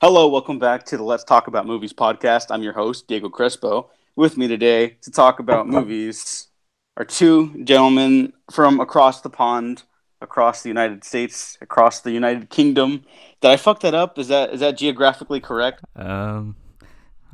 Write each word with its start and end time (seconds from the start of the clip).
Hello, 0.00 0.28
welcome 0.28 0.58
back 0.58 0.84
to 0.86 0.96
the 0.96 1.02
Let's 1.02 1.24
Talk 1.24 1.46
About 1.48 1.66
Movies 1.66 1.92
podcast. 1.92 2.46
I'm 2.50 2.62
your 2.62 2.72
host, 2.72 3.08
Diego 3.08 3.28
Crespo. 3.28 3.90
With 4.16 4.36
me 4.36 4.46
today 4.48 4.96
to 5.02 5.10
talk 5.10 5.38
about 5.40 5.66
movies 5.68 6.48
are 6.96 7.04
two 7.04 7.62
gentlemen 7.64 8.32
from 8.50 8.80
across 8.80 9.20
the 9.20 9.30
pond, 9.30 9.82
across 10.20 10.62
the 10.62 10.68
United 10.68 11.04
States, 11.04 11.56
across 11.60 12.00
the 12.00 12.10
United 12.10 12.50
Kingdom. 12.50 13.04
Did 13.40 13.50
I 13.50 13.56
fuck 13.56 13.80
that 13.80 13.94
up? 13.94 14.18
Is 14.18 14.28
that 14.28 14.52
is 14.52 14.60
that 14.60 14.76
geographically 14.76 15.40
correct? 15.40 15.82
Um, 15.96 16.56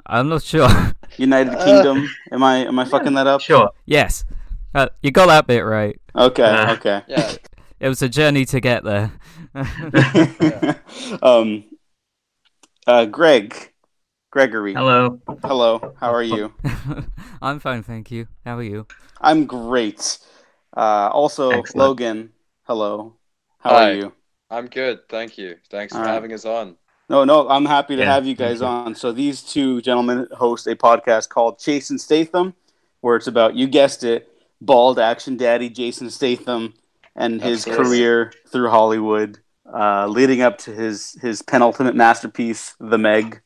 I'm 0.06 0.28
not 0.28 0.42
sure. 0.42 0.68
United 1.16 1.54
Uh, 1.54 1.64
Kingdom. 1.64 2.10
Am 2.32 2.42
I 2.42 2.56
am 2.66 2.78
I 2.78 2.84
fucking 2.84 3.14
that 3.14 3.26
up? 3.26 3.40
Sure. 3.40 3.70
yes, 3.86 4.24
uh, 4.74 4.88
you 5.02 5.10
got 5.10 5.26
that 5.26 5.46
bit 5.46 5.60
right. 5.60 5.98
Okay, 6.16 6.42
Uh, 6.42 6.72
okay. 6.74 7.02
Yeah. 7.08 7.32
It 7.80 7.88
was 7.88 8.00
a 8.00 8.08
journey 8.08 8.46
to 8.46 8.60
get 8.60 8.82
there. 8.84 9.12
um, 11.22 11.64
uh, 12.87 13.07
Greg, 13.07 13.73
Gregory. 14.30 14.74
Hello. 14.74 15.20
Hello. 15.45 15.95
How 16.01 16.12
are 16.12 16.23
you? 16.23 16.55
I'm 17.42 17.61
fine, 17.61 17.83
thank 17.83 18.11
you. 18.11 18.29
How 18.45 18.56
are 18.59 18.62
you? 18.62 18.87
I'm 19.20 19.47
great. 19.47 20.19
Uh, 20.77 21.09
also, 21.12 21.51
Excellent. 21.56 21.75
Logan. 21.75 22.33
Hello. 22.65 23.16
How 23.59 23.70
Hi. 23.70 23.83
are 23.83 23.95
you? 23.95 24.12
I'm 24.51 24.69
good, 24.69 25.09
thank 25.09 25.39
you. 25.39 25.56
Thanks 25.70 25.95
for 25.97 25.98
All 25.98 26.02
right. 26.02 26.15
having 26.15 26.33
us 26.33 26.45
on. 26.45 26.77
No, 27.09 27.25
no, 27.25 27.48
I'm 27.48 27.66
happy 27.66 27.97
to 27.97 28.05
Yeah, 28.05 28.06
have 28.06 28.27
you 28.27 28.34
guys 28.34 28.61
you. 28.61 28.66
on. 28.66 28.95
So 28.95 29.12
these 29.12 29.42
two 29.42 29.83
gentlemen 29.83 30.28
host 30.33 30.66
a 30.66 30.77
podcast 30.77 31.28
called 31.28 31.59
Chasin' 31.59 31.98
Statham, 31.98 32.55
where 33.01 33.16
it's 33.16 33.27
about 33.27 33.56
you 33.56 33.66
guessed 33.69 34.05
it, 34.05 34.28
bald 34.61 34.98
action 34.98 35.37
daddy 35.37 35.70
Jason 35.70 36.11
Statham 36.11 36.75
and 37.16 37.42
his 37.42 37.66
Absolutely. 37.66 37.84
career 37.87 38.33
through 38.48 38.70
Hollywood, 38.70 39.41
uh, 39.73 40.06
leading 40.06 40.42
up 40.42 40.59
to 40.59 40.73
his 40.73 41.16
his 41.20 41.42
penultimate 41.42 41.95
masterpiece, 41.95 42.74
The 42.80 42.98
Meg. 42.98 43.41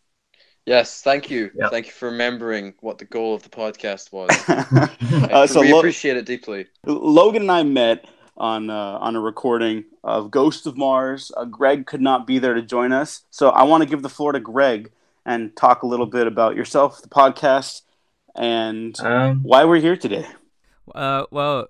Yes, 0.66 1.00
thank 1.00 1.30
you. 1.30 1.50
Yep. 1.54 1.70
Thank 1.70 1.86
you 1.86 1.92
for 1.92 2.10
remembering 2.10 2.74
what 2.80 2.98
the 2.98 3.06
goal 3.06 3.34
of 3.34 3.42
the 3.42 3.48
podcast 3.48 4.12
was. 4.12 4.28
uh, 5.30 5.46
so 5.46 5.62
we 5.62 5.72
Lo- 5.72 5.78
appreciate 5.78 6.18
it 6.18 6.26
deeply. 6.26 6.66
Logan 6.84 7.42
and 7.42 7.50
I 7.50 7.62
met 7.62 8.06
on 8.36 8.68
uh, 8.68 8.98
on 9.00 9.16
a 9.16 9.20
recording 9.20 9.84
of 10.04 10.30
Ghost 10.30 10.66
of 10.66 10.76
Mars. 10.76 11.32
Uh, 11.36 11.44
Greg 11.46 11.86
could 11.86 12.02
not 12.02 12.26
be 12.26 12.38
there 12.38 12.54
to 12.54 12.62
join 12.62 12.92
us, 12.92 13.22
so 13.30 13.48
I 13.50 13.62
want 13.64 13.82
to 13.82 13.88
give 13.88 14.02
the 14.02 14.10
floor 14.10 14.32
to 14.32 14.40
Greg 14.40 14.90
and 15.24 15.54
talk 15.56 15.82
a 15.82 15.86
little 15.86 16.06
bit 16.06 16.26
about 16.26 16.56
yourself, 16.56 17.02
the 17.02 17.08
podcast, 17.08 17.82
and 18.34 18.98
Um, 19.00 19.42
why 19.42 19.64
we're 19.64 19.80
here 19.80 19.96
today. 19.96 20.26
Uh, 20.94 21.24
well, 21.30 21.68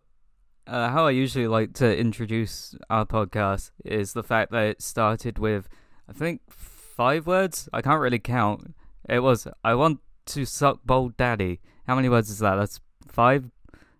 uh, 0.68 0.90
how 0.90 1.06
I 1.06 1.10
usually 1.10 1.46
like 1.48 1.72
to 1.74 1.96
introduce 1.98 2.74
our 2.90 3.04
podcast 3.06 3.70
is 3.84 4.12
the 4.12 4.22
fact 4.22 4.52
that 4.52 4.64
it 4.64 4.82
started 4.82 5.38
with, 5.38 5.68
I 6.08 6.12
think, 6.12 6.42
five 6.48 7.26
words. 7.26 7.68
I 7.72 7.82
can't 7.82 8.00
really 8.00 8.18
count. 8.18 8.74
It 9.08 9.20
was, 9.20 9.46
I 9.64 9.74
want 9.74 10.00
to 10.26 10.44
suck 10.44 10.80
bold 10.84 11.16
daddy. 11.16 11.60
How 11.86 11.94
many 11.96 12.08
words 12.08 12.28
is 12.30 12.38
that? 12.40 12.56
That's 12.56 12.80
five. 13.08 13.50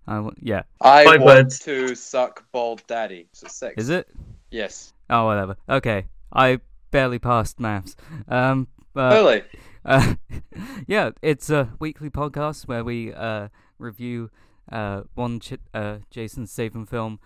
I 0.07 0.21
want, 0.21 0.39
yeah. 0.41 0.63
I 0.81 1.05
Five 1.05 1.21
want 1.23 1.37
words. 1.45 1.59
to 1.61 1.95
suck 1.95 2.45
bald 2.53 2.83
daddy. 2.87 3.29
So 3.33 3.47
six. 3.49 3.75
Is 3.77 3.89
it? 3.91 4.09
Yes. 4.51 4.93
Oh, 5.11 5.27
whatever. 5.27 5.57
Okay. 5.69 6.07
I 6.33 6.61
barely 6.91 7.19
passed 7.19 7.61
maths. 7.61 7.97
Um, 8.29 8.69
but, 8.95 9.13
Really? 9.15 9.43
Uh, 9.85 10.17
yeah, 10.87 11.11
it's 11.23 11.49
a 11.49 11.71
weekly 11.79 12.11
podcast 12.11 12.69
where 12.69 12.85
we 12.85 13.15
uh, 13.15 13.49
review 13.79 14.29
uh, 14.71 15.03
one 15.15 15.41
Ch- 15.41 15.55
uh, 15.75 15.99
Jason 16.11 16.47
Statham 16.47 16.87
film 16.87 17.21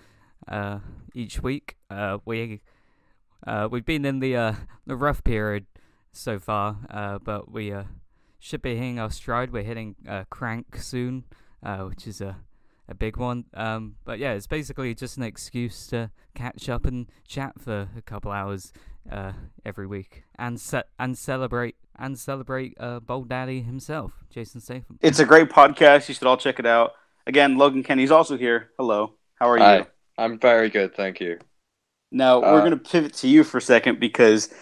uh, 0.48 0.78
each 1.14 1.42
week. 1.42 1.76
Uh, 1.90 2.18
we 2.24 2.60
uh, 3.46 3.68
we've 3.70 3.84
been 3.84 4.04
in 4.04 4.20
the 4.20 4.36
uh, 4.36 4.54
the 4.86 4.96
rough 4.96 5.24
period 5.24 5.66
so 6.12 6.38
far, 6.38 6.78
uh, 6.90 7.18
but 7.18 7.50
we 7.50 7.72
uh, 7.72 7.84
should 8.38 8.62
be 8.62 8.74
hitting 8.74 8.98
our 8.98 9.10
stride. 9.10 9.52
We're 9.52 9.62
hitting 9.62 9.96
Crank 10.30 10.76
soon, 10.76 11.24
uh, 11.62 11.78
which 11.78 12.06
is 12.06 12.20
a 12.20 12.38
a 12.88 12.94
big 12.94 13.16
one. 13.16 13.44
Um, 13.54 13.96
but 14.04 14.18
yeah, 14.18 14.32
it's 14.32 14.46
basically 14.46 14.94
just 14.94 15.16
an 15.16 15.22
excuse 15.22 15.86
to 15.88 16.10
catch 16.34 16.68
up 16.68 16.84
and 16.84 17.06
chat 17.26 17.60
for 17.60 17.88
a 17.96 18.02
couple 18.02 18.32
hours 18.32 18.72
uh, 19.10 19.32
every 19.64 19.86
week 19.86 20.24
and 20.38 20.60
ce- 20.60 20.88
and 20.98 21.16
celebrate 21.16 21.76
and 21.98 22.18
celebrate 22.18 22.76
Bold 23.06 23.28
Daddy 23.28 23.62
himself, 23.62 24.24
Jason 24.30 24.60
Statham. 24.60 24.98
It's 25.00 25.18
a 25.18 25.24
great 25.24 25.50
podcast. 25.50 26.08
You 26.08 26.14
should 26.14 26.26
all 26.26 26.36
check 26.36 26.58
it 26.58 26.66
out. 26.66 26.94
Again, 27.26 27.56
Logan 27.56 27.82
Kenny's 27.82 28.10
also 28.10 28.36
here. 28.36 28.70
Hello. 28.78 29.14
How 29.36 29.48
are 29.50 29.58
you? 29.58 29.64
Hi. 29.64 29.86
I'm 30.18 30.38
very 30.38 30.68
good, 30.70 30.94
thank 30.94 31.20
you. 31.20 31.38
Now 32.10 32.40
we're 32.40 32.58
Uh, 32.58 32.60
going 32.60 32.70
to 32.72 32.76
pivot 32.76 33.14
to 33.14 33.28
you 33.28 33.44
for 33.44 33.58
a 33.58 33.62
second 33.62 33.98
because 33.98 34.52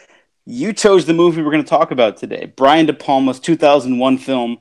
you 0.46 0.72
chose 0.72 1.06
the 1.06 1.14
movie 1.14 1.42
we're 1.42 1.50
going 1.50 1.64
to 1.64 1.68
talk 1.68 1.90
about 1.90 2.16
today. 2.16 2.52
Brian 2.56 2.86
De 2.86 2.92
Palma's 2.92 3.40
2001 3.40 4.18
film 4.18 4.58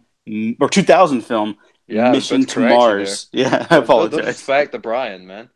or 0.60 0.70
2000 0.70 1.22
film 1.22 1.58
Yeah, 1.88 2.12
Mission 2.12 2.46
to 2.46 2.60
Mars. 2.60 3.28
Yeah, 3.34 3.68
I 3.70 3.78
apologize. 3.78 4.26
respect 4.26 4.72
the 4.72 4.80
Brian, 4.80 5.28
man. 5.28 5.50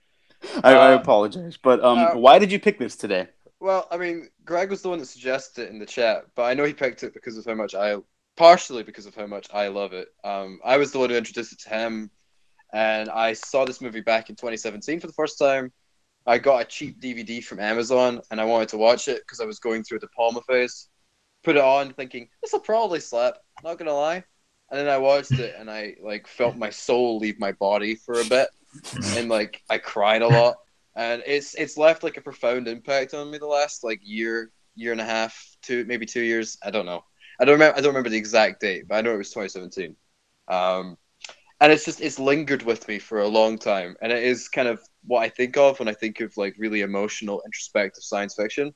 I, 0.63 0.73
I 0.73 0.93
Uh, 0.93 0.95
apologize. 0.95 1.57
But 1.57 1.83
um, 1.83 1.97
uh, 1.99 2.15
why 2.15 2.39
did 2.39 2.51
you 2.51 2.59
pick 2.59 2.77
this 2.77 2.95
today? 2.95 3.27
Well, 3.59 3.87
I 3.89 3.97
mean, 3.97 4.29
Greg 4.43 4.69
was 4.69 4.81
the 4.81 4.89
one 4.89 4.99
that 4.99 5.05
suggested 5.05 5.63
it 5.63 5.69
in 5.71 5.79
the 5.79 5.85
chat, 5.85 6.25
but 6.35 6.43
I 6.43 6.53
know 6.53 6.65
he 6.65 6.73
picked 6.73 7.03
it 7.03 7.13
because 7.13 7.37
of 7.37 7.45
how 7.45 7.53
much 7.55 7.73
I, 7.73 7.95
partially 8.35 8.83
because 8.83 9.05
of 9.05 9.15
how 9.15 9.25
much 9.25 9.47
I 9.53 9.69
love 9.69 9.93
it. 9.93 10.09
Um, 10.23 10.59
I 10.65 10.77
was 10.77 10.91
the 10.91 10.99
one 10.99 11.09
who 11.09 11.15
introduced 11.15 11.53
it 11.53 11.59
to 11.61 11.69
him, 11.69 12.11
and 12.73 13.09
I 13.09 13.33
saw 13.33 13.65
this 13.65 13.81
movie 13.81 14.01
back 14.01 14.29
in 14.29 14.35
2017 14.35 14.99
for 14.99 15.07
the 15.07 15.13
first 15.13 15.39
time. 15.39 15.71
I 16.25 16.37
got 16.37 16.61
a 16.61 16.65
cheap 16.65 16.99
DVD 17.01 17.43
from 17.43 17.59
Amazon, 17.59 18.21
and 18.31 18.41
I 18.41 18.45
wanted 18.45 18.69
to 18.69 18.77
watch 18.77 19.07
it 19.07 19.21
because 19.21 19.39
I 19.39 19.45
was 19.45 19.59
going 19.59 19.83
through 19.83 19.99
De 19.99 20.07
Palma 20.07 20.41
phase. 20.47 20.89
Put 21.43 21.55
it 21.55 21.61
on, 21.61 21.93
thinking 21.93 22.27
this 22.41 22.53
will 22.53 22.59
probably 22.59 22.99
slap. 22.99 23.35
Not 23.63 23.77
gonna 23.77 23.93
lie, 23.93 24.23
and 24.71 24.79
then 24.79 24.89
I 24.89 24.97
watched 24.97 25.31
it, 25.31 25.55
and 25.57 25.69
I 25.69 25.95
like 26.01 26.27
felt 26.27 26.57
my 26.57 26.69
soul 26.69 27.19
leave 27.19 27.39
my 27.39 27.53
body 27.53 27.95
for 27.95 28.19
a 28.19 28.25
bit, 28.25 28.49
and 29.17 29.29
like 29.29 29.61
I 29.69 29.77
cried 29.77 30.21
a 30.21 30.27
lot 30.27 30.57
and 30.95 31.23
it's 31.25 31.55
it's 31.55 31.77
left 31.77 32.03
like 32.03 32.17
a 32.17 32.21
profound 32.21 32.67
impact 32.67 33.13
on 33.13 33.31
me 33.31 33.37
the 33.37 33.45
last 33.45 33.83
like 33.83 33.99
year 34.03 34.51
year 34.75 34.91
and 34.91 35.01
a 35.01 35.05
half 35.05 35.55
two 35.61 35.85
maybe 35.85 36.05
two 36.05 36.21
years 36.21 36.57
i 36.63 36.69
don't 36.69 36.85
know 36.85 37.03
i 37.39 37.45
don't 37.45 37.53
remember 37.53 37.77
i 37.77 37.81
don't 37.81 37.89
remember 37.89 38.09
the 38.09 38.17
exact 38.17 38.61
date 38.61 38.87
but 38.87 38.95
i 38.95 39.01
know 39.01 39.13
it 39.13 39.17
was 39.17 39.29
2017 39.29 39.95
um 40.47 40.97
and 41.61 41.71
it's 41.71 41.85
just 41.85 42.01
it's 42.01 42.19
lingered 42.19 42.63
with 42.63 42.87
me 42.87 42.99
for 42.99 43.21
a 43.21 43.27
long 43.27 43.57
time. 43.57 43.95
And 44.01 44.11
it 44.11 44.23
is 44.23 44.49
kind 44.49 44.67
of 44.67 44.81
what 45.05 45.21
i 45.21 45.29
think 45.29 45.57
of 45.57 45.79
when 45.79 45.87
i 45.87 45.93
think 45.93 46.19
of 46.21 46.35
like 46.37 46.55
really 46.57 46.81
emotional 46.81 47.41
introspective 47.45 48.03
science 48.03 48.35
fiction. 48.35 48.73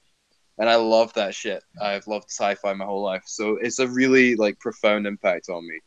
And 0.57 0.69
i 0.69 0.75
love 0.75 1.13
that 1.13 1.35
shit. 1.35 1.63
I've 1.81 2.07
loved 2.07 2.29
sci-fi 2.29 2.73
my 2.73 2.85
whole 2.85 3.03
life. 3.03 3.23
So 3.25 3.57
it's 3.61 3.79
a 3.79 3.87
really 3.87 4.35
like 4.35 4.59
profound 4.59 5.07
impact 5.07 5.49
on 5.49 5.67
me. 5.67 5.79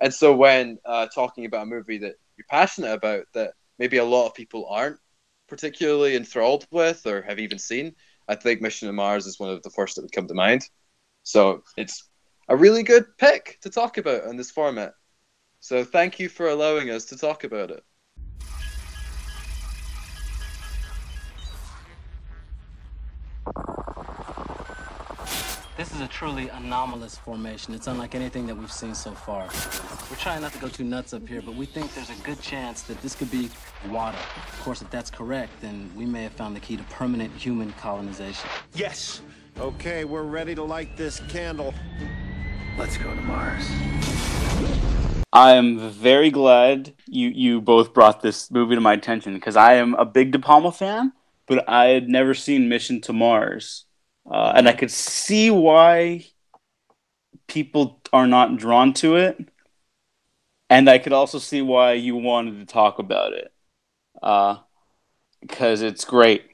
And 0.00 0.12
so 0.12 0.34
when 0.34 0.78
uh, 0.84 1.06
talking 1.14 1.46
about 1.46 1.62
a 1.62 1.66
movie 1.66 1.98
that 1.98 2.14
you're 2.36 2.46
passionate 2.50 2.92
about 2.92 3.24
that 3.34 3.52
maybe 3.78 3.98
a 3.98 4.04
lot 4.04 4.26
of 4.26 4.34
people 4.34 4.66
aren't 4.68 4.98
particularly 5.48 6.16
enthralled 6.16 6.66
with 6.70 7.06
or 7.06 7.22
have 7.22 7.38
even 7.38 7.58
seen, 7.58 7.94
I 8.28 8.34
think 8.34 8.60
Mission 8.60 8.88
to 8.88 8.92
Mars 8.92 9.26
is 9.26 9.38
one 9.38 9.50
of 9.50 9.62
the 9.62 9.70
first 9.70 9.96
that 9.96 10.02
would 10.02 10.12
come 10.12 10.26
to 10.28 10.34
mind. 10.34 10.62
So 11.22 11.62
it's 11.76 12.08
a 12.48 12.56
really 12.56 12.82
good 12.82 13.06
pick 13.18 13.58
to 13.62 13.70
talk 13.70 13.98
about 13.98 14.24
in 14.24 14.36
this 14.36 14.50
format. 14.50 14.94
So 15.64 15.82
thank 15.82 16.20
you 16.20 16.28
for 16.28 16.50
allowing 16.50 16.90
us 16.90 17.06
to 17.06 17.16
talk 17.16 17.42
about 17.42 17.70
it. 17.70 17.82
This 25.78 25.90
is 25.90 26.02
a 26.02 26.08
truly 26.08 26.50
anomalous 26.50 27.16
formation. 27.16 27.72
It's 27.72 27.86
unlike 27.86 28.14
anything 28.14 28.46
that 28.48 28.54
we've 28.54 28.70
seen 28.70 28.94
so 28.94 29.12
far. 29.12 29.48
We're 30.10 30.18
trying 30.18 30.42
not 30.42 30.52
to 30.52 30.58
go 30.58 30.68
too 30.68 30.84
nuts 30.84 31.14
up 31.14 31.26
here, 31.26 31.40
but 31.40 31.54
we 31.54 31.64
think 31.64 31.94
there's 31.94 32.10
a 32.10 32.22
good 32.22 32.42
chance 32.42 32.82
that 32.82 33.00
this 33.00 33.14
could 33.14 33.30
be 33.30 33.48
water. 33.88 34.18
Of 34.52 34.60
course, 34.60 34.82
if 34.82 34.90
that's 34.90 35.10
correct, 35.10 35.50
then 35.62 35.90
we 35.96 36.04
may 36.04 36.24
have 36.24 36.32
found 36.32 36.54
the 36.54 36.60
key 36.60 36.76
to 36.76 36.84
permanent 36.84 37.32
human 37.32 37.72
colonization. 37.80 38.50
Yes. 38.74 39.22
Okay, 39.58 40.04
we're 40.04 40.24
ready 40.24 40.54
to 40.56 40.62
light 40.62 40.94
this 40.98 41.20
candle. 41.20 41.72
Let's 42.76 42.98
go 42.98 43.14
to 43.14 43.22
Mars. 43.22 43.64
I 45.34 45.54
am 45.54 45.90
very 45.90 46.30
glad 46.30 46.94
you 47.06 47.28
you 47.28 47.60
both 47.60 47.92
brought 47.92 48.22
this 48.22 48.52
movie 48.52 48.76
to 48.76 48.80
my 48.80 48.92
attention 48.92 49.34
because 49.34 49.56
I 49.56 49.74
am 49.74 49.94
a 49.94 50.04
big 50.04 50.30
De 50.30 50.38
Palma 50.38 50.70
fan, 50.70 51.12
but 51.48 51.68
I 51.68 51.86
had 51.86 52.08
never 52.08 52.34
seen 52.34 52.68
Mission 52.68 53.00
to 53.02 53.12
Mars, 53.12 53.86
uh, 54.30 54.52
and 54.54 54.68
I 54.68 54.72
could 54.72 54.92
see 54.92 55.50
why 55.50 56.26
people 57.48 58.00
are 58.12 58.28
not 58.28 58.56
drawn 58.58 58.92
to 58.94 59.16
it, 59.16 59.48
and 60.70 60.88
I 60.88 60.98
could 60.98 61.12
also 61.12 61.40
see 61.40 61.62
why 61.62 61.94
you 61.94 62.14
wanted 62.14 62.60
to 62.60 62.66
talk 62.72 63.00
about 63.00 63.32
it, 63.32 63.52
because 65.40 65.82
it's 65.82 66.04
great, 66.04 66.44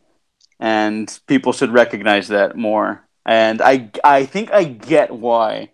and 0.58 1.20
people 1.26 1.52
should 1.52 1.70
recognize 1.70 2.28
that 2.28 2.56
more. 2.56 3.06
And 3.26 3.60
I 3.60 3.90
I 4.02 4.24
think 4.24 4.50
I 4.50 4.64
get 4.64 5.10
why 5.10 5.72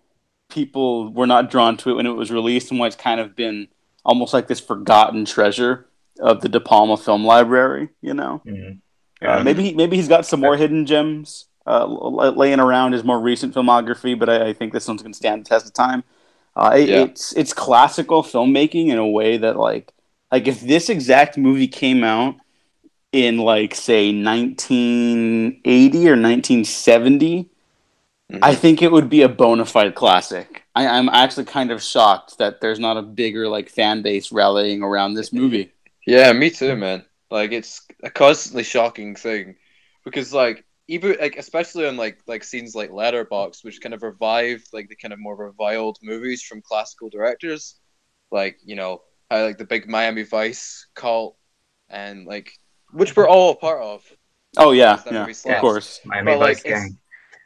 people 0.57 1.13
were 1.13 1.27
not 1.27 1.51
drawn 1.51 1.77
to 1.77 1.91
it 1.91 1.95
when 1.95 2.07
it 2.07 2.17
was 2.17 2.31
released 2.31 2.71
and 2.71 2.81
why 2.81 2.87
it's 2.87 2.97
kind 2.97 3.21
of 3.21 3.37
been 3.37 3.69
almost 4.05 4.33
like 4.33 4.47
this 4.49 4.59
forgotten 4.59 5.25
treasure 5.27 5.87
of 6.21 6.41
the 6.41 6.49
De 6.49 6.59
Palma 6.61 6.97
film 6.97 7.25
library, 7.25 7.91
you 8.01 8.15
know? 8.15 8.41
Mhm. 8.47 8.79
Uh, 9.21 9.43
maybe 9.45 9.63
he, 9.63 9.75
maybe 9.75 9.97
he's 9.97 10.09
got 10.09 10.25
some 10.25 10.41
more 10.41 10.57
hidden 10.57 10.87
gems, 10.87 11.47
uh, 11.67 11.85
laying 11.87 12.61
around 12.61 12.93
his 12.93 13.05
more 13.05 13.21
recent 13.21 13.55
filmography, 13.55 14.19
but 14.19 14.29
I, 14.29 14.49
I 14.49 14.53
think 14.55 14.73
this 14.73 14.89
one's 14.89 15.03
going 15.03 15.13
to 15.13 15.17
stand 15.17 15.45
the 15.45 15.49
test 15.49 15.67
of 15.67 15.75
time. 15.75 16.03
Uh, 16.55 16.73
it, 16.75 16.89
Yeah. 16.89 17.03
It's 17.05 17.33
it's 17.35 17.53
classical 17.53 18.23
filmmaking 18.23 18.89
in 18.89 18.99
a 18.99 19.07
way 19.07 19.37
that 19.37 19.57
like 19.59 19.93
like 20.33 20.47
if 20.49 20.61
this 20.63 20.89
exact 20.89 21.37
movie 21.37 21.69
came 21.69 22.03
out 22.03 22.37
in 23.13 23.39
like 23.39 23.75
say 23.75 24.11
1980 24.13 25.99
or 26.09 26.17
1970, 26.17 27.49
Mhm. 28.33 28.41
I 28.43 28.55
think 28.55 28.83
it 28.83 28.91
would 28.91 29.09
be 29.09 29.23
a 29.23 29.29
bona 29.29 29.65
fide 29.65 29.95
classic. 29.95 30.65
I, 30.75 30.87
I'm 30.89 31.09
actually 31.09 31.45
kind 31.45 31.71
of 31.71 31.83
shocked 31.83 32.39
that 32.39 32.61
there's 32.61 32.81
not 32.81 32.97
a 32.97 33.03
bigger 33.03 33.49
like 33.49 33.69
fan 33.69 34.03
base 34.03 34.33
rallying 34.33 34.83
around 34.83 35.15
this 35.15 35.33
movie. 35.33 35.73
Yeah, 36.07 36.33
me 36.33 36.51
too, 36.51 36.75
man. 36.77 37.05
Like 37.31 37.53
it's 37.53 37.83
a 38.03 38.11
constantly 38.11 38.63
shocking 38.65 39.15
thing 39.15 39.57
because 40.05 40.33
like 40.33 40.65
even 40.89 41.17
like 41.21 41.37
especially 41.37 41.87
on 41.87 41.97
like 41.97 42.19
like 42.27 42.43
scenes 42.45 42.75
like 42.75 42.91
Letterboxd, 42.91 43.65
which 43.65 43.81
kind 43.81 43.95
of 43.95 44.03
revived 44.03 44.69
like 44.73 44.89
the 44.89 44.97
kind 44.97 45.13
of 45.13 45.21
more 45.21 45.37
reviled 45.37 45.99
movies 46.03 46.43
from 46.43 46.63
classical 46.63 47.09
directors, 47.11 47.77
like 48.31 48.59
you 48.65 48.75
know 48.77 49.03
how 49.31 49.45
like 49.45 49.59
the 49.59 49.65
big 49.65 49.89
Miami 49.89 50.23
Vice 50.23 50.87
cult 50.95 51.37
and 51.89 52.27
like 52.27 52.53
which 52.93 53.15
we're 53.17 53.29
all 53.29 53.53
a 53.53 53.57
part 53.57 53.83
of. 53.83 54.03
Oh 54.57 54.73
yeah, 54.73 54.97
That 55.05 55.13
yeah, 55.45 55.55
of 55.57 55.61
course. 55.61 56.01
Miami 56.05 56.33
But, 56.33 56.39
like, 56.39 56.57
Vice 56.57 56.65
it's- 56.67 56.83
Gang. 56.83 56.99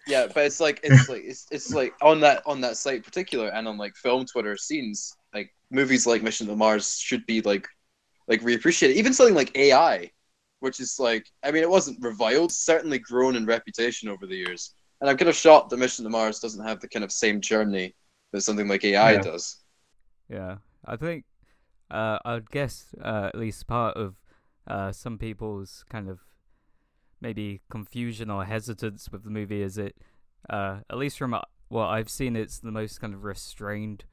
Yeah, 0.06 0.26
but 0.34 0.46
it's 0.46 0.60
like 0.60 0.80
it's 0.82 1.08
like 1.08 1.22
it's 1.24 1.46
it's 1.50 1.72
like 1.72 1.94
on 2.02 2.20
that 2.20 2.42
on 2.46 2.60
that 2.62 2.76
site 2.76 3.04
particular 3.04 3.48
and 3.48 3.68
on 3.68 3.78
like 3.78 3.94
film 3.96 4.24
Twitter 4.26 4.56
scenes, 4.56 5.16
like 5.34 5.50
movies 5.70 6.06
like 6.06 6.22
Mission 6.22 6.46
to 6.48 6.56
Mars 6.56 6.96
should 6.98 7.26
be 7.26 7.40
like 7.42 7.66
like 8.28 8.42
reappreciated. 8.42 8.94
Even 8.94 9.12
something 9.14 9.34
like 9.34 9.56
AI, 9.56 10.10
which 10.60 10.80
is 10.80 10.96
like 10.98 11.26
I 11.44 11.50
mean 11.52 11.62
it 11.62 11.70
wasn't 11.70 12.02
reviled, 12.02 12.52
certainly 12.52 12.98
grown 12.98 13.36
in 13.36 13.46
reputation 13.46 14.08
over 14.08 14.26
the 14.26 14.36
years. 14.36 14.74
And 15.00 15.10
I'm 15.10 15.16
kind 15.16 15.28
of 15.30 15.36
shocked 15.36 15.70
that 15.70 15.78
Mission 15.78 16.04
to 16.04 16.10
Mars 16.10 16.40
doesn't 16.40 16.64
have 16.66 16.80
the 16.80 16.88
kind 16.88 17.04
of 17.04 17.12
same 17.12 17.40
journey 17.40 17.94
that 18.32 18.42
something 18.42 18.68
like 18.68 18.84
AI 18.84 19.16
Yeah. 19.16 19.18
does. 19.18 19.58
Yeah, 20.28 20.56
I 20.84 20.96
think 20.96 21.24
uh, 21.90 22.18
I'd 22.24 22.50
guess 22.50 22.94
uh, 23.02 23.30
at 23.34 23.38
least 23.38 23.66
part 23.66 23.96
of 23.96 24.16
uh, 24.66 24.92
some 24.92 25.18
people's 25.18 25.84
kind 25.90 26.08
of 26.08 26.20
maybe 27.20 27.60
confusion 27.70 28.30
or 28.30 28.44
hesitance 28.44 29.08
with 29.10 29.24
the 29.24 29.30
movie 29.30 29.62
is 29.62 29.78
it, 29.78 29.96
uh, 30.48 30.78
at 30.88 30.96
least 30.96 31.18
from 31.18 31.34
uh, 31.34 31.40
what 31.68 31.86
I've 31.86 32.10
seen, 32.10 32.36
it's 32.36 32.58
the 32.58 32.72
most 32.72 33.00
kind 33.00 33.14
of 33.14 33.24
restrained 33.24 34.04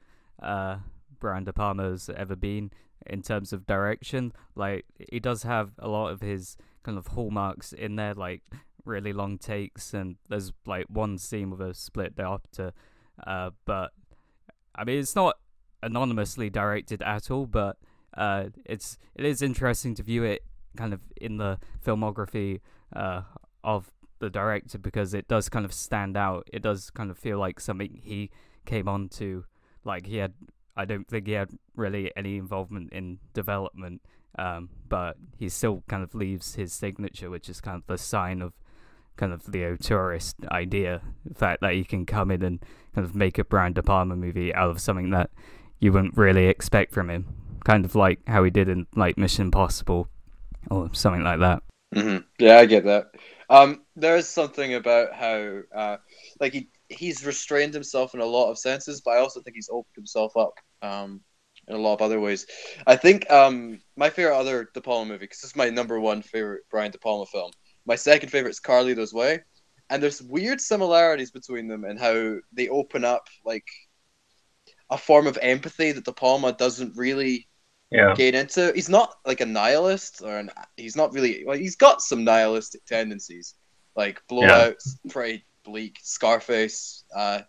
uh, 0.41 0.77
Brian 1.19 1.43
De 1.43 1.53
Palma's 1.53 2.09
ever 2.15 2.35
been 2.35 2.71
in 3.05 3.21
terms 3.21 3.53
of 3.53 3.65
direction. 3.65 4.33
Like 4.55 4.85
he 5.09 5.19
does 5.19 5.43
have 5.43 5.71
a 5.79 5.87
lot 5.87 6.09
of 6.09 6.21
his 6.21 6.57
kind 6.83 6.97
of 6.97 7.07
hallmarks 7.07 7.73
in 7.73 7.95
there, 7.95 8.13
like 8.13 8.43
really 8.85 9.13
long 9.13 9.37
takes, 9.37 9.93
and 9.93 10.17
there's 10.29 10.53
like 10.65 10.85
one 10.87 11.17
scene 11.17 11.49
with 11.49 11.61
a 11.61 11.73
split 11.73 12.15
diopter. 12.15 12.71
Uh, 13.25 13.51
but 13.65 13.91
I 14.75 14.83
mean, 14.83 14.99
it's 14.99 15.15
not 15.15 15.37
anonymously 15.81 16.49
directed 16.49 17.01
at 17.01 17.31
all, 17.31 17.45
but 17.45 17.77
uh, 18.15 18.45
it's 18.65 18.97
it 19.15 19.25
is 19.25 19.41
interesting 19.41 19.95
to 19.95 20.03
view 20.03 20.23
it 20.23 20.43
kind 20.75 20.93
of 20.93 21.01
in 21.19 21.37
the 21.37 21.57
filmography 21.83 22.59
uh, 22.95 23.21
of 23.63 23.91
the 24.19 24.29
director 24.29 24.77
because 24.77 25.13
it 25.13 25.27
does 25.27 25.49
kind 25.49 25.65
of 25.65 25.73
stand 25.73 26.17
out. 26.17 26.47
It 26.51 26.61
does 26.61 26.89
kind 26.89 27.11
of 27.11 27.17
feel 27.17 27.37
like 27.39 27.59
something 27.59 27.99
he 28.03 28.31
came 28.65 28.87
on 28.87 29.09
to. 29.09 29.45
Like 29.83 30.05
he 30.07 30.17
had, 30.17 30.33
I 30.75 30.85
don't 30.85 31.07
think 31.07 31.27
he 31.27 31.33
had 31.33 31.49
really 31.75 32.11
any 32.15 32.37
involvement 32.37 32.91
in 32.93 33.19
development, 33.33 34.01
um, 34.37 34.69
but 34.87 35.17
he 35.37 35.49
still 35.49 35.83
kind 35.87 36.03
of 36.03 36.15
leaves 36.15 36.55
his 36.55 36.73
signature, 36.73 37.29
which 37.29 37.49
is 37.49 37.61
kind 37.61 37.77
of 37.77 37.87
the 37.87 37.97
sign 37.97 38.41
of 38.41 38.53
kind 39.15 39.33
of 39.33 39.51
the 39.51 39.59
auteurist 39.59 40.35
idea. 40.49 41.01
The 41.25 41.35
fact 41.35 41.61
that 41.61 41.75
you 41.75 41.85
can 41.85 42.05
come 42.05 42.31
in 42.31 42.43
and 42.43 42.59
kind 42.93 43.05
of 43.05 43.15
make 43.15 43.37
a 43.37 43.43
Brian 43.43 43.73
De 43.73 43.83
Palma 43.83 44.15
movie 44.15 44.53
out 44.53 44.69
of 44.69 44.79
something 44.79 45.09
that 45.11 45.29
you 45.79 45.91
wouldn't 45.91 46.17
really 46.17 46.47
expect 46.47 46.93
from 46.93 47.09
him. 47.09 47.25
Kind 47.65 47.85
of 47.85 47.95
like 47.95 48.19
how 48.27 48.43
he 48.43 48.49
did 48.49 48.69
in 48.69 48.87
like 48.95 49.17
Mission 49.17 49.45
Impossible 49.45 50.07
or 50.69 50.89
something 50.93 51.23
like 51.23 51.39
that. 51.39 51.63
Hmm 51.93 52.17
Yeah, 52.39 52.57
I 52.57 52.65
get 52.65 52.85
that. 52.85 53.07
Um, 53.49 53.83
there 53.95 54.17
is 54.17 54.27
something 54.27 54.73
about 54.73 55.13
how, 55.13 55.59
uh, 55.75 55.97
like 56.39 56.53
he 56.53 56.69
he's 56.89 57.25
restrained 57.25 57.73
himself 57.73 58.13
in 58.13 58.19
a 58.21 58.25
lot 58.25 58.49
of 58.49 58.57
senses, 58.59 59.01
but 59.01 59.11
I 59.11 59.19
also 59.19 59.41
think 59.41 59.55
he's 59.55 59.69
opened 59.71 59.95
himself 59.95 60.35
up 60.37 60.53
um, 60.81 61.21
in 61.67 61.75
a 61.75 61.79
lot 61.79 61.93
of 61.93 62.01
other 62.01 62.19
ways. 62.19 62.45
I 62.85 62.95
think 62.97 63.29
um, 63.31 63.79
my 63.95 64.09
favorite 64.09 64.37
other 64.37 64.69
De 64.73 64.81
Palma 64.81 65.05
movie, 65.05 65.19
because 65.19 65.39
this 65.41 65.51
is 65.51 65.55
my 65.55 65.69
number 65.69 65.99
one 65.99 66.21
favorite 66.21 66.63
Brian 66.69 66.91
De 66.91 66.97
Palma 66.97 67.25
film. 67.25 67.51
My 67.85 67.95
second 67.95 68.29
favorite 68.29 68.51
is 68.51 68.59
Carlito's 68.59 69.13
Way, 69.13 69.39
and 69.89 70.03
there's 70.03 70.21
weird 70.21 70.59
similarities 70.61 71.31
between 71.31 71.67
them 71.67 71.85
and 71.85 71.99
how 71.99 72.35
they 72.53 72.67
open 72.69 73.05
up 73.05 73.27
like 73.45 73.65
a 74.89 74.97
form 74.97 75.27
of 75.27 75.37
empathy 75.41 75.91
that 75.91 76.05
De 76.05 76.13
Palma 76.13 76.53
doesn't 76.53 76.95
really 76.97 77.47
Yeah. 77.91 78.13
gain 78.15 78.35
into. 78.35 78.71
He's 78.75 78.89
not 78.89 79.15
like 79.25 79.41
a 79.41 79.45
nihilist, 79.45 80.21
or 80.21 80.37
an, 80.37 80.51
he's 80.75 80.95
not 80.95 81.13
really. 81.13 81.43
Well, 81.45 81.57
he's 81.57 81.75
got 81.77 82.01
some 82.01 82.23
nihilistic 82.23 82.85
tendencies, 82.85 83.55
like 83.95 84.21
Blow 84.27 84.43
Out's, 84.45 84.97
pretty 85.09 85.45
bleak, 85.63 85.97
Scarface. 86.01 87.03
Uh, 87.15 87.41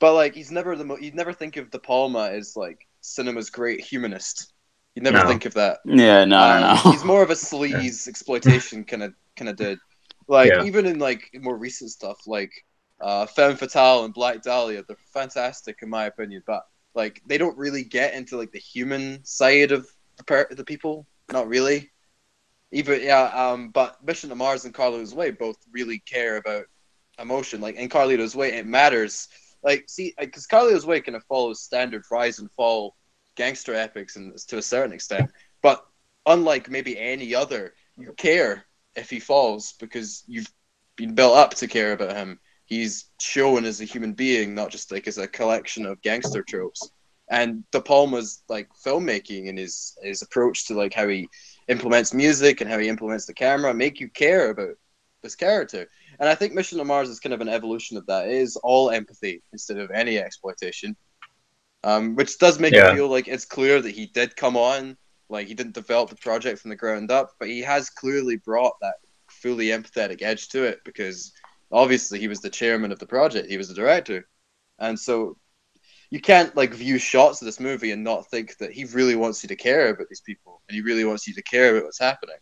but 0.00 0.14
like, 0.14 0.34
he's 0.34 0.50
never 0.50 0.74
the. 0.76 0.84
Mo- 0.84 0.98
you'd 0.98 1.14
never 1.14 1.32
think 1.32 1.56
of 1.56 1.70
De 1.70 1.78
Palma 1.78 2.30
as 2.30 2.56
like 2.56 2.86
cinema's 3.02 3.50
great 3.50 3.80
humanist. 3.80 4.52
You'd 4.94 5.04
never 5.04 5.18
No. 5.18 5.28
think 5.28 5.44
of 5.44 5.54
that. 5.54 5.78
Yeah, 5.84 6.24
no, 6.24 6.38
Um, 6.40 6.60
no, 6.60 6.74
no. 6.74 6.76
he's 6.90 7.04
more 7.04 7.22
of 7.22 7.30
a 7.30 7.34
sleaze 7.34 8.08
exploitation 8.08 8.84
kind 8.84 9.04
of 9.04 9.14
kind 9.36 9.48
of 9.48 9.56
dude. 9.56 9.78
Like 10.26 10.50
Yeah. 10.50 10.64
even 10.64 10.86
in 10.86 10.98
like 10.98 11.30
more 11.40 11.56
recent 11.56 11.90
stuff, 11.90 12.18
like 12.26 12.50
uh, 13.00 13.26
Femme 13.26 13.56
Fatale 13.56 14.04
and 14.04 14.12
Black 14.12 14.42
Dahlia, 14.42 14.82
they're 14.88 14.96
fantastic 15.14 15.78
in 15.82 15.88
my 15.88 16.06
opinion. 16.06 16.42
But 16.44 16.64
like 16.94 17.22
they 17.26 17.38
don't 17.38 17.56
really 17.58 17.84
get 17.84 18.14
into 18.14 18.36
like 18.36 18.52
the 18.52 18.58
human 18.58 19.24
side 19.24 19.72
of 19.72 19.88
the, 20.16 20.24
per- 20.24 20.48
the 20.50 20.64
people. 20.64 21.06
Not 21.32 21.48
really. 21.48 21.90
Even 22.70 23.02
yeah, 23.02 23.24
um, 23.34 23.70
but 23.70 24.04
Mission 24.04 24.28
to 24.30 24.34
Mars 24.34 24.64
and 24.64 24.74
Carlito's 24.74 25.14
Way 25.14 25.30
both 25.30 25.56
really 25.72 26.00
care 26.00 26.36
about 26.36 26.64
emotion. 27.18 27.60
Like 27.60 27.76
in 27.76 27.88
Carlito's 27.88 28.36
Way, 28.36 28.54
it 28.54 28.66
matters. 28.66 29.28
Like 29.62 29.84
see, 29.88 30.14
because 30.18 30.46
Carlito's 30.46 30.86
Way 30.86 31.00
kind 31.00 31.16
of 31.16 31.24
follows 31.24 31.62
standard 31.62 32.04
rise 32.10 32.38
and 32.38 32.50
fall 32.52 32.94
gangster 33.36 33.74
epics, 33.74 34.16
and 34.16 34.36
to 34.48 34.58
a 34.58 34.62
certain 34.62 34.92
extent. 34.92 35.30
But 35.62 35.84
unlike 36.26 36.70
maybe 36.70 36.98
any 36.98 37.34
other, 37.34 37.72
you 37.96 38.12
care 38.12 38.64
if 38.94 39.08
he 39.08 39.20
falls 39.20 39.72
because 39.72 40.24
you've 40.26 40.52
been 40.96 41.14
built 41.14 41.36
up 41.36 41.54
to 41.54 41.68
care 41.68 41.92
about 41.92 42.16
him. 42.16 42.38
He's 42.68 43.06
shown 43.18 43.64
as 43.64 43.80
a 43.80 43.84
human 43.84 44.12
being, 44.12 44.54
not 44.54 44.70
just 44.70 44.92
like 44.92 45.08
as 45.08 45.16
a 45.16 45.26
collection 45.26 45.86
of 45.86 46.02
gangster 46.02 46.42
tropes. 46.42 46.90
And 47.30 47.64
De 47.72 47.80
Palma's 47.80 48.42
like 48.48 48.68
filmmaking 48.84 49.48
and 49.48 49.58
his 49.58 49.96
his 50.02 50.22
approach 50.22 50.66
to 50.66 50.74
like 50.74 50.94
how 50.94 51.08
he 51.08 51.28
implements 51.68 52.12
music 52.12 52.60
and 52.60 52.70
how 52.70 52.78
he 52.78 52.88
implements 52.88 53.24
the 53.26 53.34
camera 53.34 53.72
make 53.74 54.00
you 54.00 54.08
care 54.08 54.50
about 54.50 54.76
this 55.22 55.34
character. 55.34 55.86
And 56.20 56.28
I 56.28 56.34
think 56.34 56.52
Mission 56.52 56.78
to 56.78 56.84
Mars 56.84 57.08
is 57.08 57.20
kind 57.20 57.32
of 57.34 57.40
an 57.40 57.48
evolution 57.48 57.96
of 57.96 58.06
that. 58.06 58.28
It 58.28 58.34
is 58.34 58.56
all 58.56 58.90
empathy 58.90 59.42
instead 59.52 59.78
of 59.78 59.90
any 59.90 60.18
exploitation. 60.18 60.96
Um, 61.84 62.16
which 62.16 62.38
does 62.38 62.58
make 62.58 62.74
Yeah. 62.74 62.92
it 62.92 62.96
feel 62.96 63.08
like 63.08 63.28
it's 63.28 63.44
clear 63.44 63.80
that 63.80 63.94
he 63.94 64.06
did 64.06 64.36
come 64.36 64.56
on 64.56 64.96
like 65.30 65.46
he 65.46 65.54
didn't 65.54 65.74
develop 65.74 66.10
the 66.10 66.16
project 66.16 66.60
from 66.60 66.70
the 66.70 66.76
ground 66.76 67.10
up, 67.10 67.30
but 67.38 67.48
he 67.48 67.60
has 67.60 67.90
clearly 67.90 68.36
brought 68.36 68.74
that 68.80 68.94
fully 69.30 69.66
empathetic 69.66 70.22
edge 70.22 70.48
to 70.48 70.64
it 70.64 70.80
because 70.84 71.32
obviously 71.72 72.18
he 72.20 72.28
was 72.28 72.40
the 72.40 72.50
chairman 72.50 72.92
of 72.92 72.98
the 72.98 73.06
project, 73.06 73.50
he 73.50 73.56
was 73.58 73.68
the 73.68 73.74
director, 73.74 74.28
and 74.78 74.98
so 74.98 75.36
you 76.10 76.20
can't 76.20 76.56
like 76.56 76.74
view 76.74 76.98
shots 76.98 77.42
of 77.42 77.46
this 77.46 77.60
movie 77.60 77.92
and 77.92 78.04
not 78.04 78.26
think 78.30 78.56
that 78.58 78.72
he 78.72 78.84
really 78.86 79.16
wants 79.16 79.42
you 79.42 79.48
to 79.48 79.56
care 79.56 79.90
about 79.90 80.08
these 80.08 80.22
people 80.22 80.62
and 80.68 80.74
he 80.76 80.82
really 80.82 81.04
wants 81.04 81.26
you 81.26 81.34
to 81.34 81.42
care 81.42 81.72
about 81.76 81.84
what's 81.86 81.98
happening, 82.00 82.36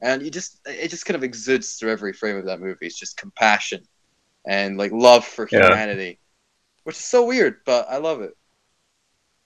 and 0.00 0.22
you 0.22 0.30
just 0.30 0.60
it 0.66 0.88
just 0.88 1.06
kind 1.06 1.16
of 1.16 1.24
exudes 1.24 1.74
through 1.74 1.90
every 1.92 2.12
frame 2.12 2.36
of 2.36 2.46
that 2.46 2.60
movie. 2.60 2.86
It's 2.86 2.98
just 2.98 3.16
compassion 3.16 3.84
and 4.46 4.78
like 4.78 4.92
love 4.92 5.24
for 5.26 5.46
Yeah. 5.50 5.82
humanity, 5.86 6.20
which 6.84 6.96
is 6.96 7.04
so 7.04 7.26
weird, 7.26 7.58
but 7.66 7.88
I 7.90 7.98
love 7.98 8.22
it. 8.22 8.34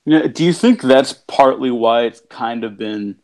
Yeah, 0.05 0.26
do 0.28 0.45
you 0.45 0.52
think 0.52 0.83
that's 0.83 1.12
partly 1.12 1.71
why 1.71 2.02
it's 2.02 2.21
kind 2.31 2.62
of 2.64 2.76
been 2.78 3.21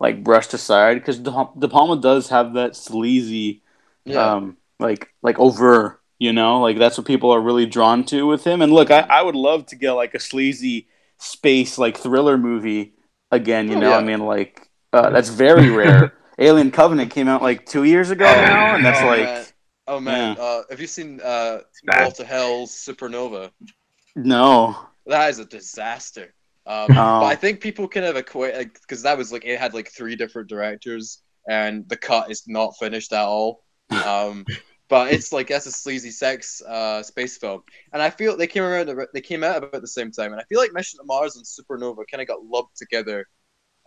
like 0.00 0.24
brushed 0.24 0.54
aside? 0.54 0.94
Because 0.94 1.18
De, 1.18 1.30
De 1.58 1.68
Palma 1.68 2.00
does 2.00 2.28
have 2.30 2.54
that 2.54 2.74
sleazy, 2.76 3.62
Yeah. 4.04 4.34
um, 4.34 4.56
like 4.82 5.08
like 5.22 5.38
over, 5.40 6.00
you 6.18 6.32
know, 6.34 6.60
like 6.60 6.78
that's 6.78 6.98
what 6.98 7.06
people 7.06 7.30
are 7.32 7.40
really 7.40 7.66
drawn 7.66 8.04
to 8.06 8.26
with 8.26 8.44
him. 8.46 8.62
And 8.62 8.72
look, 8.72 8.90
I, 8.92 9.00
I 9.10 9.22
would 9.22 9.36
love 9.36 9.66
to 9.68 9.76
get 9.76 9.92
like 9.92 10.14
a 10.14 10.20
sleazy 10.20 10.88
space 11.18 11.78
like 11.78 11.98
thriller 11.98 12.38
movie 12.38 12.94
again. 13.30 13.68
You 13.70 13.76
Oh, 13.76 13.80
know, 13.80 13.90
yeah. 13.90 13.98
I 13.98 14.02
mean, 14.02 14.20
like 14.20 14.68
uh, 14.92 15.10
that's 15.10 15.30
very 15.30 15.70
rare. 15.82 16.14
Alien 16.38 16.70
Covenant 16.72 17.10
came 17.12 17.28
out 17.28 17.42
like 17.42 17.66
two 17.66 17.84
years 17.84 18.10
ago 18.10 18.36
now, 18.36 18.74
and 18.74 18.84
that's 18.84 19.02
oh, 19.02 19.06
like 19.06 19.32
man. 19.34 19.46
oh 19.88 20.00
man, 20.00 20.36
uh, 20.38 20.62
have 20.70 20.80
you 20.80 20.86
seen 20.88 21.20
uh, 21.22 21.60
bad. 21.84 22.02
Walter 22.04 22.24
Hill's 22.24 22.72
Supernova? 22.72 23.50
no. 24.14 24.76
That 25.06 25.30
is 25.30 25.38
a 25.38 25.44
disaster. 25.44 26.34
Um, 26.66 26.96
Oh. 26.96 27.20
But 27.20 27.26
I 27.26 27.34
think 27.36 27.60
people 27.60 27.88
kind 27.88 28.06
of 28.06 28.16
equate 28.16 28.72
because 28.74 29.02
that 29.02 29.18
was 29.18 29.32
like 29.32 29.44
it 29.44 29.58
had 29.58 29.74
like 29.74 29.90
three 29.90 30.16
different 30.16 30.48
directors, 30.48 31.22
and 31.48 31.88
the 31.88 31.96
cut 31.96 32.30
is 32.30 32.44
not 32.46 32.76
finished 32.78 33.12
at 33.12 33.24
all. 33.24 33.64
Um, 34.04 34.44
but 34.92 35.10
it's 35.10 35.32
like 35.32 35.48
that's 35.48 35.64
a 35.64 35.72
sleazy 35.72 36.10
sex 36.10 36.60
uh, 36.68 37.02
space 37.02 37.38
film, 37.38 37.62
and 37.94 38.02
I 38.02 38.10
feel 38.10 38.36
they 38.36 38.46
came 38.46 38.62
around. 38.62 38.94
They 39.14 39.22
came 39.22 39.42
out 39.42 39.56
about 39.56 39.80
the 39.80 39.88
same 39.88 40.10
time, 40.12 40.32
and 40.32 40.38
I 40.38 40.44
feel 40.50 40.58
like 40.58 40.74
Mission 40.74 40.98
to 40.98 41.04
Mars 41.06 41.34
and 41.36 41.46
Supernova 41.46 42.04
kind 42.10 42.20
of 42.20 42.28
got 42.28 42.44
lumped 42.44 42.76
together 42.76 43.26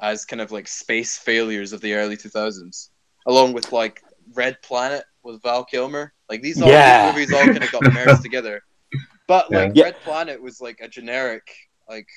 as 0.02 0.26
kind 0.26 0.42
of 0.42 0.52
like 0.52 0.68
space 0.68 1.16
failures 1.16 1.74
of 1.74 1.82
the 1.82 1.94
early 1.94 2.18
two 2.18 2.30
thousands, 2.30 2.90
along 3.28 3.54
with 3.54 3.72
like 3.72 4.02
Red 4.34 4.60
Planet 4.64 5.04
with 5.22 5.44
Val 5.44 5.64
Kilmer. 5.64 6.12
Like 6.28 6.42
these 6.42 6.60
all 6.60 6.70
Yeah. 6.70 7.06
these 7.06 7.14
movies 7.14 7.34
all 7.34 7.46
kind 7.46 7.64
of 7.64 7.72
got 7.72 7.84
merged 7.94 8.24
together. 8.24 8.64
But 9.28 9.52
like 9.52 9.74
Yeah. 9.76 9.84
Red 9.84 9.98
Planet 9.98 10.42
was 10.42 10.60
like 10.60 10.80
a 10.82 10.88
generic 10.88 11.48
like 11.88 12.08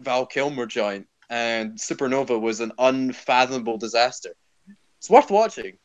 Val 0.00 0.26
Kilmer 0.26 0.66
joint, 0.66 1.06
and 1.30 1.78
Supernova 1.78 2.40
was 2.40 2.58
an 2.58 2.72
unfathomable 2.76 3.78
disaster. 3.78 4.34
It's 4.98 5.08
worth 5.08 5.30
watching. 5.30 5.78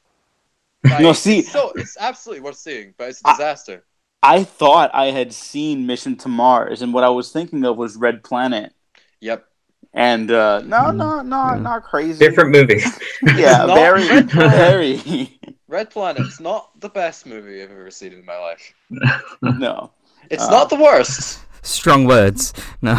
Like, 0.84 1.02
No, 1.02 1.14
see- 1.14 1.40
it's 1.40 1.52
so 1.52 1.72
it's 1.76 1.98
absolutely 2.00 2.42
worth 2.44 2.58
seeing, 2.58 2.94
but 2.98 3.10
it's 3.10 3.22
a 3.26 3.32
disaster. 3.32 3.84
I 4.24 4.44
thought 4.44 4.90
I 4.94 5.08
had 5.12 5.32
seen 5.34 5.86
Mission 5.86 6.16
to 6.18 6.28
Mars, 6.28 6.82
and 6.82 6.94
what 6.94 7.04
I 7.04 7.10
was 7.10 7.32
thinking 7.32 7.64
of 7.66 7.78
was 7.78 7.96
Red 7.98 8.24
Planet. 8.24 8.74
Yep. 9.22 9.46
And 9.94 10.30
uh, 10.32 10.62
no, 10.62 10.78
Mm, 10.78 10.96
no, 10.98 11.22
no, 11.22 11.46
yeah. 11.54 11.60
not 11.60 11.84
crazy. 11.84 12.20
Different 12.20 12.52
movie. 12.52 12.82
Yeah, 13.36 13.64
It's 13.64 13.68
not 13.68 13.76
very, 13.76 14.08
Red 14.08 14.30
Planet. 14.30 14.52
very. 14.58 15.40
Red 15.68 15.90
Planet's 15.90 16.40
not 16.40 16.80
the 16.80 16.90
best 16.90 17.26
movie 17.26 17.62
I've 17.62 17.72
ever 17.72 17.90
seen 17.92 18.14
in 18.14 18.24
my 18.26 18.38
life. 18.38 18.74
No. 19.42 19.92
It's 20.30 20.44
Uh, 20.44 20.50
not 20.52 20.70
the 20.70 20.76
worst. 20.76 21.40
Strong 21.62 22.06
words. 22.06 22.54
No, 22.82 22.96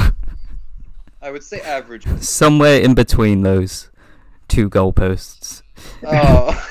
I 1.22 1.30
would 1.30 1.42
say 1.42 1.60
average. 1.60 2.06
somewhere 2.20 2.80
in 2.80 2.94
between 2.94 3.42
those 3.42 3.90
two 4.48 4.68
goalposts. 4.70 5.62
Oh, 6.04 6.64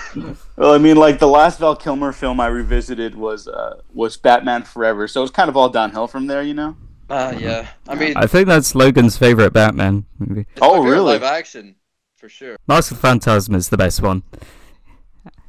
Well, 0.55 0.73
I 0.73 0.77
mean, 0.79 0.97
like 0.97 1.19
the 1.19 1.27
last 1.27 1.59
Val 1.59 1.75
Kilmer 1.75 2.11
film 2.11 2.39
I 2.39 2.47
revisited 2.47 3.13
was 3.15 3.47
uh, 3.47 3.81
was 3.93 4.17
Batman 4.17 4.63
Forever, 4.63 5.07
so 5.07 5.21
it's 5.23 5.31
kind 5.31 5.49
of 5.49 5.57
all 5.57 5.69
downhill 5.69 6.07
from 6.07 6.27
there, 6.27 6.41
you 6.41 6.53
know. 6.53 6.75
ah, 7.09 7.31
yeah. 7.31 7.67
I 7.87 7.95
mean, 7.95 8.13
I 8.15 8.27
think 8.27 8.47
that's 8.47 8.73
Logan's 8.75 9.17
favorite 9.17 9.53
Batman 9.53 10.05
movie. 10.19 10.47
it's 10.51 10.61
Oh, 10.61 10.83
really? 10.83 11.13
Live 11.13 11.23
action, 11.23 11.75
for 12.17 12.29
sure. 12.29 12.57
Mask 12.67 12.91
of 12.91 12.99
Phantasm 12.99 13.55
is 13.55 13.69
the 13.69 13.77
best 13.77 14.01
one. 14.01 14.23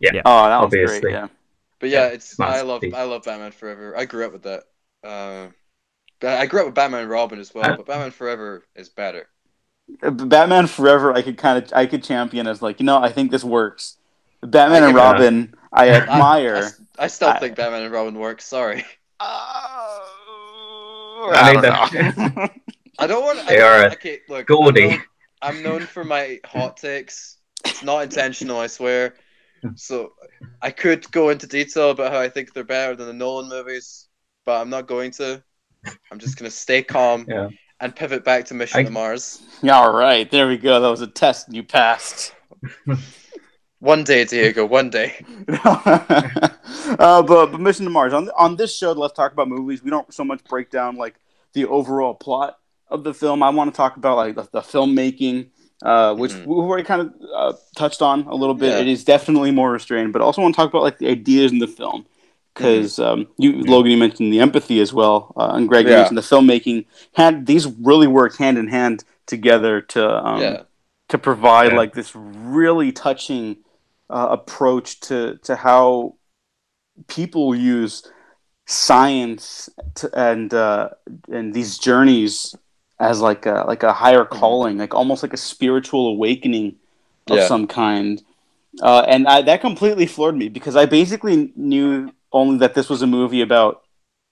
Yeah. 0.00 0.22
Oh, 0.24 0.48
that 0.48 0.56
was 0.58 0.64
Obviously. 0.66 1.00
great. 1.00 1.12
Yeah. 1.12 1.28
But 1.80 1.88
yeah, 1.90 2.06
Yeah, 2.08 2.14
it's 2.14 2.38
I 2.40 2.62
love. 2.62 2.82
I 2.92 3.04
love 3.04 3.22
Batman 3.24 3.52
Forever. 3.52 3.96
I 3.96 4.04
grew 4.04 4.26
up 4.26 4.32
with 4.32 4.42
that. 4.42 4.64
Uh, 5.02 5.48
I 6.22 6.46
grew 6.46 6.60
up 6.60 6.66
with 6.66 6.74
Batman 6.74 7.02
and 7.02 7.10
Robin 7.10 7.38
as 7.38 7.54
well, 7.54 7.72
Uh, 7.72 7.76
but 7.76 7.86
Batman 7.86 8.10
Forever 8.10 8.64
is 8.74 8.88
better. 8.88 9.28
Batman 10.02 10.66
Forever, 10.66 11.12
I 11.12 11.22
could 11.22 11.38
kind 11.38 11.62
of 11.62 11.72
I 11.74 11.86
could 11.86 12.02
champion 12.04 12.46
as 12.46 12.62
like 12.62 12.80
you 12.80 12.86
know 12.86 12.98
I 12.98 13.10
think 13.10 13.30
this 13.30 13.44
works. 13.44 13.96
Batman 14.42 14.84
and 14.84 14.94
Robin, 14.94 15.54
I 15.72 15.86
I, 15.86 15.90
admire. 15.90 16.70
I, 16.98 17.04
I 17.04 17.06
still 17.08 17.28
I- 17.28 17.38
think 17.40 17.56
Batman 17.56 17.82
and 17.82 17.92
Robin 17.92 18.14
works. 18.18 18.44
Sorry, 18.44 18.84
Uh, 19.20 19.24
I 21.30 21.30
I 21.32 21.52
mean, 21.52 21.62
don't 21.62 22.36
know. 22.36 22.48
I 23.00 23.06
don't 23.06 23.22
want. 23.24 23.46
They 23.48 23.60
I, 23.60 23.86
are 23.86 23.90
okay. 23.92 24.20
Look, 24.28 24.46
gaudy. 24.46 24.84
I'm 24.84 24.90
known, 24.90 25.02
I'm 25.42 25.62
known 25.62 25.80
for 25.82 26.04
my 26.04 26.38
hot 26.44 26.76
takes. 26.76 27.38
It's 27.64 27.82
not 27.82 28.00
intentional, 28.04 28.58
I 28.58 28.66
swear. 28.68 29.14
So 29.74 30.12
I 30.62 30.70
could 30.70 31.10
go 31.10 31.30
into 31.30 31.48
detail 31.48 31.90
about 31.90 32.12
how 32.12 32.20
I 32.20 32.28
think 32.28 32.52
they're 32.54 32.62
better 32.62 32.94
than 32.94 33.08
the 33.08 33.12
Nolan 33.12 33.48
movies, 33.48 34.08
but 34.46 34.60
I'm 34.60 34.70
not 34.70 34.86
going 34.86 35.10
to. 35.12 35.42
I'm 36.12 36.18
just 36.20 36.36
gonna 36.38 36.50
stay 36.50 36.82
calm 36.82 37.24
Yeah. 37.28 37.48
And 37.80 37.94
pivot 37.94 38.24
back 38.24 38.44
to 38.46 38.54
Mission 38.54 38.80
I- 38.80 38.84
to 38.84 38.90
Mars. 38.90 39.42
all 39.70 39.92
right, 39.92 40.30
there 40.30 40.48
we 40.48 40.56
go. 40.58 40.80
That 40.80 40.88
was 40.88 41.00
a 41.00 41.06
test, 41.06 41.46
and 41.48 41.56
you 41.56 41.62
passed. 41.62 42.34
One 43.80 44.02
day, 44.02 44.24
Diego. 44.24 44.66
One 44.66 44.90
day. 44.90 45.24
uh, 45.48 47.22
but, 47.22 47.46
but 47.52 47.60
Mission 47.60 47.84
to 47.84 47.90
Mars 47.90 48.12
on 48.12 48.28
on 48.36 48.56
this 48.56 48.76
show, 48.76 48.92
let's 48.92 49.14
talk 49.14 49.32
about 49.32 49.48
movies. 49.48 49.82
We 49.82 49.90
don't 49.90 50.12
so 50.12 50.24
much 50.24 50.42
break 50.44 50.70
down 50.70 50.96
like 50.96 51.14
the 51.52 51.66
overall 51.66 52.14
plot 52.14 52.58
of 52.88 53.04
the 53.04 53.14
film. 53.14 53.42
I 53.42 53.50
want 53.50 53.72
to 53.72 53.76
talk 53.76 53.96
about 53.96 54.16
like 54.16 54.34
the, 54.34 54.42
the 54.52 54.60
filmmaking, 54.62 55.50
uh, 55.82 56.14
which 56.16 56.32
Mhm. 56.32 56.46
we've 56.46 56.58
already 56.58 56.82
kind 56.84 57.02
of 57.02 57.14
uh, 57.34 57.52
touched 57.76 58.02
on 58.02 58.22
a 58.22 58.34
little 58.34 58.54
bit. 58.54 58.70
Yeah. 58.70 58.80
It 58.80 58.88
is 58.88 59.04
definitely 59.04 59.50
more 59.52 59.70
restrained, 59.70 60.12
but 60.12 60.22
also 60.22 60.42
want 60.42 60.54
to 60.54 60.60
talk 60.60 60.70
about 60.70 60.82
like 60.82 60.98
the 60.98 61.08
ideas 61.08 61.52
in 61.52 61.58
the 61.60 61.68
film 61.68 62.06
because 62.58 62.98
um, 62.98 63.26
you 63.38 63.62
Logan, 63.62 63.92
you 63.92 63.96
mentioned 63.98 64.32
the 64.32 64.40
empathy 64.40 64.80
as 64.80 64.92
well, 64.92 65.32
uh, 65.36 65.52
and 65.54 65.68
Greg 65.68 65.86
you 65.86 65.92
Yeah. 65.92 65.98
mentioned 65.98 66.18
the 66.18 66.22
filmmaking. 66.22 66.86
Had 67.14 67.46
these 67.46 67.66
really 67.66 68.06
work 68.06 68.36
hand 68.36 68.58
in 68.58 68.68
hand 68.68 69.04
together 69.26 69.80
to 69.80 70.26
um, 70.26 70.42
yeah. 70.42 70.62
to 71.08 71.18
provide 71.18 71.72
Yeah. 71.72 71.78
like 71.78 71.94
this 71.94 72.12
really 72.14 72.92
touching 72.92 73.58
uh, 74.10 74.28
approach 74.30 75.00
to 75.00 75.36
to 75.44 75.56
how 75.56 76.14
people 77.06 77.54
use 77.54 78.02
science 78.66 79.70
to, 79.94 80.10
and 80.18 80.52
uh, 80.52 80.90
and 81.32 81.54
these 81.54 81.78
journeys 81.78 82.54
as 83.00 83.20
like 83.20 83.46
a 83.46 83.64
like 83.66 83.82
a 83.82 83.92
higher 83.92 84.24
calling, 84.24 84.78
like 84.78 84.94
almost 84.94 85.22
like 85.22 85.32
a 85.32 85.38
spiritual 85.38 86.08
awakening 86.08 86.76
of 87.30 87.38
Yeah. 87.38 87.46
some 87.46 87.66
kind. 87.66 88.22
Uh, 88.82 89.04
and 89.08 89.26
I, 89.26 89.42
that 89.42 89.60
completely 89.60 90.06
floored 90.06 90.36
me 90.36 90.48
because 90.48 90.76
I 90.76 90.86
basically 90.86 91.52
knew 91.56 92.12
only 92.32 92.58
that 92.58 92.74
this 92.74 92.88
was 92.88 93.02
a 93.02 93.06
movie 93.06 93.40
about 93.40 93.82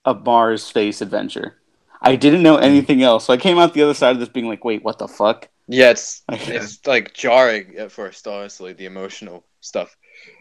a 0.05 0.15
Mars 0.15 0.63
space 0.63 1.01
adventure. 1.01 1.59
I 2.01 2.17
didn't 2.17 2.43
know 2.43 2.57
anything 2.57 3.03
else, 3.03 3.27
so 3.27 3.33
I 3.33 3.37
came 3.39 3.59
out 3.59 3.75
the 3.75 3.83
other 3.83 3.95
side 3.95 4.13
of 4.13 4.21
this 4.21 4.29
being 4.29 4.49
like, 4.49 4.65
"Wait, 4.65 4.85
what 4.85 4.99
the 4.99 5.09
fuck?" 5.09 5.49
Yeah, 5.69 5.91
it's 5.91 6.23
it's 6.29 6.87
like 6.87 7.15
jarring 7.15 7.77
at 7.77 7.93
first, 7.93 8.27
honestly, 8.27 8.73
the 8.73 8.87
emotional 8.87 9.45
stuff. 9.61 9.97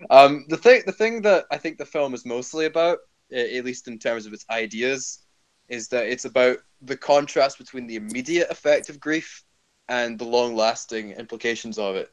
Um, 0.09 0.45
the 0.50 0.57
thing, 0.57 0.83
the 0.85 0.91
thing 0.91 1.21
that 1.24 1.45
I 1.51 1.57
think 1.57 1.77
the 1.77 1.85
film 1.85 2.13
is 2.13 2.25
mostly 2.25 2.65
about, 2.65 3.00
at 3.31 3.65
least 3.65 3.88
in 3.88 3.97
terms 4.00 4.25
of 4.25 4.33
its 4.33 4.45
ideas, 4.50 5.24
is 5.67 5.88
that 5.89 6.07
it's 6.07 6.25
about 6.25 6.57
the 6.81 6.97
contrast 6.97 7.57
between 7.57 7.88
the 7.88 7.95
immediate 7.95 8.50
effect 8.51 8.89
of 8.89 9.00
grief 9.00 9.43
and 9.88 10.17
the 10.19 10.25
long-lasting 10.25 11.12
implications 11.12 11.77
of 11.77 11.95
it. 11.95 12.09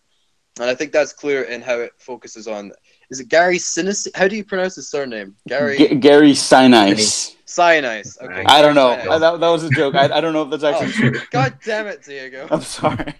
And 0.58 0.68
I 0.68 0.74
think 0.74 0.92
that's 0.92 1.12
clear 1.12 1.42
in 1.42 1.62
how 1.62 1.80
it 1.80 1.92
focuses 1.98 2.46
on. 2.48 2.72
Is 3.12 3.20
it 3.20 3.28
Gary 3.28 3.58
Sinise? 3.58 4.08
How 4.16 4.26
do 4.26 4.34
you 4.36 4.42
pronounce 4.44 4.74
his 4.76 4.88
surname? 4.88 5.36
Gary 5.46 5.76
G- 5.76 5.94
Gary 5.96 6.32
Sinise. 6.32 7.36
Sinise. 7.46 8.20
Okay. 8.22 8.42
I 8.46 8.62
don't 8.62 8.74
know. 8.74 8.88
I, 8.88 9.18
that, 9.18 9.38
that 9.38 9.48
was 9.48 9.64
a 9.64 9.70
joke. 9.70 9.94
I, 9.94 10.04
I 10.16 10.20
don't 10.22 10.32
know 10.32 10.42
if 10.42 10.50
that's 10.50 10.64
actually 10.64 11.08
Oh, 11.08 11.10
true. 11.10 11.20
God 11.30 11.58
damn 11.62 11.86
it, 11.88 12.02
Diego. 12.02 12.48
I'm 12.50 12.62
sorry. 12.62 13.14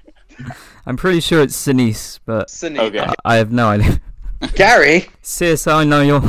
I'm 0.86 0.96
pretty 0.96 1.20
sure 1.20 1.42
it's 1.42 1.54
Sinise, 1.54 2.18
but 2.24 2.48
Sinise. 2.48 2.78
Okay. 2.78 3.00
I, 3.00 3.14
I 3.26 3.36
have 3.36 3.52
no 3.52 3.68
idea. 3.68 4.00
Gary. 4.54 5.08
CSI 5.22 5.86
New 5.86 6.00
York 6.00 6.24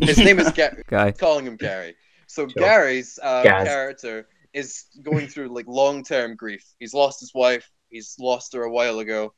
His 0.00 0.18
name 0.18 0.38
is 0.38 0.52
Gary. 0.52 0.82
guy. 0.88 1.10
calling 1.12 1.46
him 1.46 1.56
Gary. 1.56 1.96
So 2.26 2.46
Sure. 2.46 2.62
Gary's 2.62 3.18
uh, 3.22 3.42
Gaz. 3.42 3.66
character 3.66 4.28
is 4.52 4.84
going 5.02 5.26
through 5.26 5.48
like 5.54 5.66
long 5.66 6.04
term 6.04 6.36
grief. 6.36 6.64
He's 6.78 6.92
lost 6.92 7.20
his 7.20 7.32
wife. 7.34 7.70
He's 7.88 8.14
lost 8.20 8.52
her 8.52 8.64
a 8.64 8.70
while 8.70 8.98
ago. 8.98 9.32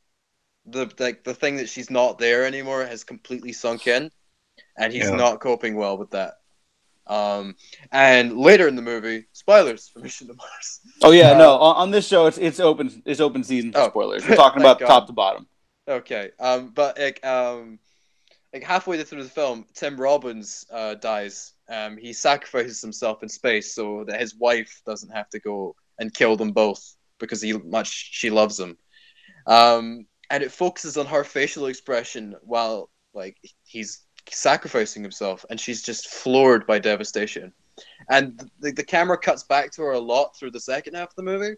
The 0.70 0.92
like 0.98 1.24
the 1.24 1.34
thing 1.34 1.56
that 1.56 1.68
she's 1.68 1.90
not 1.90 2.18
there 2.18 2.44
anymore 2.44 2.84
has 2.84 3.04
completely 3.04 3.52
sunk 3.52 3.86
in, 3.86 4.10
and 4.76 4.92
he's 4.92 5.10
Yeah. 5.10 5.16
not 5.16 5.40
coping 5.40 5.76
well 5.76 5.96
with 5.98 6.10
that. 6.10 6.34
Um, 7.06 7.56
and 7.90 8.36
later 8.36 8.68
in 8.68 8.76
the 8.76 8.82
movie, 8.82 9.26
spoilers 9.32 9.88
for 9.88 10.00
Mission 10.00 10.26
to 10.28 10.34
Mars. 10.34 10.80
Oh 11.02 11.10
yeah, 11.10 11.30
Uh, 11.30 11.38
no. 11.38 11.52
On, 11.56 11.76
on 11.76 11.90
this 11.90 12.06
show, 12.06 12.26
it's 12.26 12.38
it's 12.38 12.60
open 12.60 13.02
it's 13.06 13.20
open 13.20 13.42
season 13.44 13.72
for 13.72 13.78
Oh, 13.78 13.88
spoilers. 13.88 14.24
We're 14.28 14.36
talking 14.36 14.60
about 14.60 14.78
God. 14.78 14.86
top 14.88 15.06
to 15.06 15.12
bottom. 15.12 15.46
Okay. 15.88 16.30
Um, 16.38 16.68
but 16.74 16.98
like 16.98 17.24
um, 17.24 17.78
like 18.52 18.62
halfway 18.62 19.02
through 19.02 19.22
the 19.22 19.28
film, 19.30 19.64
Tim 19.74 19.98
Robbins 19.98 20.66
uh, 20.70 20.94
dies. 20.94 21.54
Um, 21.70 21.96
he 21.96 22.12
sacrifices 22.12 22.80
himself 22.82 23.22
in 23.22 23.28
space 23.28 23.74
so 23.74 24.04
that 24.06 24.20
his 24.20 24.34
wife 24.34 24.82
doesn't 24.86 25.10
have 25.10 25.28
to 25.30 25.38
go 25.38 25.76
and 25.98 26.12
kill 26.12 26.36
them 26.36 26.52
both 26.52 26.94
because 27.18 27.40
he 27.40 27.52
much 27.54 27.88
she 28.12 28.28
loves 28.30 28.56
them. 28.58 28.76
Um, 29.46 30.06
and 30.30 30.42
it 30.42 30.52
focuses 30.52 30.96
on 30.96 31.06
her 31.06 31.24
facial 31.24 31.66
expression 31.66 32.36
while 32.42 32.90
like 33.14 33.36
he's 33.64 34.02
sacrificing 34.30 35.02
himself, 35.02 35.44
and 35.50 35.58
she's 35.58 35.82
just 35.82 36.08
floored 36.08 36.66
by 36.66 36.78
devastation. 36.78 37.52
And 38.10 38.38
the, 38.60 38.72
the 38.72 38.84
camera 38.84 39.18
cuts 39.18 39.44
back 39.44 39.70
to 39.72 39.82
her 39.82 39.92
a 39.92 39.98
lot 39.98 40.36
through 40.36 40.50
the 40.50 40.60
second 40.60 40.94
half 40.94 41.10
of 41.10 41.14
the 41.16 41.22
movie. 41.22 41.54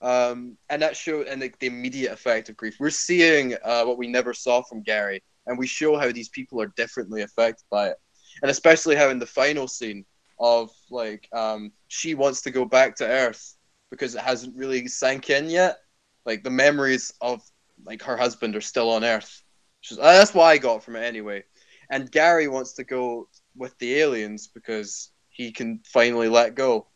Um, 0.00 0.58
and 0.68 0.82
that 0.82 0.96
show 0.96 1.22
and 1.22 1.40
the, 1.40 1.52
the 1.60 1.66
immediate 1.66 2.12
effect 2.12 2.48
of 2.48 2.56
grief. 2.56 2.76
We're 2.78 2.90
seeing 2.90 3.54
uh, 3.64 3.84
what 3.84 3.96
we 3.96 4.06
never 4.06 4.34
saw 4.34 4.62
from 4.62 4.82
Gary, 4.82 5.22
and 5.46 5.58
we 5.58 5.66
show 5.66 5.96
how 5.96 6.12
these 6.12 6.28
people 6.28 6.60
are 6.60 6.72
differently 6.76 7.22
affected 7.22 7.64
by 7.70 7.88
it, 7.88 7.96
and 8.42 8.50
especially 8.50 8.96
how 8.96 9.08
in 9.08 9.18
the 9.18 9.26
final 9.26 9.66
scene 9.66 10.04
of 10.38 10.70
like 10.90 11.28
um, 11.32 11.72
she 11.88 12.14
wants 12.14 12.42
to 12.42 12.50
go 12.50 12.64
back 12.64 12.96
to 12.96 13.06
Earth 13.06 13.56
because 13.90 14.14
it 14.14 14.20
hasn't 14.20 14.56
really 14.56 14.88
sank 14.88 15.30
in 15.30 15.48
yet. 15.48 15.78
Like 16.26 16.42
the 16.42 16.50
memories 16.50 17.12
of 17.20 17.40
like 17.84 18.02
her 18.02 18.16
husband 18.16 18.56
are 18.56 18.60
still 18.60 18.90
on 18.90 19.04
Earth. 19.04 19.42
She's, 19.80 19.98
uh, 19.98 20.02
that's 20.02 20.34
why 20.34 20.52
I 20.52 20.58
got 20.58 20.82
from 20.84 20.96
it 20.96 21.02
anyway. 21.02 21.44
And 21.90 22.10
Gary 22.10 22.48
wants 22.48 22.74
to 22.74 22.84
go 22.84 23.28
with 23.56 23.76
the 23.78 23.94
aliens 24.00 24.48
because 24.48 25.10
he 25.30 25.52
can 25.52 25.80
finally 25.92 26.28
let 26.28 26.54
go 26.54 26.88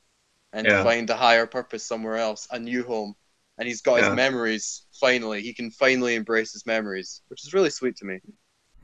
and 0.53 0.67
Yeah. 0.67 0.83
find 0.83 1.09
a 1.11 1.17
higher 1.17 1.47
purpose 1.47 1.87
somewhere 1.87 2.17
else, 2.17 2.47
a 2.51 2.59
new 2.59 2.85
home. 2.85 3.15
And 3.59 3.69
he's 3.69 3.83
got 3.83 3.97
Yeah. 3.97 4.09
his 4.09 4.17
memories 4.17 4.87
finally. 5.01 5.43
He 5.43 5.53
can 5.55 5.71
finally 5.73 6.15
embrace 6.15 6.53
his 6.53 6.67
memories, 6.67 7.23
which 7.29 7.45
is 7.45 7.53
really 7.55 7.71
sweet 7.71 7.97
to 7.97 8.07
me. 8.07 8.21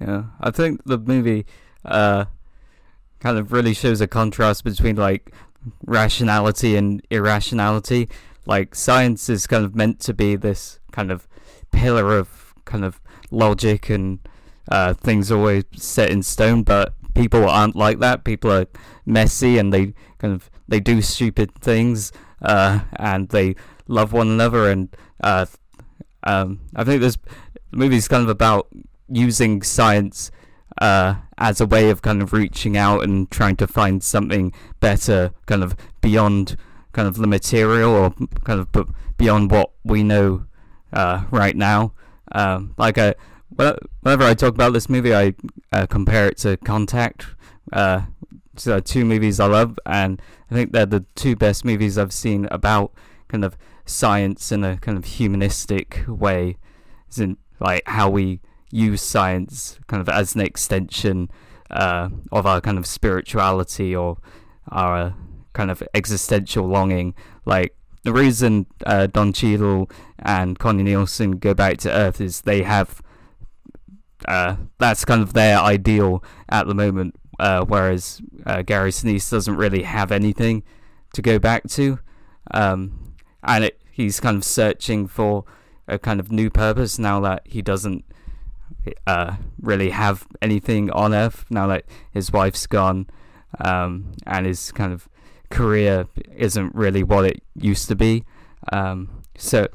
Yeah, 0.01 0.25
I 0.41 0.51
think 0.51 0.83
the 0.85 0.99
movie 0.99 1.47
uh, 1.85 2.27
kind 3.21 3.39
of 3.39 3.53
really 3.53 3.75
shows 3.75 4.01
a 4.01 4.07
contrast 4.07 4.65
between 4.65 4.97
like 4.97 5.33
rationality 5.87 6.77
and 6.77 7.03
irrationality. 7.11 8.09
Like 8.47 8.75
science 8.75 9.29
is 9.29 9.47
kind 9.47 9.65
of 9.65 9.75
meant 9.75 10.01
to 10.01 10.15
be 10.15 10.37
this 10.37 10.79
kind 10.93 11.11
of 11.11 11.27
pillar 11.75 12.17
of 12.17 12.55
kind 12.65 12.85
of 12.85 13.01
logic 13.31 13.91
and 13.91 14.21
uh, 14.69 14.95
things 14.95 15.31
always 15.31 15.65
set 15.75 16.11
in 16.11 16.23
stone, 16.23 16.63
but 16.63 16.95
people 17.15 17.49
aren't 17.49 17.77
like 17.77 17.99
that. 17.99 18.25
People 18.25 18.51
are 18.53 18.67
messy 19.05 19.59
and 19.59 19.73
they 19.73 19.95
kind 20.19 20.33
of 20.33 20.51
they 20.67 20.81
do 20.81 21.03
stupid 21.03 21.55
things 21.57 22.13
uh, 22.41 22.81
and 22.97 23.29
they 23.29 23.55
love 23.87 24.13
one 24.13 24.29
another. 24.29 24.71
And 24.71 24.95
uh, 25.23 25.47
um, 26.23 26.61
I 26.75 26.85
think 26.85 27.01
this 27.01 27.19
movie 27.71 27.97
is 27.97 28.09
kind 28.09 28.23
of 28.23 28.31
about 28.31 28.69
using 29.09 29.63
science 29.63 30.31
uh, 30.81 31.17
as 31.39 31.61
a 31.61 31.67
way 31.67 31.91
of 31.91 32.03
kind 32.03 32.23
of 32.23 32.33
reaching 32.33 32.77
out 32.77 33.05
and 33.05 33.31
trying 33.31 33.57
to 33.57 33.67
find 33.67 34.03
something 34.03 34.53
better, 34.81 35.33
kind 35.47 35.63
of 35.63 35.77
beyond 36.01 36.57
kind 36.93 37.07
of 37.07 37.17
the 37.17 37.27
material 37.27 37.93
or 37.93 38.15
kind 38.45 38.61
of 38.61 38.69
beyond 39.17 39.51
what 39.51 39.71
we 39.85 40.03
know 40.03 40.47
uh, 40.95 41.25
right 41.31 41.57
now. 41.57 41.93
Um, 42.33 42.75
like 42.79 42.97
I, 42.97 43.15
whenever 43.51 44.25
I 44.25 44.35
talk 44.35 44.55
about 44.55 44.73
this 44.73 44.89
movie, 44.89 45.15
I 45.15 45.35
uh, 45.73 45.87
compare 45.87 46.29
it 46.29 46.39
to 46.39 46.57
Contact. 46.57 47.27
Uh, 47.73 48.03
so 48.57 48.81
two 48.81 49.05
movies 49.05 49.41
I 49.41 49.47
love, 49.47 49.79
and 49.85 50.23
I 50.51 50.55
think 50.55 50.73
they're 50.73 50.87
the 50.87 51.05
two 51.15 51.37
best 51.37 51.65
movies 51.65 51.99
I've 51.99 52.13
seen 52.13 52.47
about 52.51 52.93
kind 53.29 53.45
of 53.45 53.57
science 53.85 54.53
in 54.53 54.65
a 54.65 54.77
kind 54.79 54.97
of 54.97 55.05
humanistic 55.05 56.05
way, 56.07 56.57
as 57.11 57.19
in 57.19 57.37
like 57.61 57.83
how 57.87 58.09
we 58.09 58.41
use 58.71 59.03
science 59.03 59.79
kind 59.87 60.01
of 60.01 60.09
as 60.09 60.35
an 60.35 60.41
extension 60.41 61.31
uh, 61.71 62.09
of 62.33 62.47
our 62.47 62.61
kind 62.61 62.79
of 62.79 62.87
spirituality 62.87 63.95
or 63.95 64.19
our 64.71 65.15
kind 65.53 65.71
of 65.71 65.83
existential 65.95 66.67
longing. 66.67 67.15
Like 67.45 67.77
the 68.05 68.13
reason 68.13 68.67
uh, 68.87 69.07
Don 69.09 69.33
Cheadle 69.33 69.91
and 70.19 70.59
Connie 70.59 70.83
Nielsen 70.83 71.33
go 71.33 71.55
back 71.55 71.79
to 71.79 71.91
Earth 71.91 72.21
is 72.21 72.43
they 72.43 72.63
have 72.63 73.03
uh, 74.27 74.57
that's 74.79 75.05
kind 75.05 75.23
of 75.23 75.33
their 75.33 75.59
ideal 75.59 76.23
at 76.49 76.67
the 76.67 76.75
moment. 76.75 77.17
Uh, 77.39 77.65
whereas 77.65 78.23
uh, 78.47 78.63
Gary 78.63 78.91
Sinise 78.91 79.29
doesn't 79.29 79.57
really 79.57 79.83
have 79.83 80.13
anything 80.13 80.63
to 81.15 81.21
go 81.21 81.39
back 81.39 81.65
to, 81.71 81.99
um, 82.53 83.15
and 83.43 83.65
it, 83.65 83.83
he's 83.91 84.21
kind 84.21 84.37
of 84.37 84.45
searching 84.45 85.09
for 85.09 85.45
a 85.89 85.99
kind 85.99 86.21
of 86.21 86.31
new 86.31 86.49
purpose 86.49 86.97
now 86.97 87.19
that 87.21 87.43
he 87.45 87.61
doesn't 87.61 88.05
uh, 89.09 89.35
really 89.61 89.91
have 89.91 90.29
anything 90.41 90.91
on 90.93 91.13
Earth 91.13 91.45
now 91.51 91.67
that 91.67 91.85
his 92.13 92.31
wife's 92.31 92.69
gone, 92.69 93.09
um, 93.59 94.13
and 94.27 94.47
his 94.47 94.71
kind 94.71 94.93
of 94.93 95.09
career 95.51 96.07
isn't 96.37 96.75
really 96.75 97.03
what 97.03 97.25
it 97.25 97.43
used 97.55 97.89
to 97.89 97.97
be. 97.97 98.25
Um, 98.73 99.23
so 99.37 99.69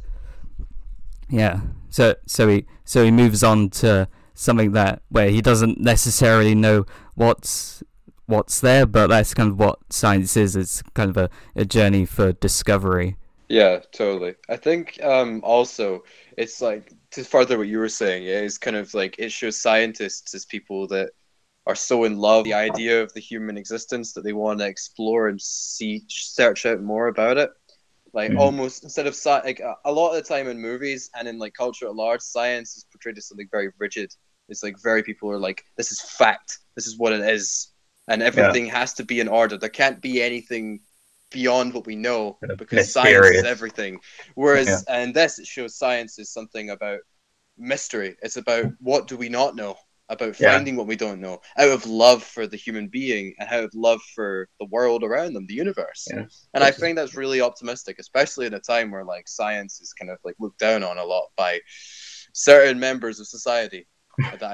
yeah, 1.29 1.61
so 1.89 2.15
so 2.25 2.47
he 2.47 2.65
so 2.85 3.03
he 3.03 3.11
moves 3.11 3.43
on 3.43 3.69
to 3.69 4.07
something 4.33 4.71
that 4.71 5.01
where 5.09 5.29
he 5.29 5.41
doesn't 5.41 5.79
necessarily 5.79 6.55
know 6.55 6.85
what's 7.15 7.83
what's 8.25 8.61
there, 8.61 8.85
but 8.85 9.07
that's 9.07 9.33
kind 9.33 9.51
of 9.51 9.59
what 9.59 9.79
science 9.89 10.37
is. 10.37 10.55
It's 10.55 10.81
kind 10.93 11.09
of 11.09 11.17
a, 11.17 11.29
a 11.55 11.65
journey 11.65 12.05
for 12.05 12.31
discovery. 12.33 13.17
Yeah, 13.49 13.79
totally. 13.91 14.35
I 14.47 14.57
think 14.57 14.99
um, 15.03 15.41
also 15.43 16.03
it's 16.37 16.61
like 16.61 16.93
to 17.11 17.23
further 17.23 17.57
what 17.57 17.67
you 17.67 17.79
were 17.79 17.89
saying. 17.89 18.25
It's 18.25 18.59
kind 18.59 18.75
of 18.75 18.93
like 18.93 19.15
it 19.17 19.31
shows 19.31 19.59
scientists 19.59 20.33
as 20.35 20.45
people 20.45 20.87
that 20.87 21.11
are 21.69 21.75
so 21.75 22.03
in 22.03 22.17
love 22.17 22.39
with 22.39 22.45
the 22.45 22.53
idea 22.53 23.01
of 23.01 23.13
the 23.13 23.19
human 23.19 23.57
existence 23.57 24.13
that 24.13 24.23
they 24.23 24.33
want 24.33 24.59
to 24.59 24.65
explore 24.65 25.27
and 25.27 25.41
see 25.41 26.03
search 26.07 26.65
out 26.65 26.81
more 26.81 27.07
about 27.07 27.37
it 27.37 27.49
like 28.13 28.31
mm-hmm. 28.31 28.39
almost 28.39 28.83
instead 28.83 29.07
of 29.07 29.13
sci- 29.13 29.43
like 29.45 29.61
a 29.85 29.91
lot 29.91 30.09
of 30.09 30.15
the 30.15 30.21
time 30.21 30.47
in 30.47 30.59
movies 30.59 31.09
and 31.17 31.27
in 31.27 31.37
like 31.37 31.53
culture 31.53 31.85
at 31.85 31.95
large 31.95 32.21
science 32.21 32.75
is 32.75 32.85
portrayed 32.91 33.17
as 33.17 33.27
something 33.27 33.47
very 33.51 33.69
rigid 33.77 34.11
it's 34.49 34.63
like 34.63 34.81
very 34.81 35.03
people 35.03 35.31
are 35.31 35.39
like, 35.39 35.63
this 35.77 35.91
is 35.91 36.01
fact. 36.01 36.59
This 36.75 36.87
is 36.87 36.97
what 36.97 37.13
it 37.13 37.21
is, 37.21 37.71
and 38.07 38.21
everything 38.21 38.67
yeah. 38.67 38.79
has 38.79 38.93
to 38.95 39.03
be 39.03 39.19
in 39.19 39.27
order. 39.27 39.57
There 39.57 39.69
can't 39.69 40.01
be 40.01 40.21
anything 40.21 40.81
beyond 41.31 41.73
what 41.73 41.85
we 41.85 41.95
know 41.95 42.37
because 42.57 42.91
science 42.91 43.27
is 43.27 43.43
everything. 43.43 43.99
Whereas 44.35 44.83
yeah. 44.87 45.01
in 45.01 45.13
this, 45.13 45.39
it 45.39 45.47
shows 45.47 45.77
science 45.77 46.17
is 46.19 46.31
something 46.31 46.71
about 46.71 46.99
mystery. 47.57 48.15
It's 48.21 48.37
about 48.37 48.65
what 48.79 49.07
do 49.07 49.15
we 49.17 49.29
not 49.29 49.55
know 49.55 49.77
about 50.09 50.35
finding 50.35 50.73
yeah. 50.73 50.77
what 50.79 50.87
we 50.87 50.95
don't 50.95 51.21
know 51.21 51.39
out 51.57 51.69
of 51.69 51.85
love 51.85 52.23
for 52.23 52.47
the 52.47 52.57
human 52.57 52.87
being 52.87 53.33
and 53.39 53.49
out 53.49 53.63
of 53.63 53.73
love 53.73 54.01
for 54.15 54.49
the 54.59 54.65
world 54.65 55.03
around 55.03 55.33
them, 55.33 55.45
the 55.47 55.53
universe. 55.53 56.07
Yeah. 56.11 56.25
And 56.53 56.63
I 56.63 56.71
think 56.71 56.95
that's 56.95 57.15
really 57.15 57.41
optimistic, 57.41 57.97
especially 57.99 58.45
in 58.45 58.53
a 58.53 58.59
time 58.59 58.91
where 58.91 59.05
like 59.05 59.27
science 59.27 59.79
is 59.81 59.93
kind 59.93 60.11
of 60.11 60.17
like 60.23 60.35
looked 60.39 60.59
down 60.59 60.83
on 60.83 60.97
a 60.97 61.03
lot 61.03 61.27
by 61.37 61.59
certain 62.33 62.79
members 62.79 63.19
of 63.19 63.27
society 63.27 63.85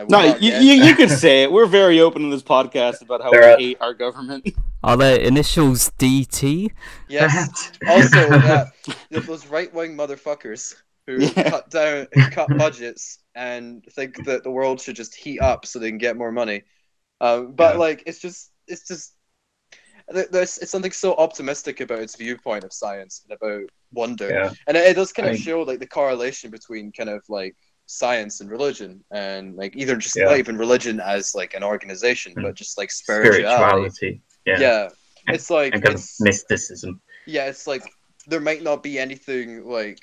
no, 0.09 0.35
you, 0.39 0.53
you, 0.53 0.83
you 0.83 0.95
could 0.95 1.09
say 1.25 1.43
it. 1.43 1.51
We're 1.51 1.65
very 1.65 1.99
open 1.99 2.23
in 2.23 2.29
this 2.29 2.43
podcast 2.43 3.01
about 3.01 3.21
how 3.21 3.31
we 3.31 3.63
hate 3.63 3.77
our 3.81 3.93
government. 3.93 4.47
Are 4.83 4.97
their 4.97 5.19
initials 5.19 5.91
DT? 5.97 6.71
Yes. 7.07 7.71
also, 7.87 8.29
uh, 8.29 8.65
those 9.09 9.47
right 9.47 9.73
wing 9.73 9.97
motherfuckers 9.97 10.75
who 11.07 11.17
yeah. 11.19 11.49
cut 11.49 11.69
down, 11.69 12.07
cut 12.31 12.49
budgets, 12.57 13.19
and 13.35 13.83
think 13.91 14.25
that 14.25 14.43
the 14.43 14.51
world 14.51 14.81
should 14.81 14.95
just 14.95 15.15
heat 15.15 15.39
up 15.39 15.65
so 15.65 15.79
they 15.79 15.89
can 15.89 15.97
get 15.97 16.17
more 16.17 16.31
money. 16.31 16.63
Um, 17.21 17.53
but 17.53 17.75
yeah. 17.75 17.79
like, 17.79 18.03
it's 18.05 18.19
just, 18.19 18.51
it's 18.67 18.87
just. 18.87 19.13
There's 20.07 20.59
it's 20.59 20.69
something 20.69 20.91
so 20.91 21.15
optimistic 21.15 21.79
about 21.79 21.97
its 21.97 22.15
viewpoint 22.15 22.63
of 22.63 22.71
science 22.71 23.25
and 23.27 23.35
about 23.35 23.67
wonder, 23.91 24.29
yeah. 24.29 24.53
and 24.67 24.77
it, 24.77 24.85
it 24.85 24.93
does 24.93 25.11
kind 25.11 25.27
of 25.27 25.33
I... 25.33 25.37
show 25.37 25.63
like 25.63 25.79
the 25.79 25.87
correlation 25.87 26.51
between 26.51 26.91
kind 26.91 27.09
of 27.09 27.23
like 27.27 27.55
science 27.87 28.41
and 28.41 28.49
religion 28.49 29.03
and 29.11 29.55
like 29.55 29.75
either 29.75 29.95
just 29.95 30.15
yeah. 30.15 30.25
not 30.25 30.37
even 30.37 30.57
religion 30.57 30.99
as 30.99 31.35
like 31.35 31.53
an 31.53 31.63
organization 31.63 32.33
mm. 32.33 32.43
but 32.43 32.55
just 32.55 32.77
like 32.77 32.91
spirituality, 32.91 33.89
spirituality. 33.89 34.21
yeah 34.45 34.59
yeah 34.59 34.89
it's 35.27 35.49
like 35.49 35.73
it's, 35.75 36.19
mysticism 36.19 36.99
yeah 37.27 37.45
it's 37.45 37.67
like 37.67 37.83
there 38.27 38.41
might 38.41 38.63
not 38.63 38.81
be 38.81 38.97
anything 38.97 39.63
like 39.65 39.99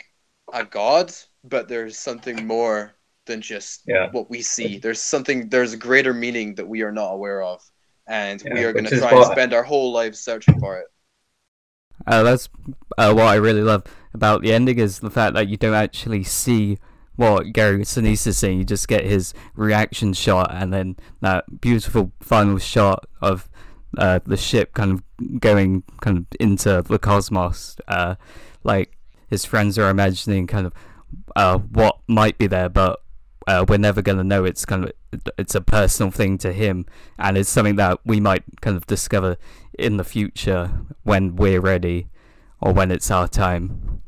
a 0.52 0.64
god 0.64 1.12
but 1.44 1.68
there's 1.68 1.98
something 1.98 2.46
more 2.46 2.92
than 3.26 3.40
just 3.40 3.82
yeah. 3.86 4.10
what 4.10 4.28
we 4.30 4.42
see 4.42 4.78
there's 4.78 5.02
something 5.02 5.48
there's 5.48 5.72
a 5.72 5.76
greater 5.76 6.12
meaning 6.12 6.54
that 6.54 6.66
we 6.66 6.82
are 6.82 6.92
not 6.92 7.12
aware 7.12 7.42
of 7.42 7.62
and 8.08 8.42
yeah, 8.44 8.54
we 8.54 8.64
are 8.64 8.72
going 8.72 8.84
to 8.84 8.98
try 8.98 9.10
and 9.10 9.24
spend 9.26 9.54
our 9.54 9.62
whole 9.62 9.92
lives 9.92 10.18
searching 10.18 10.58
for 10.58 10.78
it 10.78 10.86
uh, 12.06 12.22
that's 12.22 12.48
uh, 12.98 13.12
what 13.12 13.26
I 13.26 13.36
really 13.36 13.62
love 13.62 13.84
about 14.14 14.42
the 14.42 14.52
ending 14.52 14.78
is 14.78 15.00
the 15.00 15.10
fact 15.10 15.34
that 15.34 15.48
you 15.48 15.56
don't 15.56 15.74
actually 15.74 16.24
see 16.24 16.78
what 17.16 17.52
Gary 17.52 17.80
Sinise 17.80 18.26
is 18.26 18.38
saying. 18.38 18.58
You 18.58 18.64
just 18.64 18.88
get 18.88 19.04
his 19.04 19.34
reaction 19.54 20.12
shot, 20.12 20.50
and 20.52 20.72
then 20.72 20.96
that 21.20 21.60
beautiful 21.60 22.12
final 22.20 22.58
shot 22.58 23.06
of 23.20 23.48
uh, 23.98 24.20
the 24.26 24.36
ship 24.36 24.74
kind 24.74 24.92
of 24.92 25.40
going 25.40 25.84
kind 26.00 26.18
of 26.18 26.26
into 26.40 26.82
the 26.82 26.98
cosmos. 26.98 27.76
Uh, 27.86 28.16
like 28.64 28.96
his 29.32 29.44
friends 29.44 29.78
are 29.78 29.90
imagining 29.90 30.46
kind 30.46 30.66
of 30.66 30.72
uh, 31.34 31.58
what 31.58 31.98
might 32.06 32.38
be 32.38 32.46
there, 32.46 32.68
but 32.68 33.00
uh, 33.46 33.64
we're 33.68 33.78
never 33.78 34.02
going 34.02 34.18
to 34.18 34.24
know. 34.24 34.44
It's 34.44 34.64
kind 34.64 34.84
of 34.84 34.92
it's 35.36 35.54
a 35.54 35.60
personal 35.60 36.12
thing 36.12 36.38
to 36.38 36.52
him, 36.52 36.86
and 37.18 37.36
it's 37.36 37.50
something 37.50 37.76
that 37.76 37.98
we 38.04 38.20
might 38.20 38.44
kind 38.60 38.76
of 38.76 38.86
discover 38.86 39.36
in 39.78 39.96
the 39.96 40.04
future 40.04 40.70
when 41.02 41.36
we're 41.36 41.60
ready 41.60 42.08
or 42.60 42.72
when 42.72 42.90
it's 42.92 43.10
our 43.10 43.26
time 43.26 44.02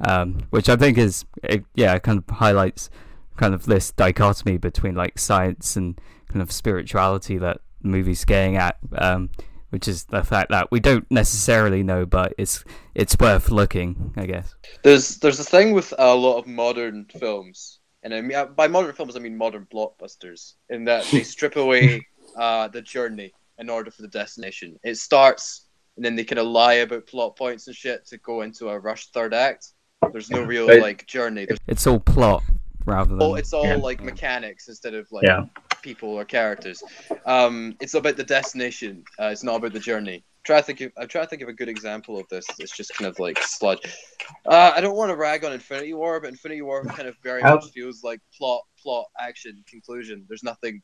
um, 0.00 0.46
which 0.50 0.68
I 0.68 0.76
think 0.76 0.98
is 0.98 1.24
it, 1.42 1.64
yeah 1.74 1.98
kind 1.98 2.18
of 2.18 2.36
highlights 2.36 2.90
kind 3.36 3.54
of 3.54 3.66
this 3.66 3.92
dichotomy 3.92 4.58
between 4.58 4.94
like 4.94 5.18
science 5.18 5.76
and 5.76 6.00
kind 6.28 6.42
of 6.42 6.52
spirituality 6.52 7.38
that 7.38 7.60
the 7.80 7.88
movie's 7.88 8.24
getting 8.24 8.56
at, 8.56 8.76
um, 8.96 9.30
which 9.70 9.88
is 9.88 10.04
the 10.04 10.22
fact 10.22 10.50
that 10.50 10.70
we 10.70 10.80
don't 10.80 11.10
necessarily 11.10 11.82
know, 11.82 12.06
but 12.06 12.34
it's 12.38 12.64
it's 12.94 13.16
worth 13.18 13.50
looking, 13.50 14.12
I 14.16 14.26
guess. 14.26 14.54
There's 14.82 15.18
there's 15.18 15.40
a 15.40 15.44
thing 15.44 15.72
with 15.72 15.92
a 15.98 16.14
lot 16.14 16.38
of 16.38 16.46
modern 16.46 17.06
films, 17.18 17.80
and 18.02 18.14
I 18.14 18.20
mean 18.20 18.36
by 18.56 18.68
modern 18.68 18.94
films 18.94 19.16
I 19.16 19.20
mean 19.20 19.36
modern 19.36 19.66
blockbusters, 19.72 20.54
in 20.68 20.84
that 20.84 21.04
they 21.06 21.22
strip 21.34 21.56
away 21.56 22.06
uh, 22.36 22.68
the 22.68 22.82
journey 22.82 23.32
in 23.58 23.68
order 23.68 23.90
for 23.90 24.02
the 24.02 24.08
destination. 24.08 24.78
It 24.84 24.96
starts, 24.96 25.66
and 25.96 26.04
then 26.04 26.16
they 26.16 26.24
kind 26.24 26.38
of 26.38 26.46
lie 26.46 26.74
about 26.74 27.06
plot 27.06 27.36
points 27.36 27.66
and 27.66 27.76
shit 27.76 28.06
to 28.06 28.18
go 28.18 28.42
into 28.42 28.68
a 28.68 28.78
rushed 28.78 29.12
third 29.12 29.34
act 29.34 29.72
there's 30.12 30.30
no 30.30 30.42
real 30.42 30.66
like 30.80 31.06
journey. 31.06 31.46
There's... 31.46 31.58
It's 31.66 31.86
all 31.86 32.00
plot 32.00 32.42
rather 32.84 33.10
than. 33.10 33.22
Oh, 33.22 33.34
it's 33.34 33.52
all 33.52 33.66
yeah. 33.66 33.76
like 33.76 34.02
mechanics 34.02 34.68
instead 34.68 34.94
of 34.94 35.10
like 35.12 35.24
yeah. 35.24 35.44
People 35.82 36.10
or 36.10 36.24
characters. 36.24 36.82
Um, 37.26 37.76
it's 37.80 37.94
about 37.94 38.16
the 38.16 38.24
destination. 38.24 39.04
Uh, 39.20 39.26
it's 39.26 39.44
not 39.44 39.56
about 39.56 39.72
the 39.72 39.80
journey. 39.80 40.24
Try 40.44 40.58
to 40.58 40.62
think. 40.62 40.80
Of, 40.80 40.92
I 40.96 41.06
try 41.06 41.22
to 41.22 41.26
think 41.26 41.42
of 41.42 41.48
a 41.48 41.52
good 41.52 41.68
example 41.68 42.18
of 42.18 42.26
this. 42.28 42.46
It's 42.58 42.74
just 42.76 42.94
kind 42.96 43.08
of 43.08 43.18
like 43.18 43.38
sludge. 43.42 43.80
Uh, 44.46 44.72
I 44.74 44.80
don't 44.80 44.96
want 44.96 45.10
to 45.10 45.16
rag 45.16 45.44
on 45.44 45.52
Infinity 45.52 45.92
War, 45.94 46.20
but 46.20 46.28
Infinity 46.30 46.62
War 46.62 46.84
kind 46.84 47.08
of 47.08 47.16
very 47.22 47.42
much 47.42 47.66
feels 47.72 48.02
like 48.02 48.20
plot, 48.36 48.62
plot, 48.82 49.06
action, 49.20 49.62
conclusion. 49.68 50.24
There's 50.28 50.42
nothing 50.42 50.82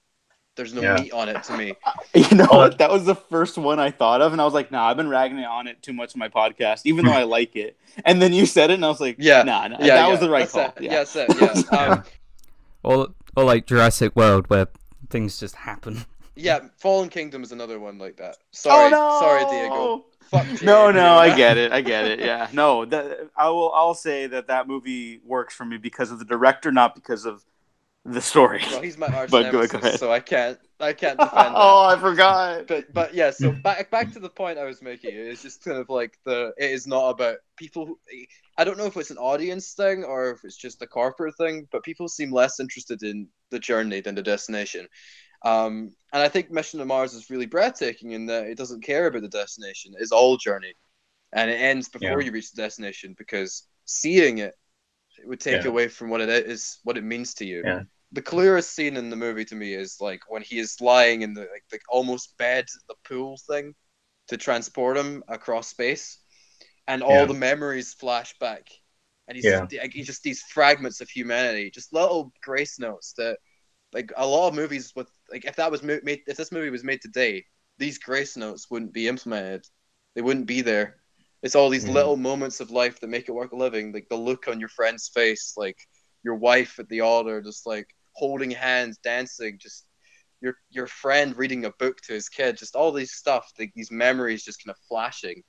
there's 0.57 0.73
no 0.73 0.83
Yeah. 0.83 0.95
meat 0.95 1.13
on 1.13 1.29
it 1.29 1.43
to 1.45 1.57
me. 1.57 1.75
You 2.15 2.37
know 2.37 2.47
what? 2.47 2.79
That 2.79 2.91
was 2.91 3.05
the 3.05 3.17
first 3.17 3.59
one 3.59 3.81
I 3.81 3.91
thought 3.91 4.23
of, 4.23 4.31
and 4.31 4.41
I 4.41 4.45
was 4.45 4.55
like, 4.55 4.71
"Nah, 4.71 4.89
I've 4.89 4.97
been 4.97 5.09
ragging 5.09 5.39
on 5.39 5.67
it 5.67 5.83
too 5.83 5.93
much 5.93 6.15
in 6.15 6.21
my 6.21 6.29
podcast, 6.29 6.83
even 6.85 7.05
though 7.05 7.13
I 7.13 7.25
like 7.25 7.57
it." 7.57 7.77
And 8.05 8.23
then 8.23 8.33
you 8.33 8.47
said 8.47 8.71
it, 8.71 8.75
and 8.75 8.85
I 8.85 8.89
was 8.89 9.01
like, 9.01 9.17
Yeah. 9.19 9.43
nah, 9.43 9.67
nah 9.67 9.79
Yeah, 9.81 9.87
that 9.97 10.07
yeah, 10.07 10.09
was 10.09 10.21
the 10.21 10.31
right 10.31 10.43
that's 10.43 10.53
call." 10.53 10.73
It. 10.77 10.83
Yeah. 10.85 11.05
Yeah, 11.15 11.23
it. 11.23 11.67
Yeah. 11.73 11.77
Um, 11.77 12.05
Or 12.85 13.09
or 13.37 13.43
like 13.43 13.67
Jurassic 13.67 14.15
World 14.15 14.49
where 14.49 14.69
things 15.11 15.39
just 15.39 15.55
happen. 15.55 16.05
yeah, 16.37 16.61
Fallen 16.79 17.09
Kingdom 17.09 17.43
is 17.43 17.53
another 17.53 17.79
one 17.79 17.99
like 17.99 18.17
that. 18.17 18.37
Oh, 18.39 18.45
sorry, 18.53 18.87
oh 18.87 18.91
no! 18.91 19.21
sorry, 19.21 19.45
Diego. 19.51 20.05
Fuck 20.31 20.59
Jay, 20.59 20.67
No, 20.67 20.91
no, 20.91 21.15
I 21.17 21.37
get 21.37 21.57
it. 21.59 21.73
I 21.73 21.81
get 21.81 22.07
it. 22.07 22.21
Yeah, 22.21 22.49
no, 22.53 22.85
that, 22.87 23.29
I 23.37 23.49
will. 23.51 23.73
I'll 23.73 23.95
say 23.95 24.27
that 24.29 24.47
that 24.49 24.67
movie 24.69 25.21
works 25.25 25.55
for 25.55 25.65
me 25.65 25.77
because 25.77 26.11
of 26.11 26.19
the 26.19 26.25
director, 26.25 26.73
not 26.73 26.95
because 26.95 27.25
of 27.27 27.45
the 28.05 28.21
story. 28.21 28.63
Well, 28.71 28.83
he's 28.83 28.99
my 28.99 29.07
arch 29.09 29.31
But 29.31 29.45
go- 29.45 29.67
go 29.67 29.79
nemesis, 29.79 29.83
ahead. 29.83 29.99
so 30.01 30.13
I 30.13 30.21
can't, 30.21 30.59
I 30.81 30.93
can't 30.93 31.19
defend 31.19 31.33
oh, 31.33 31.43
that. 31.45 31.53
oh, 31.55 31.87
I 31.97 31.99
forgot. 32.01 32.67
but 32.67 32.93
but 32.93 33.15
yeah 33.15 33.31
so 33.31 33.51
back 33.53 33.91
back 33.91 34.13
to 34.13 34.19
the 34.19 34.29
point 34.29 34.59
i 34.59 34.65
was 34.65 34.83
making 34.83 35.13
it's 35.15 35.41
just 35.41 35.65
kind 35.65 35.79
of 35.79 35.89
like 35.89 36.19
the 36.25 36.53
it 36.59 36.71
is 36.71 36.87
not 36.87 37.09
about 37.11 37.37
people 37.57 37.87
who, 37.87 37.99
i 38.59 38.65
don't 38.65 38.79
know 38.79 38.87
if 38.87 38.97
it's 38.97 39.11
an 39.11 39.19
audience 39.19 39.73
thing 39.75 40.05
or 40.05 40.31
if 40.31 40.45
it's 40.45 40.57
just 40.57 40.83
a 40.83 40.87
corporate 40.87 41.37
thing 41.39 41.67
but 41.73 41.85
people 41.85 42.09
seem 42.09 42.33
less 42.33 42.61
interested 42.61 43.03
in 43.03 43.29
the 43.51 43.59
journey 43.59 44.01
than 44.01 44.15
the 44.15 44.23
destination 44.23 44.87
um 45.45 45.91
and 46.13 46.23
i 46.23 46.29
think 46.29 46.51
mission 46.51 46.81
to 46.81 46.87
mars 46.87 47.15
is 47.15 47.31
really 47.31 47.47
breathtaking 47.47 48.13
in 48.13 48.27
that 48.27 48.45
it 48.47 48.59
doesn't 48.59 48.85
care 48.85 49.07
about 49.07 49.23
the 49.23 49.29
destination 49.29 49.93
it's 49.99 50.13
all 50.13 50.37
journey 50.37 50.75
and 51.33 51.51
it 51.51 51.55
ends 51.61 51.89
before 51.89 52.21
Yeah. 52.21 52.27
you 52.27 52.33
reach 52.33 52.53
the 52.53 52.63
destination 52.63 53.15
because 53.19 53.67
seeing 53.87 54.39
it, 54.39 54.55
it 55.19 55.29
would 55.29 55.41
take 55.41 55.65
Yeah. 55.65 55.69
away 55.69 55.89
from 55.89 56.11
what 56.11 56.21
it 56.21 56.29
is 56.29 56.79
what 56.85 56.99
it 56.99 57.05
means 57.05 57.35
to 57.35 57.45
you 57.47 57.65
Yeah. 57.65 57.83
the 58.13 58.23
clearest 58.23 58.75
scene 58.75 58.97
in 58.97 59.11
the 59.11 59.17
movie 59.17 59.45
to 59.45 59.55
me 59.57 59.75
is 59.75 59.97
like 60.01 60.21
when 60.29 60.43
he 60.43 60.59
is 60.59 60.81
lying 60.81 61.23
in 61.23 61.35
the 61.35 61.43
like 61.43 61.65
the 61.71 61.79
almost 61.89 62.37
bed 62.39 62.67
the 62.89 62.95
pool 63.09 63.39
thing 63.49 63.75
to 64.29 64.37
transport 64.37 64.97
him 64.97 65.23
across 65.29 65.69
space 65.69 66.19
and 66.87 67.03
all 67.03 67.27
Yeah. 67.27 67.27
the 67.27 67.35
memories 67.35 67.95
flash 67.95 68.35
back 68.39 68.69
and 69.29 69.37
he's, 69.37 69.47
Yeah. 69.47 69.67
he's 69.93 70.07
just 70.07 70.23
these 70.23 70.43
fragments 70.43 71.01
of 71.01 71.09
humanity 71.11 71.71
just 71.71 71.93
little 71.93 72.33
grace 72.43 72.79
notes 72.79 73.15
that 73.17 73.39
like 73.93 74.13
a 74.17 74.27
lot 74.27 74.49
of 74.49 74.55
movies 74.55 74.93
with 74.97 75.09
like 75.31 75.45
if 75.45 75.57
that 75.57 75.71
was 75.71 75.83
made 75.83 76.21
if 76.27 76.37
this 76.37 76.53
movie 76.53 76.71
was 76.71 76.85
made 76.85 77.01
today 77.01 77.45
these 77.79 77.99
grace 77.99 78.37
notes 78.37 78.71
wouldn't 78.71 78.93
be 78.93 79.09
implemented 79.09 79.65
they 80.15 80.23
wouldn't 80.23 80.47
be 80.47 80.61
there 80.61 80.97
it's 81.43 81.55
all 81.55 81.69
these 81.69 81.89
Mhm. 81.89 81.89
little 81.89 82.17
moments 82.17 82.61
of 82.61 82.71
life 82.71 83.01
that 83.01 83.09
make 83.09 83.29
it 83.29 83.33
worth 83.33 83.53
living 83.53 83.93
like 83.93 84.09
the 84.11 84.17
look 84.17 84.49
on 84.49 84.61
your 84.61 84.69
friend's 84.69 85.09
face 85.09 85.55
like 85.57 85.79
your 86.25 86.35
wife 86.37 86.79
at 86.79 86.89
the 86.89 87.01
altar 87.01 87.41
just 87.43 87.67
like 87.67 87.89
holding 88.13 88.51
hands 88.51 88.99
dancing 88.99 89.59
just 89.61 89.87
your 90.41 90.57
your 90.71 90.87
friend 90.87 91.37
reading 91.37 91.65
a 91.65 91.71
book 91.79 91.99
to 92.03 92.13
his 92.13 92.29
kid 92.29 92.57
just 92.57 92.77
all 92.77 92.93
these 92.93 93.13
stuff 93.13 93.51
like 93.59 93.73
these 93.75 93.91
memories 93.91 94.45
just 94.45 94.63
kind 94.65 94.75
of 94.75 94.83
flashing 94.89 95.43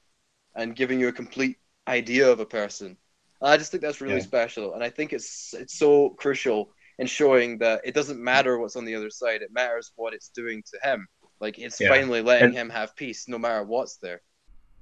and 0.56 0.76
giving 0.76 1.00
you 1.00 1.08
a 1.10 1.12
complete 1.12 1.58
idea 1.88 2.30
of 2.30 2.40
a 2.40 2.46
person. 2.46 2.98
And 3.42 3.50
i 3.52 3.58
just 3.58 3.72
think 3.72 3.82
that's 3.84 4.02
really 4.02 4.16
Yeah. 4.16 4.22
special. 4.34 4.74
And 4.74 4.84
i 4.84 4.90
think 4.90 5.14
it's 5.14 5.54
it's 5.54 5.78
so 5.78 6.10
crucial 6.12 6.72
in 7.00 7.08
showing 7.08 7.58
that 7.60 7.82
it 7.84 7.94
doesn't 7.94 8.20
matter 8.24 8.58
what's 8.58 8.76
on 8.78 8.86
the 8.86 8.96
other 8.96 9.10
side. 9.10 9.42
It 9.42 9.52
matters 9.52 9.92
what 9.96 10.14
it's 10.14 10.30
doing 10.30 10.64
to 10.72 10.90
him. 10.90 11.08
Like 11.42 11.60
it's 11.60 11.80
Yeah. 11.80 11.90
finally 11.90 12.22
letting 12.22 12.46
And- 12.48 12.56
him 12.56 12.70
have 12.70 12.96
peace 12.96 13.28
no 13.28 13.38
matter 13.38 13.64
what's 13.64 13.98
there. 13.98 14.22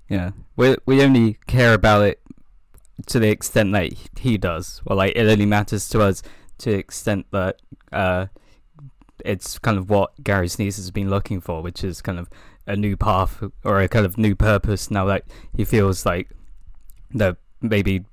Yeah, 0.10 0.32
we 0.56 0.76
we 0.86 1.02
only 1.02 1.40
care 1.48 1.74
about 1.74 2.04
it 2.04 2.22
to 3.08 3.20
the 3.20 3.30
extent 3.30 3.72
that 3.74 3.94
he 4.20 4.38
does, 4.38 4.82
or 4.86 4.96
like 4.96 5.14
it 5.16 5.26
only 5.28 5.48
matters 5.48 5.90
to 5.90 6.02
us 6.02 6.22
to 6.60 6.72
the 6.72 6.78
extent 6.78 7.26
that 7.32 7.54
uh, 7.92 8.28
it's 9.24 9.60
kind 9.60 9.78
of 9.78 9.90
what 9.90 10.24
Gary 10.24 10.48
Sinise 10.48 10.78
has 10.78 10.92
been 10.92 11.10
looking 11.10 11.42
for, 11.42 11.62
which 11.62 11.84
is 11.84 12.02
kind 12.02 12.20
of 12.20 12.30
a 12.66 12.76
new 12.76 12.96
path 12.96 13.44
or 13.64 13.82
a 13.82 13.88
kind 13.88 14.06
of 14.06 14.18
new 14.18 14.36
purpose. 14.36 14.90
Now 14.92 15.06
that 15.06 15.26
he 15.56 15.66
feels 15.66 16.06
like 16.06 16.30
there 17.12 17.38
maybe 17.62 18.06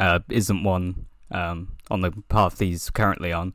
uh, 0.00 0.20
isn't 0.28 0.62
one 0.62 1.06
um, 1.30 1.76
on 1.90 2.00
the 2.00 2.12
path 2.28 2.58
he's 2.58 2.90
currently 2.90 3.32
on, 3.32 3.54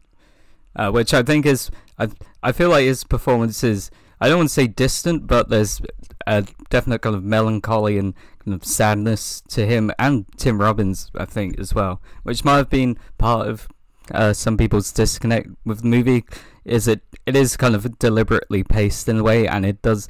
uh, 0.76 0.92
which 0.92 1.14
I 1.14 1.24
think 1.24 1.46
is 1.46 1.72
I 1.98 2.10
I 2.42 2.52
feel 2.52 2.70
like 2.70 2.86
his 2.86 3.04
performance 3.04 3.64
is 3.64 3.92
I 4.20 4.30
don't 4.30 4.38
want 4.38 4.50
to 4.50 4.54
say 4.54 4.68
distant, 4.68 5.28
but 5.28 5.50
there's 5.50 5.82
a 6.26 6.46
definite 6.70 7.02
kind 7.02 7.16
of 7.16 7.24
melancholy 7.24 7.98
and 7.98 8.14
kind 8.44 8.56
of 8.56 8.66
sadness 8.66 9.42
to 9.50 9.66
him 9.66 9.92
and 10.00 10.26
Tim 10.38 10.62
Robbins, 10.62 11.12
I 11.16 11.26
think, 11.26 11.60
as 11.60 11.74
well, 11.74 12.02
which 12.24 12.46
might 12.46 12.58
have 12.58 12.70
been 12.70 12.98
part 13.18 13.48
of 13.48 13.68
uh, 14.12 14.34
some 14.34 14.58
people's 14.58 14.92
disconnect 14.92 15.50
with 15.66 15.82
the 15.82 15.88
movie. 15.88 16.26
Is 16.66 16.88
it? 16.88 17.02
It 17.26 17.36
is 17.36 17.58
kind 17.58 17.76
of 17.76 18.00
deliberately 18.00 18.64
paced 18.64 19.10
in 19.10 19.18
a 19.20 19.24
way, 19.24 19.48
and 19.48 19.66
it 19.66 19.82
does. 19.82 20.08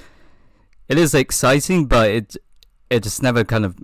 It 0.89 0.97
is 0.97 1.13
exciting, 1.15 1.87
but 1.87 2.09
it 2.11 2.37
it 2.89 3.03
just 3.03 3.23
never 3.23 3.43
kind 3.43 3.65
of 3.65 3.77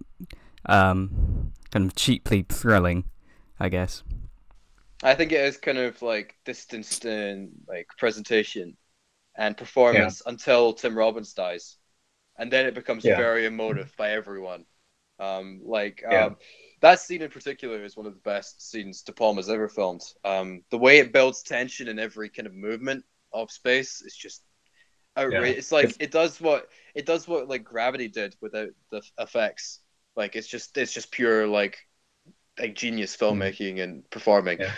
um 0.67 1.53
kind 1.71 1.85
of 1.87 1.95
cheaply 1.95 2.45
thrilling, 2.49 3.05
I 3.59 3.69
guess. 3.69 4.03
I 5.01 5.15
think 5.15 5.31
it 5.31 5.41
is 5.41 5.57
kind 5.57 5.77
of 5.77 6.01
like 6.01 6.35
distanced 6.45 7.05
in 7.05 7.51
like 7.67 7.87
presentation 7.97 8.77
and 9.37 9.57
performance 9.57 10.21
until 10.25 10.73
Tim 10.73 10.97
Robbins 10.97 11.33
dies, 11.33 11.77
and 12.37 12.51
then 12.51 12.67
it 12.67 12.75
becomes 12.75 13.07
Yeah. 13.07 13.25
very 13.25 13.45
emotive 13.45 13.93
by 13.97 14.11
everyone. 14.11 14.65
Um, 15.19 15.61
like 15.63 16.03
Yeah. 16.09 16.31
That 16.81 16.99
scene 16.99 17.21
in 17.21 17.29
particular 17.29 17.83
is 17.83 17.97
one 17.97 18.05
of 18.05 18.13
the 18.13 18.19
best 18.19 18.69
scenes 18.69 19.01
De 19.01 19.11
Palma's 19.11 19.49
ever 19.49 19.67
filmed. 19.67 20.03
Um, 20.23 20.63
the 20.71 20.77
way 20.77 20.99
it 20.99 21.11
builds 21.11 21.43
tension 21.43 21.87
in 21.87 21.99
every 21.99 22.29
kind 22.29 22.47
of 22.47 22.53
movement 22.53 23.03
of 23.33 23.51
space 23.51 24.01
is 24.01 24.15
just 24.15 24.43
outrageous. 25.17 25.49
Yeah. 25.49 25.57
It's 25.57 25.71
like 25.71 25.95
it 25.99 26.11
does 26.11 26.39
what 26.39 26.69
it 26.95 27.05
does 27.05 27.27
what 27.27 27.49
like 27.49 27.63
Gravity 27.63 28.07
did 28.07 28.35
without 28.41 28.69
the 28.91 29.01
effects. 29.17 29.79
Like 30.15 30.35
it's 30.35 30.47
just 30.47 30.77
it's 30.77 30.93
just 30.93 31.11
pure 31.11 31.47
like 31.47 31.77
like 32.59 32.75
genius 32.75 33.15
filmmaking 33.15 33.81
and 33.81 34.09
performing. 34.09 34.59
Yeah. 34.59 34.73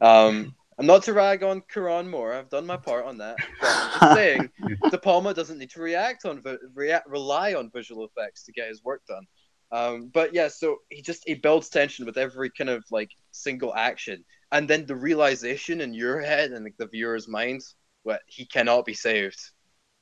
Um, 0.00 0.54
I'm 0.78 0.86
not 0.86 1.02
to 1.04 1.12
rag 1.12 1.42
on 1.42 1.62
Cuarón 1.62 2.08
more. 2.08 2.32
I've 2.32 2.50
done 2.50 2.64
my 2.64 2.76
part 2.76 3.04
on 3.04 3.18
that. 3.18 3.36
But 3.60 3.68
I'm 3.68 3.90
just 3.90 4.14
saying, 4.14 4.50
De 4.90 4.98
Palma 4.98 5.34
doesn't 5.34 5.58
need 5.58 5.70
to 5.70 5.80
react 5.80 6.24
on 6.24 6.42
rely 6.74 7.54
on 7.54 7.70
visual 7.70 8.04
effects 8.06 8.44
to 8.44 8.52
get 8.52 8.68
his 8.68 8.84
work 8.84 9.02
done. 9.06 9.26
Um, 9.70 10.10
but 10.12 10.34
yeah, 10.34 10.48
so 10.48 10.78
he 10.88 11.02
just 11.02 11.24
he 11.26 11.34
builds 11.34 11.68
tension 11.68 12.06
with 12.06 12.16
every 12.16 12.50
kind 12.50 12.70
of 12.70 12.84
like 12.90 13.10
single 13.32 13.74
action, 13.74 14.24
and 14.50 14.68
then 14.68 14.86
the 14.86 14.96
realization 14.96 15.80
in 15.80 15.92
your 15.92 16.20
head 16.20 16.52
and 16.52 16.64
like 16.64 16.76
the 16.78 16.86
viewer's 16.86 17.28
mind, 17.28 17.62
what 18.02 18.22
he 18.26 18.46
cannot 18.46 18.86
be 18.86 18.94
saved. 18.94 19.38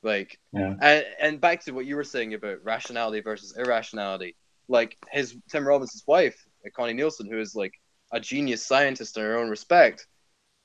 Like, 0.03 0.39
Yeah. 0.53 0.75
and 0.81 1.05
and 1.19 1.41
back 1.41 1.65
to 1.65 1.71
what 1.71 1.85
you 1.85 1.95
were 1.95 2.03
saying 2.05 2.33
about 2.33 2.63
rationality 2.63 3.21
versus 3.21 3.57
irrationality. 3.57 4.35
Like 4.69 4.97
his 5.11 5.35
Tim 5.49 5.67
Robbins' 5.67 6.03
wife, 6.07 6.45
Connie 6.75 6.93
Nielsen, 6.93 7.29
who 7.29 7.39
is 7.39 7.55
like 7.55 7.73
a 8.11 8.19
genius 8.19 8.65
scientist 8.65 9.17
in 9.17 9.23
her 9.23 9.37
own 9.37 9.49
respect, 9.49 10.07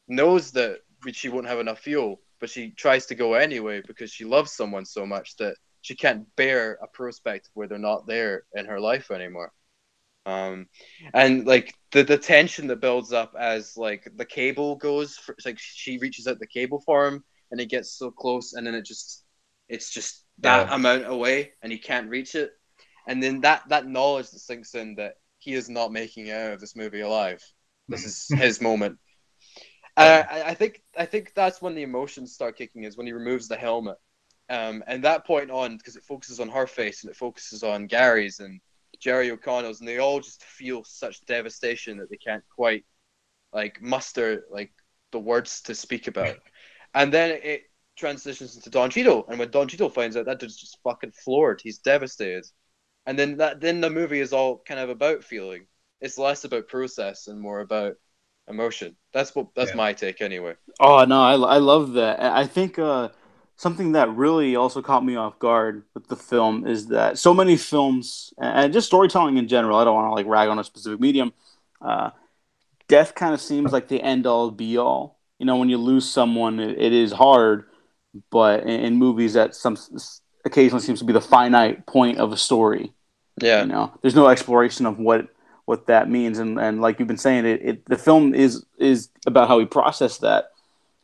knows 0.09 0.53
that 0.53 0.79
she 1.13 1.29
won't 1.29 1.49
have 1.49 1.59
enough 1.61 1.81
fuel, 1.81 2.21
but 2.41 2.51
she 2.51 2.71
tries 2.71 3.07
to 3.07 3.15
go 3.15 3.35
anyway 3.35 3.83
because 3.87 4.13
she 4.13 4.25
loves 4.25 4.53
someone 4.53 4.85
so 4.85 5.07
much 5.07 5.37
that 5.37 5.57
she 5.83 5.97
can't 5.97 6.35
bear 6.37 6.79
a 6.83 6.89
prospect 6.89 7.51
where 7.55 7.69
they're 7.69 7.79
not 7.79 8.07
there 8.09 8.45
in 8.55 8.67
her 8.67 8.81
life 8.81 9.13
anymore. 9.13 9.53
Um, 10.27 10.69
and 11.15 11.47
like 11.47 11.75
the 11.93 12.05
the 12.05 12.19
tension 12.19 12.69
that 12.69 12.81
builds 12.81 13.13
up 13.13 13.35
as 13.39 13.77
like 13.77 14.09
the 14.17 14.25
cable 14.27 14.77
goes, 14.77 15.17
for, 15.17 15.37
like 15.45 15.59
she 15.59 15.99
reaches 15.99 16.29
out 16.29 16.39
the 16.39 16.47
cable 16.47 16.81
for 16.87 17.07
him, 17.09 17.25
and 17.51 17.61
it 17.61 17.71
gets 17.71 17.93
so 17.99 18.11
close, 18.13 18.55
and 18.55 18.67
then 18.67 18.75
it 18.75 18.85
just 18.87 19.25
it's 19.69 19.91
just 19.91 20.25
that 20.41 20.67
Yeah. 20.67 20.71
amount 20.71 21.07
away, 21.07 21.53
and 21.63 21.73
he 21.73 21.79
can't 21.79 22.11
reach 22.11 22.35
it, 22.37 22.53
and 23.09 23.23
then 23.23 23.41
that 23.43 23.69
that 23.71 23.87
knowledge 23.87 24.31
that 24.31 24.41
sinks 24.41 24.75
in 24.75 24.97
that 24.97 25.15
he 25.39 25.55
is 25.55 25.69
not 25.69 25.93
making 25.93 26.29
it 26.29 26.37
out 26.37 26.53
of 26.55 26.61
this 26.61 26.77
movie 26.77 27.01
alive. 27.01 27.43
This 27.89 28.05
is 28.05 28.33
his 28.39 28.61
moment. 28.61 28.99
Uh, 29.97 30.23
I, 30.29 30.43
I 30.51 30.55
think 30.55 30.83
I 30.97 31.07
think 31.07 31.33
that's 31.35 31.61
when 31.63 31.75
the 31.75 31.83
emotions 31.83 32.33
start 32.35 32.57
kicking 32.57 32.85
is 32.85 32.97
when 32.97 33.07
he 33.07 33.13
removes 33.13 33.49
the 33.49 33.57
helmet, 33.57 33.99
um, 34.53 34.85
and 34.89 35.05
that 35.05 35.27
point 35.27 35.51
on 35.51 35.79
because 35.79 35.97
it 35.97 36.05
focuses 36.05 36.41
on 36.41 36.51
her 36.51 36.69
face 36.69 37.05
and 37.05 37.11
it 37.11 37.17
focuses 37.17 37.65
on 37.65 37.89
Gary's 37.89 38.41
and 38.41 38.61
Jerry 39.01 39.33
O'Connell's, 39.33 39.81
and 39.81 39.89
they 39.89 39.99
all 39.99 40.21
just 40.21 40.45
feel 40.45 40.85
such 40.85 41.25
devastation 41.27 41.99
that 41.99 42.11
they 42.11 42.19
can't 42.19 42.45
quite 42.55 42.85
like 43.53 43.81
muster 43.83 44.45
like 44.51 44.73
the 45.13 45.19
words 45.21 45.63
to 45.63 45.75
speak 45.75 46.07
about. 46.09 46.39
And 46.95 47.13
then 47.13 47.41
it 47.43 47.63
transitions 47.97 48.57
into 48.57 48.71
Don 48.71 48.91
Cheadle, 48.91 49.27
and 49.29 49.39
when 49.39 49.51
Don 49.51 49.69
Cheadle 49.69 49.91
finds 49.91 50.17
out 50.17 50.27
that 50.27 50.41
dude's 50.41 50.57
just 50.57 50.79
fucking 50.85 51.13
floored, 51.13 51.61
he's 51.63 51.79
devastated. 51.79 52.47
And 53.07 53.19
then 53.19 53.39
that 53.39 53.61
then 53.61 53.81
the 53.81 53.91
movie 53.91 54.21
is 54.21 54.33
all 54.33 54.59
kind 54.67 54.81
of 54.81 54.91
about 54.91 55.25
feeling. 55.25 55.67
It's 56.01 56.19
less 56.19 56.45
about 56.45 56.69
process 56.69 57.29
and 57.29 57.41
more 57.41 57.61
about 57.61 57.97
emotion. 58.49 58.97
That's 59.15 59.35
what 59.35 59.49
that's 59.57 59.73
Yeah. 59.73 59.77
my 59.77 59.93
take 59.95 60.21
anyway. 60.21 60.55
Oh 60.81 61.05
no, 61.05 61.23
I, 61.23 61.35
I 61.35 61.59
love 61.59 61.93
that. 61.95 62.21
I 62.21 62.47
think 62.47 62.79
uh, 62.79 63.09
something 63.57 63.93
that 63.93 64.11
really 64.15 64.57
also 64.57 64.83
caught 64.83 65.05
me 65.05 65.17
off 65.17 65.39
guard 65.39 65.85
with 65.95 66.09
the 66.09 66.17
film 66.17 66.67
is 66.67 66.89
that 66.89 67.19
so 67.19 67.33
many 67.33 67.57
films 67.57 68.33
and 68.39 68.73
just 68.73 68.87
storytelling 68.87 69.37
in 69.37 69.49
general. 69.49 69.79
I 69.79 69.85
don't 69.85 69.95
want 69.95 70.09
to 70.09 70.15
like 70.15 70.27
rag 70.27 70.49
on 70.49 70.59
a 70.59 70.65
specific 70.65 71.01
medium. 71.01 71.33
Uh, 71.81 72.11
death 72.89 73.15
kind 73.15 73.35
of 73.35 73.41
seems 73.41 73.73
like 73.73 73.89
the 73.89 74.03
end 74.03 74.27
all 74.27 74.51
be 74.51 74.77
all. 74.77 75.19
You 75.39 75.47
know, 75.47 75.57
when 75.57 75.69
you 75.69 75.79
lose 75.79 76.09
someone, 76.09 76.61
it, 76.61 76.81
it 76.81 76.93
is 76.93 77.13
hard, 77.13 77.65
but 78.31 78.63
in, 78.63 78.81
in 78.81 78.97
movies 78.97 79.35
that 79.35 79.55
some 79.55 79.77
occasionally 80.45 80.83
seems 80.83 80.99
to 81.01 81.05
be 81.05 81.13
the 81.13 81.21
finite 81.21 81.87
point 81.87 82.19
of 82.19 82.33
a 82.33 82.37
story. 82.37 82.93
Yeah. 83.41 83.63
You 83.63 83.69
know, 83.69 83.93
there's 84.03 84.15
no 84.15 84.29
exploration 84.29 84.87
of 84.87 84.99
what 84.99 85.29
what 85.65 85.87
that 85.87 86.11
means, 86.11 86.39
and 86.39 86.59
and 86.59 86.81
like 86.81 86.99
you've 86.99 87.09
been 87.09 87.17
saying, 87.17 87.47
it, 87.47 87.61
it 87.63 87.87
the 87.87 87.97
film 87.97 88.35
is 88.35 88.65
is 88.79 89.09
about 89.27 89.49
how 89.49 89.59
we 89.59 89.65
process 89.65 90.19
that, 90.19 90.51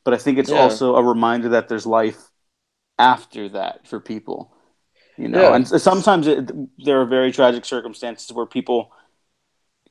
but 0.05 0.15
I 0.15 0.19
think 0.19 0.39
it's 0.39 0.51
Yeah. 0.51 0.59
also 0.59 0.97
a 0.97 1.03
reminder 1.03 1.49
that 1.51 1.69
there's 1.69 1.87
life 1.87 2.28
after 2.99 3.49
that 3.51 3.87
for 3.87 4.01
people. 4.01 4.53
You 5.17 5.29
know, 5.29 5.41
Yeah. 5.41 5.55
and 5.57 5.67
sometimes 5.67 6.27
it, 6.27 6.51
there 6.85 7.01
are 7.01 7.07
very 7.07 7.33
tragic 7.33 7.65
circumstances 7.65 8.33
where 8.33 8.47
people 8.47 8.93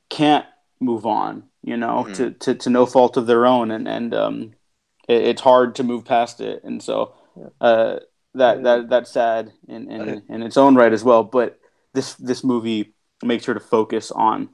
can't 0.09 0.45
move 0.79 1.05
on. 1.05 1.43
You 1.63 1.75
know, 1.77 2.05
Mhm. 2.07 2.13
to, 2.15 2.31
to 2.31 2.55
to 2.55 2.69
no 2.69 2.85
fault 2.85 3.17
of 3.17 3.27
their 3.27 3.45
own, 3.45 3.71
and 3.71 3.87
and 3.87 4.13
um, 4.13 4.53
it, 5.07 5.21
it's 5.23 5.41
hard 5.41 5.75
to 5.75 5.83
move 5.83 6.05
past 6.05 6.39
it, 6.39 6.63
and 6.63 6.81
so 6.81 7.13
uh, 7.59 7.99
that 8.35 8.63
that 8.63 8.89
that's 8.89 9.11
sad 9.11 9.51
in 9.67 9.91
in, 9.91 10.01
I- 10.01 10.21
in 10.33 10.43
its 10.43 10.55
own 10.57 10.75
right 10.75 10.93
as 10.93 11.03
well. 11.03 11.23
But 11.23 11.59
this 11.93 12.13
this 12.15 12.43
movie 12.43 12.93
makes 13.23 13.43
sure 13.45 13.53
to 13.53 13.59
focus 13.59 14.11
on 14.11 14.49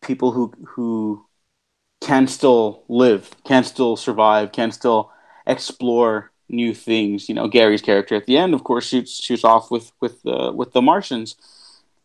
people 0.00 0.32
who 0.32 0.52
who 0.64 1.26
can 2.00 2.26
still 2.28 2.84
live, 2.88 3.30
can 3.44 3.64
still 3.64 3.96
survive, 3.96 4.52
can 4.52 4.72
still 4.72 5.10
explore 5.46 6.31
new 6.52 6.74
things. 6.74 7.28
You 7.28 7.34
know, 7.34 7.48
Gary's 7.48 7.82
character 7.82 8.14
at 8.14 8.26
the 8.26 8.36
end, 8.36 8.54
of 8.54 8.62
course, 8.64 8.86
shoots 8.86 9.22
shoots 9.24 9.44
off 9.44 9.70
with 9.70 9.92
with 10.00 10.22
the 10.22 10.52
with 10.52 10.72
the 10.72 10.82
Martians. 10.82 11.36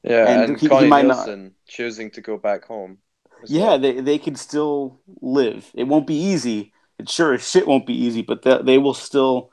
Yeah, 0.03 0.27
And 0.29 0.43
and, 0.51 0.59
he- 0.59 0.65
he 0.65 0.69
Connie 0.69 0.87
might 0.87 1.05
not- 1.05 1.27
choosing 1.67 2.09
to 2.11 2.21
go 2.21 2.37
back 2.37 2.65
home. 2.65 2.97
Yeah, 3.45 3.67
well. 3.67 3.79
they 3.79 3.99
they 4.01 4.17
can 4.17 4.35
still 4.35 4.99
live. 5.21 5.69
It 5.73 5.83
won't 5.83 6.07
be 6.07 6.15
easy. 6.15 6.71
It 6.99 7.09
sure 7.09 7.33
as 7.33 7.47
shit 7.47 7.67
won't 7.67 7.85
be 7.85 7.93
easy, 7.93 8.21
but 8.23 8.41
they, 8.41 8.57
they 8.63 8.77
will 8.79 8.93
still 8.95 9.51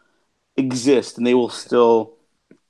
exist 0.57 1.19
and 1.19 1.27
they 1.27 1.35
will 1.35 1.51
still 1.51 2.15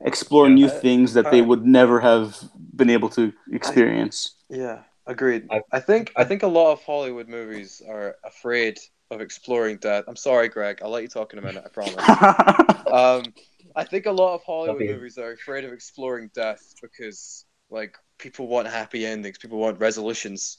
explore 0.01 0.49
Yeah, 0.49 0.55
new 0.55 0.67
I- 0.67 0.71
things 0.81 1.15
that 1.15 1.31
they 1.31 1.43
would 1.43 1.65
never 1.65 2.01
have 2.01 2.37
been 2.75 2.91
able 2.91 3.09
to 3.11 3.33
experience. 3.53 4.35
Yeah, 4.49 4.83
agreed. 5.07 5.47
I- 5.51 5.63
I, 5.73 5.81
think 5.81 6.13
I 6.17 6.25
think 6.25 6.43
a 6.43 6.49
lot 6.49 6.73
of 6.73 6.83
Hollywood 6.83 7.29
movies 7.29 7.83
are 7.89 8.17
afraid 8.25 8.79
of 9.15 9.21
exploring 9.21 9.79
death. 9.79 10.05
I'm 10.09 10.17
sorry, 10.17 10.49
Greg. 10.49 10.81
I'll 10.83 10.91
let 10.91 11.03
you 11.03 11.09
talk 11.09 11.33
in 11.33 11.39
a 11.39 11.43
minute. 11.43 11.65
I 11.65 11.69
promise. 11.69 12.87
um, 12.93 13.33
I 13.77 13.85
think 13.85 14.07
a 14.07 14.13
lot 14.13 14.35
of 14.35 14.43
Hollywood 14.45 14.81
movies 14.81 15.19
are 15.19 15.33
afraid 15.33 15.65
of 15.65 15.73
exploring 15.73 16.31
death 16.35 16.75
because, 16.81 17.45
like, 17.71 17.97
people 18.19 18.47
want 18.47 18.69
happy 18.69 19.05
endings, 19.05 19.39
people 19.39 19.59
want 19.59 19.81
resolutions. 19.81 20.59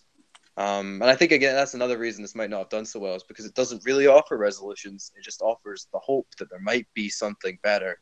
Um, 0.58 1.02
and 1.02 1.12
I 1.12 1.16
think 1.16 1.34
again 1.34 1.54
that's 1.54 1.74
another 1.74 1.98
reason 1.98 2.22
this 2.22 2.36
might 2.36 2.50
not 2.50 2.60
have 2.60 2.70
done 2.70 2.86
so 2.86 3.00
well 3.00 3.16
is 3.16 3.24
because 3.24 3.46
it 3.46 3.56
doesn't 3.56 3.86
really 3.86 4.08
offer 4.08 4.38
resolutions. 4.38 5.12
It 5.18 5.24
just 5.24 5.42
offers 5.42 5.88
the 5.92 6.00
hope 6.00 6.28
that 6.40 6.50
there 6.50 6.62
might 6.62 6.88
be 6.94 7.10
something 7.10 7.60
better. 7.62 8.00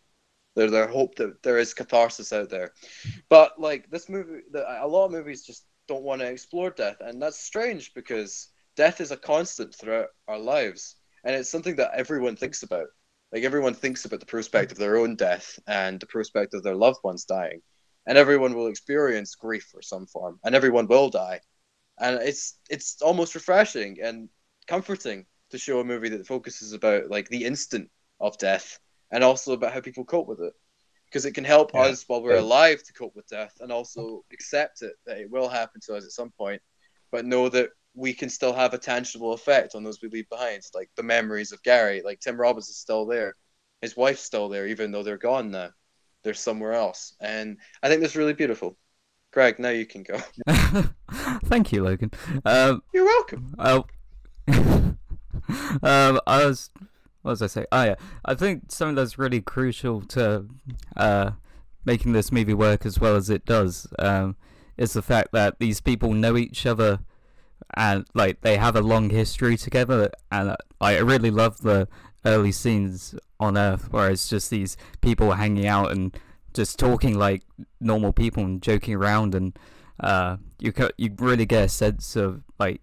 There, 0.56 0.70
there 0.70 0.88
hope 0.88 1.16
that 1.16 1.42
there 1.42 1.58
is 1.58 1.74
catharsis 1.74 2.32
out 2.32 2.50
there. 2.52 2.74
But 3.28 3.60
like 3.60 3.90
this 3.90 4.08
movie, 4.08 4.42
the, 4.52 4.84
a 4.84 4.88
lot 4.88 5.06
of 5.06 5.12
movies 5.12 5.44
just 5.44 5.66
don't 5.88 6.04
want 6.04 6.22
to 6.22 6.28
explore 6.28 6.70
death, 6.70 6.98
and 7.00 7.20
that's 7.20 7.40
strange 7.40 7.94
because 7.96 8.50
death 8.76 9.02
is 9.02 9.12
a 9.12 9.18
constant 9.18 9.74
throughout 9.76 10.10
our 10.28 10.40
lives, 10.40 10.96
and 11.24 11.36
it's 11.36 11.50
something 11.50 11.76
that 11.78 11.92
everyone 11.96 12.36
thinks 12.36 12.64
about. 12.64 12.88
Like 13.32 13.44
everyone 13.44 13.74
thinks 13.74 14.06
about 14.06 14.20
the 14.20 14.26
prospect 14.26 14.72
of 14.72 14.78
their 14.78 14.98
own 14.98 15.16
death 15.16 15.60
and 15.68 16.00
the 16.00 16.08
prospect 16.08 16.54
of 16.54 16.64
their 16.64 16.76
loved 16.76 17.00
ones 17.04 17.26
dying, 17.26 17.62
and 18.08 18.18
everyone 18.18 18.54
will 18.56 18.68
experience 18.68 19.36
grief 19.36 19.72
or 19.74 19.82
some 19.82 20.06
form, 20.08 20.40
and 20.44 20.56
everyone 20.56 20.88
will 20.88 21.10
die, 21.10 21.42
and 22.00 22.22
it's 22.22 22.58
it's 22.70 23.02
almost 23.02 23.36
refreshing 23.36 23.98
and 24.02 24.30
comforting 24.68 25.26
to 25.52 25.58
show 25.58 25.80
a 25.80 25.84
movie 25.86 26.10
that 26.10 26.28
focuses 26.28 26.74
about 26.74 27.10
like 27.10 27.28
the 27.30 27.46
instant 27.46 27.90
of 28.20 28.38
death 28.38 28.80
and 29.12 29.24
also 29.24 29.54
about 29.54 29.74
how 29.74 29.82
people 29.82 30.06
cope 30.06 30.28
with 30.28 30.42
it 30.42 30.54
because 31.06 31.26
it 31.26 31.34
can 31.34 31.44
help 31.44 31.74
Yeah. 31.74 31.92
us 31.92 32.04
while 32.08 32.22
we're 32.24 32.36
alive 32.36 32.82
to 32.84 32.94
cope 32.94 33.16
with 33.16 33.28
death 33.28 33.54
and 33.62 33.72
also 33.72 34.24
accept 34.32 34.82
it 34.82 34.94
that 35.06 35.18
it 35.18 35.30
will 35.30 35.50
happen 35.50 35.82
to 35.86 35.96
us 35.96 36.06
at 36.06 36.12
some 36.12 36.32
point 36.38 36.62
but 37.12 37.26
know 37.26 37.50
that 37.50 37.70
we 37.96 38.14
can 38.14 38.30
still 38.30 38.54
have 38.54 38.74
a 38.74 38.78
tangible 38.78 39.34
effect 39.34 39.76
on 39.76 39.84
those 39.84 40.02
we 40.02 40.10
leave 40.10 40.30
behind 40.30 40.64
like 40.74 40.90
the 40.96 41.04
memories 41.04 41.52
of 41.52 41.62
gary. 41.64 42.02
Like 42.04 42.20
tim 42.20 42.40
robbins 42.40 42.70
is 42.70 42.78
still 42.78 43.06
there. 43.06 43.36
His 43.82 43.96
wife's 43.96 44.22
still 44.24 44.50
there 44.50 44.68
even 44.68 44.92
though 44.92 45.04
they're 45.04 45.18
gone 45.18 45.52
now. 45.52 45.70
They're 46.24 46.34
somewhere 46.34 46.74
else. 46.74 47.16
And 47.20 47.58
i 47.82 47.90
think 47.90 48.02
that's 48.02 48.16
really 48.16 48.34
beautiful. 48.34 48.78
Greg 49.32 49.60
now 49.60 49.70
you 49.70 49.86
can 49.86 50.04
go. 50.04 50.20
Thank 51.46 51.72
you, 51.72 51.84
Logan. 51.84 52.12
Um, 52.46 52.84
you're 52.94 53.06
welcome. 53.06 53.56
Oh, 53.58 53.86
um, 54.48 54.98
I 56.28 56.46
was, 56.46 56.70
what 57.24 57.32
was 57.32 57.42
I 57.42 57.48
say? 57.48 57.66
Oh 57.72 57.84
yeah, 57.84 57.96
I 58.26 58.36
think 58.36 58.72
something 58.72 58.96
that's 58.96 59.18
really 59.18 59.42
crucial 59.42 60.02
to 60.02 60.46
uh, 60.96 61.32
making 61.84 62.14
this 62.14 62.32
movie 62.32 62.54
work 62.54 62.86
as 62.86 63.00
well 63.00 63.16
as 63.16 63.30
it 63.32 63.44
does 63.46 63.88
um, 63.98 64.36
is 64.78 64.94
the 64.94 65.02
fact 65.02 65.32
that 65.34 65.58
these 65.60 65.82
people 65.82 66.14
know 66.14 66.38
each 66.38 66.66
other 66.68 67.00
and 67.76 68.06
like 68.14 68.42
they 68.42 68.58
have 68.58 68.76
a 68.76 68.82
long 68.82 69.10
history 69.10 69.58
together. 69.58 70.12
And 70.32 70.50
uh, 70.50 70.58
I 70.80 70.98
really 71.00 71.32
love 71.32 71.60
the 71.60 71.88
early 72.26 72.52
scenes 72.52 73.16
on 73.40 73.58
Earth 73.58 73.92
where 73.92 74.10
it's 74.10 74.28
just 74.28 74.50
these 74.50 74.78
people 75.02 75.34
hanging 75.34 75.68
out 75.68 75.92
and 75.92 76.18
just 76.54 76.78
talking 76.78 77.18
like 77.18 77.44
normal 77.80 78.14
people 78.14 78.44
and 78.44 78.62
joking 78.62 78.94
around 78.94 79.36
and 79.36 79.58
uh, 80.00 80.38
you 80.60 80.72
ca- 80.72 80.92
you 80.98 81.14
really 81.18 81.46
get 81.46 81.66
a 81.66 81.70
sense 81.70 82.16
of 82.16 82.44
like 82.60 82.82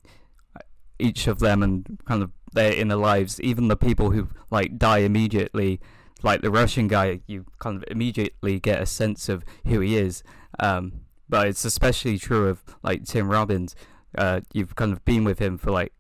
each 0.99 1.27
of 1.27 1.39
them 1.39 1.63
and 1.63 1.99
kind 2.05 2.23
of 2.23 2.31
their 2.53 2.73
inner 2.73 2.97
lives. 2.97 3.41
Even 3.41 3.69
the 3.69 3.77
people 3.77 4.11
who 4.11 4.29
like 4.51 4.79
die 4.79 4.99
immediately, 4.99 5.81
like 6.23 6.43
the 6.43 6.51
Russian 6.51 6.89
guy, 6.89 7.21
you 7.27 7.47
kind 7.59 7.77
of 7.77 7.85
immediately 7.89 8.61
get 8.61 8.83
a 8.83 8.87
sense 8.87 9.29
of 9.29 9.45
who 9.67 9.81
he 9.81 9.97
is. 9.97 10.23
Um, 10.59 11.03
but 11.29 11.47
it's 11.47 11.65
especially 11.65 12.19
true 12.19 12.49
of 12.49 12.63
like 12.83 13.05
Tim 13.05 13.29
Robbins. 13.29 13.75
Uh, 14.17 14.41
you've 14.53 14.75
kind 14.75 14.93
of 14.93 15.05
been 15.05 15.25
with 15.25 15.39
him 15.39 15.59
for 15.59 15.71
like 15.71 15.93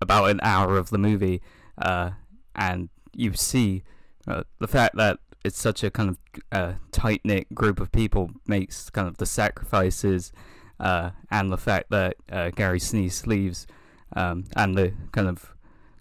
about 0.00 0.30
an 0.30 0.40
hour 0.42 0.76
of 0.76 0.90
the 0.90 0.98
movie, 0.98 1.40
uh, 1.78 2.10
and 2.54 2.88
you 3.14 3.32
see 3.34 3.82
uh, 4.26 4.42
the 4.58 4.68
fact 4.68 4.96
that 4.96 5.18
it's 5.44 5.60
such 5.60 5.82
a 5.82 5.90
kind 5.90 6.10
of 6.10 6.18
uh, 6.52 6.72
tight 6.92 7.20
knit 7.24 7.52
group 7.54 7.80
of 7.80 7.90
people 7.92 8.30
makes 8.46 8.90
kind 8.90 9.08
of 9.08 9.18
the 9.18 9.26
sacrifices 9.26 10.32
uh, 10.78 11.10
and 11.30 11.50
the 11.52 11.56
fact 11.56 11.90
that 11.90 12.16
uh, 12.30 12.50
Gary 12.50 12.78
Sinise 12.78 13.26
leaves 13.26 13.66
um, 14.14 14.44
and 14.56 14.76
the 14.76 14.92
kind 15.12 15.28
of 15.28 15.54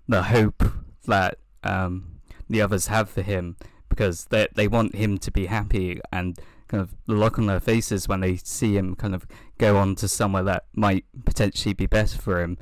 the 0.07 0.23
hope 0.23 0.63
that 1.05 1.37
um, 1.63 2.19
the 2.49 2.61
others 2.61 2.87
have 2.87 3.09
for 3.09 3.21
him 3.21 3.55
because 3.89 4.25
they 4.25 4.47
they 4.55 4.67
want 4.67 4.95
him 4.95 5.17
to 5.17 5.31
be 5.31 5.45
happy 5.47 5.99
and 6.11 6.39
kind 6.71 6.81
of 6.81 6.95
the 7.05 7.13
look 7.13 7.37
on 7.37 7.47
their 7.47 7.59
faces 7.59 8.07
when 8.07 8.21
they 8.21 8.37
see 8.37 8.77
him 8.77 8.95
kind 8.95 9.13
of 9.13 9.27
go 9.57 9.77
on 9.77 9.93
to 9.95 10.07
somewhere 10.07 10.43
that 10.43 10.63
might 10.73 11.03
potentially 11.25 11.73
be 11.73 11.85
better 11.85 12.17
for 12.17 12.41
him. 12.41 12.57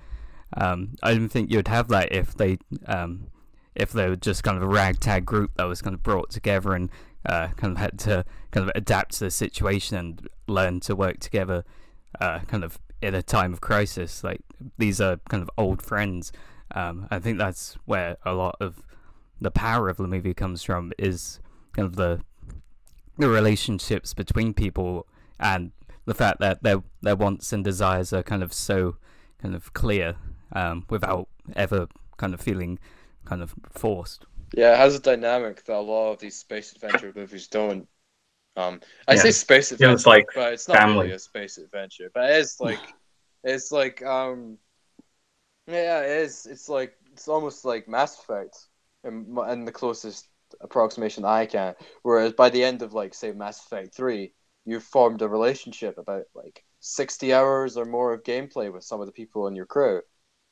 Um, 0.58 0.96
I 1.04 1.14
don't 1.14 1.30
think 1.30 1.52
you'd 1.52 1.68
have 1.68 1.90
that 1.90 2.12
if 2.12 2.36
they 2.36 2.58
um, 2.88 3.28
if 3.76 3.92
they 3.92 4.10
were 4.10 4.16
just 4.16 4.44
kind 4.44 4.58
of 4.58 4.64
a 4.64 4.68
ragtag 4.68 5.26
group 5.26 5.52
that 5.56 5.66
was 5.66 5.84
kind 5.84 5.94
of 5.94 6.02
brought 6.02 6.32
together 6.32 6.74
and 6.74 6.90
uh, 7.26 7.50
kind 7.50 7.72
of 7.72 7.78
had 7.78 8.00
to 8.00 8.26
kind 8.50 8.68
of 8.68 8.72
adapt 8.76 9.14
to 9.14 9.26
the 9.26 9.32
situation 9.32 9.96
and 9.96 10.28
learn 10.48 10.80
to 10.80 10.96
work 10.96 11.20
together 11.20 11.64
uh, 12.20 12.40
kind 12.40 12.64
of 12.64 12.80
in 13.04 13.14
a 13.14 13.22
time 13.22 13.54
of 13.54 13.62
crisis. 13.62 14.24
Like 14.24 14.42
these 14.80 15.00
are 15.00 15.18
kind 15.30 15.44
of 15.44 15.52
old 15.56 15.84
friends. 15.84 16.32
Um, 16.74 17.08
I 17.12 17.20
think 17.20 17.38
that's 17.38 17.78
where 17.86 18.18
a 18.26 18.34
lot 18.34 18.56
of 18.60 18.88
the 19.40 19.52
power 19.52 19.88
of 19.88 19.98
the 19.98 20.08
movie 20.08 20.34
comes 20.34 20.64
from 20.64 20.92
is 20.98 21.40
kind 21.74 21.86
of 21.86 21.96
the 21.96 22.22
the 23.20 23.30
relationships 23.30 24.16
between 24.16 24.54
people 24.56 25.08
and 25.40 25.72
the 26.06 26.16
fact 26.16 26.40
that 26.42 26.64
their 26.64 26.84
their 27.02 27.16
wants 27.18 27.54
and 27.54 27.64
desires 27.64 28.14
are 28.14 28.24
kind 28.24 28.44
of 28.44 28.54
so 28.54 28.98
kind 29.42 29.56
of 29.56 29.74
clear 29.74 30.16
um, 30.54 30.86
without 30.90 31.28
ever 31.56 31.88
kind 32.18 32.34
of 32.34 32.42
feeling 32.42 32.80
kind 33.26 33.44
of 33.44 33.56
forced. 33.72 34.26
Yeah, 34.54 34.74
it 34.74 34.78
has 34.78 34.96
a 34.96 35.00
dynamic 35.00 35.64
that 35.66 35.76
a 35.76 35.80
lot 35.80 36.12
of 36.14 36.20
these 36.20 36.38
space 36.40 36.72
adventure 36.74 37.14
movies 37.16 37.48
don't. 37.48 37.88
Um, 38.58 38.82
I 39.08 39.16
Yeah. 39.16 39.18
say 39.18 39.32
space 39.32 39.72
Yeah, 39.78 39.92
adventure, 39.92 39.94
it's 39.94 40.08
like 40.08 40.28
but 40.34 40.54
it's 40.54 40.68
not 40.70 40.84
family. 40.84 40.84
really 40.84 41.12
a 41.14 41.20
space 41.20 41.58
adventure. 41.60 42.12
But 42.14 42.32
it 42.32 42.38
is 42.38 42.58
like, 42.62 42.96
it's 43.44 43.72
like, 43.72 44.04
um, 44.04 44.60
yeah, 45.68 46.02
it 46.02 46.10
is. 46.24 46.46
It's 46.46 46.70
like 46.70 46.96
it's 47.14 47.28
almost 47.28 47.66
like 47.66 47.88
Mass 47.88 48.20
Effect, 48.20 48.58
and, 49.04 49.38
m- 49.38 49.50
in 49.50 49.66
the 49.66 49.72
closest 49.72 50.29
approximation 50.62 51.26
I 51.26 51.46
can. 51.46 51.76
Whereas 52.04 52.34
by 52.34 52.50
the 52.50 52.64
end 52.64 52.82
of 52.82 52.94
like 52.94 53.14
say 53.14 53.32
Mass 53.32 53.60
Effect 53.66 53.94
Three, 53.96 54.34
you've 54.66 54.84
formed 54.84 55.22
a 55.22 55.28
relationship 55.30 55.98
about 55.98 56.26
like 56.36 56.64
sixty 56.80 57.34
hours 57.34 57.78
or 57.78 57.86
more 57.86 58.14
of 58.14 58.24
gameplay 58.24 58.72
with 58.72 58.84
some 58.84 59.02
of 59.02 59.08
the 59.08 59.14
people 59.14 59.48
in 59.48 59.56
your 59.56 59.66
crew. 59.66 60.02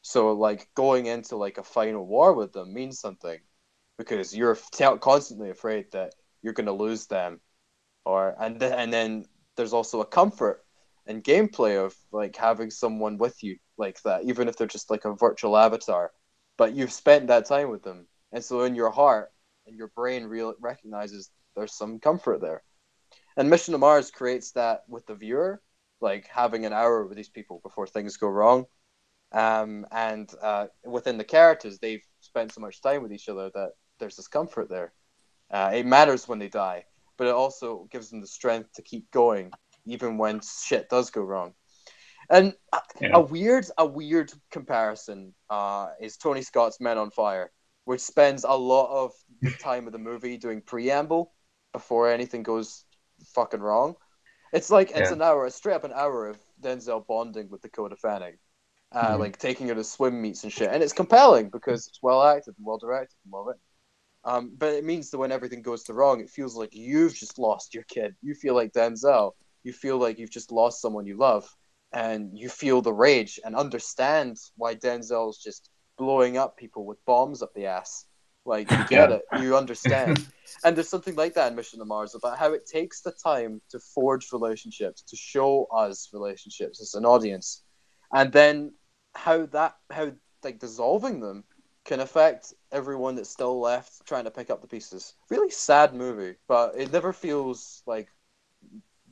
So 0.02 0.34
like 0.34 0.70
going 0.76 1.06
into 1.08 1.36
like 1.38 1.58
a 1.58 1.64
final 1.64 2.06
war 2.06 2.34
with 2.34 2.54
them 2.54 2.74
means 2.74 3.00
something 3.00 3.40
because 3.98 4.36
you're 4.36 4.56
t- 4.56 4.98
constantly 5.02 5.50
afraid 5.50 5.92
that 5.92 6.14
you're 6.42 6.54
going 6.54 6.68
to 6.68 6.72
lose 6.74 7.08
them 7.08 7.42
or 8.06 8.36
and 8.40 8.60
th- 8.60 8.74
and 8.76 8.92
then 8.94 9.26
there's 9.56 9.74
also 9.74 10.02
a 10.02 10.06
comfort 10.06 10.64
and 11.08 11.24
gameplay 11.24 11.84
of 11.84 11.96
like 12.12 12.36
having 12.36 12.70
someone 12.70 13.18
with 13.18 13.44
you 13.44 13.58
like 13.78 14.02
that 14.04 14.24
even 14.24 14.48
if 14.48 14.58
they're 14.58 14.68
just 14.68 14.90
like 14.92 15.06
a 15.06 15.14
virtual 15.14 15.58
avatar 15.58 16.12
but 16.58 16.74
you've 16.76 16.92
spent 16.92 17.28
that 17.28 17.46
time 17.46 17.70
with 17.70 17.84
them 17.84 18.08
and 18.32 18.44
so 18.44 18.62
in 18.64 18.76
your 18.76 18.92
heart 18.92 19.32
and 19.68 19.78
your 19.78 19.90
brain 19.90 20.26
real 20.26 20.54
recognizes 20.60 21.30
there's 21.56 21.74
some 21.74 22.00
comfort 22.00 22.42
there. 22.42 22.64
And 23.36 23.50
Mission 23.50 23.74
to 23.74 23.78
Mars 23.78 24.10
creates 24.12 24.52
that 24.54 24.84
with 24.88 25.06
the 25.06 25.16
viewer, 25.16 25.62
like 26.02 26.28
having 26.28 26.66
an 26.66 26.74
hour 26.74 27.06
with 27.06 27.18
these 27.18 27.30
people 27.30 27.60
before 27.64 27.88
things 27.88 28.18
go 28.18 28.28
wrong. 28.28 28.66
Um, 29.32 29.86
and 29.92 30.32
uh, 30.42 30.68
within 30.86 31.18
the 31.18 31.24
characters, 31.24 31.80
they've 31.80 32.04
spent 32.22 32.54
so 32.54 32.62
much 32.62 32.82
time 32.82 33.04
with 33.04 33.12
each 33.12 33.30
other 33.30 33.52
that 33.54 33.72
there's 34.00 34.16
this 34.16 34.28
comfort 34.28 34.70
there. 34.70 34.94
Uh, 35.52 35.72
it 35.74 35.86
matters 35.86 36.28
when 36.28 36.40
they 36.40 36.50
die, 36.50 36.86
but 37.18 37.28
it 37.28 37.34
also 37.34 37.88
gives 37.92 38.10
them 38.10 38.22
the 38.22 38.28
strength 38.28 38.72
to 38.74 38.82
keep 38.82 39.10
going, 39.12 39.52
even 39.86 40.18
when 40.18 40.42
shit 40.42 40.90
does 40.90 41.10
go 41.10 41.22
wrong. 41.22 41.54
And 42.30 42.54
a, 42.74 42.82
Yeah. 43.00 43.10
a 43.14 43.22
weird, 43.22 43.68
a 43.78 43.86
weird 43.86 44.32
comparison 44.52 45.34
uh, 45.50 45.90
is 46.02 46.18
Tony 46.18 46.42
Scott's 46.42 46.80
Man 46.80 46.98
on 46.98 47.12
Fire, 47.12 47.52
which 47.86 48.02
spends 48.02 48.44
a 48.44 48.52
lot 48.52 48.90
of 48.90 49.14
time 49.60 49.88
of 49.88 49.94
the 49.94 50.00
movie 50.00 50.38
doing 50.38 50.62
preamble 50.62 51.34
before 51.74 52.10
anything 52.10 52.44
goes 52.44 52.86
fucking 53.34 53.60
wrong. 53.60 53.96
It's 54.54 54.70
like 54.70 54.92
it's 54.92 55.10
Yeah. 55.10 55.14
an 55.14 55.22
hour, 55.22 55.50
straight 55.50 55.76
up 55.76 55.84
an 55.84 55.94
hour 55.94 56.28
of 56.28 56.40
Denzel 56.62 57.06
bonding 57.06 57.50
with 57.50 57.62
Dakota 57.62 57.96
Fanning, 57.98 58.38
uh, 58.92 59.16
Mhm. 59.16 59.20
like 59.20 59.38
taking 59.38 59.68
her 59.68 59.76
to 59.76 59.84
swim 59.84 60.22
meets 60.22 60.44
and 60.44 60.52
shit, 60.54 60.70
and 60.72 60.82
it's 60.82 60.94
compelling 60.94 61.50
because 61.50 61.88
it's 61.88 62.02
well 62.02 62.24
acted 62.24 62.56
and 62.58 62.66
well 62.66 62.78
directed 62.78 63.18
and 63.26 63.32
well 63.34 63.44
written. 63.44 63.62
Um, 64.24 64.56
but 64.58 64.74
it 64.74 64.84
means 64.84 65.10
that 65.12 65.20
when 65.20 65.32
everything 65.32 65.62
goes 65.62 65.84
to 65.84 65.94
wrong, 65.94 66.20
it 66.20 66.30
feels 66.30 66.56
like 66.56 66.74
you've 66.74 67.14
just 67.16 67.38
lost 67.40 67.74
your 67.74 67.84
kid. 67.84 68.16
You 68.22 68.36
feel 68.36 68.56
like 68.56 68.74
Denzel. 68.74 69.34
You 69.64 69.74
feel 69.74 69.98
like 69.98 70.18
you've 70.18 70.32
just 70.32 70.52
lost 70.52 70.82
someone 70.82 71.06
you 71.06 71.18
love, 71.18 71.48
and 71.92 72.38
you 72.38 72.50
feel 72.50 72.82
the 72.82 72.94
rage 72.94 73.40
and 73.44 73.56
understand 73.56 74.38
why 74.56 74.76
Denzel's 74.76 75.38
just 75.38 75.70
blowing 75.98 76.38
up 76.38 76.58
people 76.58 76.86
with 76.86 77.04
bombs 77.06 77.42
up 77.42 77.54
the 77.54 77.66
ass. 77.68 78.07
Like 78.48 78.72
you 78.72 78.78
get 78.88 79.10
Yeah. 79.10 79.18
it, 79.34 79.44
you 79.44 79.58
understand. 79.58 80.26
and 80.64 80.76
there's 80.76 80.88
something 80.90 81.16
like 81.16 81.34
that 81.34 81.50
in 81.52 81.56
Mission 81.56 81.80
to 81.80 81.86
Mars 81.86 82.16
about 82.16 82.40
how 82.40 82.54
it 82.54 82.66
takes 82.66 83.02
the 83.02 83.12
time 83.12 83.62
to 83.70 83.80
forge 83.80 84.32
relationships, 84.32 85.02
to 85.04 85.16
show 85.18 85.66
us 85.66 86.10
relationships 86.14 86.82
as 86.82 86.94
an 86.96 87.06
audience, 87.06 87.64
and 88.14 88.32
then 88.32 88.74
how 89.16 89.46
that 89.48 89.76
how 89.92 90.12
like 90.44 90.60
dissolving 90.60 91.20
them 91.20 91.44
can 91.84 92.00
affect 92.00 92.54
everyone 92.72 93.16
that's 93.16 93.30
still 93.30 93.60
left 93.60 94.06
trying 94.06 94.24
to 94.24 94.32
pick 94.32 94.50
up 94.50 94.62
the 94.62 94.68
pieces. 94.68 95.14
Really 95.30 95.50
sad 95.52 95.94
movie, 95.94 96.36
but 96.48 96.74
it 96.78 96.92
never 96.94 97.12
feels 97.14 97.82
like 97.86 98.08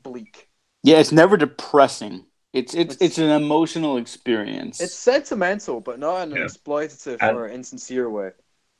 bleak. 0.02 0.50
Yeah, 0.84 0.98
it's 0.98 1.12
never 1.12 1.36
depressing. 1.36 2.26
It's 2.54 2.74
it's 2.74 2.95
It's- 2.95 2.98
it's 3.02 3.17
an 3.17 3.30
emotional 3.32 3.98
experience. 3.98 4.80
It's 4.80 4.93
sentimental, 4.93 5.82
but 5.82 6.00
not 6.00 6.21
in 6.24 6.32
an 6.32 6.38
Yeah. 6.38 6.45
exploitative 6.45 7.17
And- 7.21 7.36
or 7.36 7.50
insincere 7.50 8.10
way. 8.10 8.32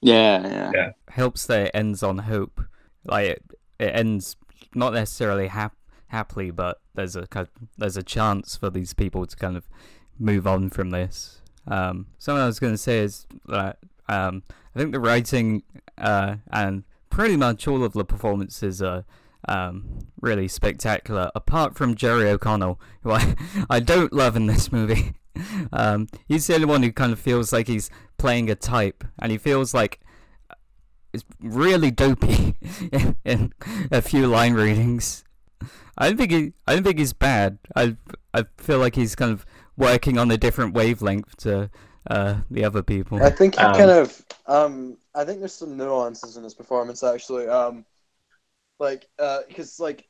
Yeah, 0.06 0.48
yeah, 0.48 0.72
Yeah. 0.74 0.90
helps 1.10 1.46
that 1.48 1.68
it 1.68 1.72
ends 1.74 2.04
on 2.04 2.20
hope. 2.20 2.62
Like 3.06 3.28
it, 3.30 3.44
it 3.80 3.92
ends 3.96 4.36
not 4.74 4.94
necessarily 4.94 5.48
hap- 5.48 5.76
happily, 6.08 6.52
but 6.52 6.80
there's 6.94 7.16
a 7.16 7.28
kind 7.28 7.48
there's 7.78 7.98
a 7.98 8.04
chance 8.04 8.56
for 8.56 8.70
these 8.70 8.94
people 8.94 9.26
to 9.26 9.36
kind 9.36 9.58
of 9.58 9.68
move 10.20 10.46
on 10.48 10.70
from 10.70 10.92
this. 10.92 11.42
Um, 11.68 12.08
something 12.20 12.42
I 12.44 12.46
was 12.46 12.60
going 12.60 12.74
to 12.74 12.78
say 12.78 13.00
is 13.00 13.26
that 13.48 13.80
um, 14.08 14.44
I 14.76 14.80
think 14.80 14.92
the 14.92 15.00
writing 15.00 15.64
uh, 15.98 16.36
and 16.52 16.84
pretty 17.10 17.38
much 17.38 17.68
all 17.68 17.84
of 17.84 17.94
the 17.94 18.06
performances 18.06 18.82
are 18.82 19.04
um, 19.48 20.00
really 20.22 20.48
spectacular. 20.48 21.32
Apart 21.36 21.76
from 21.76 21.96
Jerry 21.96 22.30
O'Connell, 22.30 22.80
who 23.02 23.12
I 23.12 23.36
I 23.70 23.80
don't 23.80 24.14
love 24.14 24.36
in 24.36 24.46
this 24.46 24.72
movie. 24.72 25.14
Um, 25.72 26.08
he's 26.28 26.48
the 26.48 26.56
only 26.56 26.66
one 26.66 26.84
who 26.84 26.92
kind 26.92 27.12
of 27.12 27.20
feels 27.20 27.52
like 27.52 27.68
he's 27.68 27.90
playing 28.18 28.50
a 28.50 28.56
type, 28.56 29.04
and 29.20 29.32
he 29.32 29.38
feels 29.38 29.74
like 29.74 30.00
it's 31.14 31.24
really 31.42 31.92
dopey 31.92 32.56
in, 32.92 33.16
in 33.24 33.54
a 33.92 34.02
few 34.02 34.28
line 34.28 34.54
readings. 34.54 35.24
I 35.98 36.08
don't 36.10 36.18
think 36.18 36.32
he, 36.32 36.54
I 36.68 36.76
don't 36.76 36.84
think 36.84 37.00
he's 37.00 37.14
bad. 37.14 37.60
I 37.76 37.98
I 38.34 38.46
feel 38.58 38.80
like 38.80 38.96
he's 38.96 39.16
kind 39.16 39.32
of 39.32 39.46
working 39.78 40.18
on 40.18 40.32
a 40.32 40.38
different 40.38 40.74
wavelength 40.76 41.38
to 41.40 41.70
uh, 42.10 42.42
the 42.52 42.66
other 42.66 42.84
people. 42.84 43.22
I 43.22 43.30
think 43.30 43.56
he 43.56 43.68
Um, 43.68 43.70
kind 43.70 43.92
of 43.92 44.22
um 44.48 44.98
I 45.14 45.24
think 45.26 45.40
there's 45.40 45.54
some 45.54 45.78
nuances 45.78 46.38
in 46.38 46.44
his 46.44 46.54
performance 46.54 47.04
actually. 47.04 47.48
Um 47.48 47.86
like 48.80 49.10
uh 49.20 49.42
because 49.48 49.80
like 49.80 50.08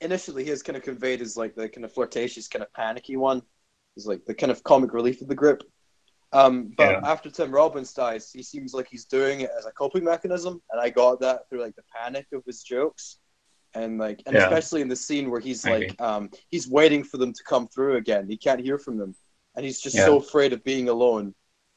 initially 0.00 0.44
he 0.44 0.50
is 0.50 0.62
kind 0.62 0.76
of 0.76 0.82
conveyed 0.84 1.22
as 1.22 1.36
like 1.36 1.54
the 1.54 1.68
kind 1.68 1.84
of 1.84 1.92
flirtatious, 1.92 2.48
kind 2.48 2.64
of 2.64 2.72
panicky 2.74 3.16
one. 3.16 3.42
He's 3.98 4.06
like 4.06 4.24
the 4.26 4.34
kind 4.34 4.52
of 4.52 4.62
comic 4.62 4.92
relief 4.94 5.20
of 5.22 5.26
the 5.28 5.34
group. 5.34 5.64
Um 6.32 6.72
but 6.76 6.90
Yeah. 6.92 7.00
after 7.02 7.28
Tim 7.30 7.50
Robbins 7.50 7.92
dies, 7.92 8.30
he 8.30 8.44
seems 8.44 8.72
like 8.72 8.86
he's 8.88 9.06
doing 9.06 9.40
it 9.40 9.50
as 9.58 9.66
a 9.66 9.72
coping 9.72 10.04
mechanism, 10.04 10.62
and 10.70 10.80
I 10.80 10.88
got 10.90 11.18
that 11.20 11.48
through 11.48 11.62
like 11.62 11.74
the 11.74 11.82
panic 11.92 12.26
of 12.32 12.44
his 12.46 12.62
jokes. 12.62 13.18
And 13.74 13.98
like 13.98 14.22
and 14.26 14.36
Yeah. 14.36 14.44
especially 14.44 14.82
in 14.82 14.88
the 14.88 14.94
scene 14.94 15.30
where 15.32 15.40
he's 15.40 15.64
Maybe. 15.64 15.88
like 15.88 16.00
um 16.00 16.30
he's 16.48 16.68
waiting 16.68 17.02
for 17.02 17.16
them 17.16 17.32
to 17.32 17.42
come 17.42 17.66
through 17.66 17.96
again. 17.96 18.28
He 18.28 18.36
can't 18.36 18.60
hear 18.60 18.78
from 18.78 18.98
them. 18.98 19.16
And 19.56 19.64
he's 19.66 19.80
just 19.80 19.96
Yeah. 19.96 20.04
so 20.04 20.18
afraid 20.18 20.52
of 20.52 20.62
being 20.62 20.88
alone 20.88 21.34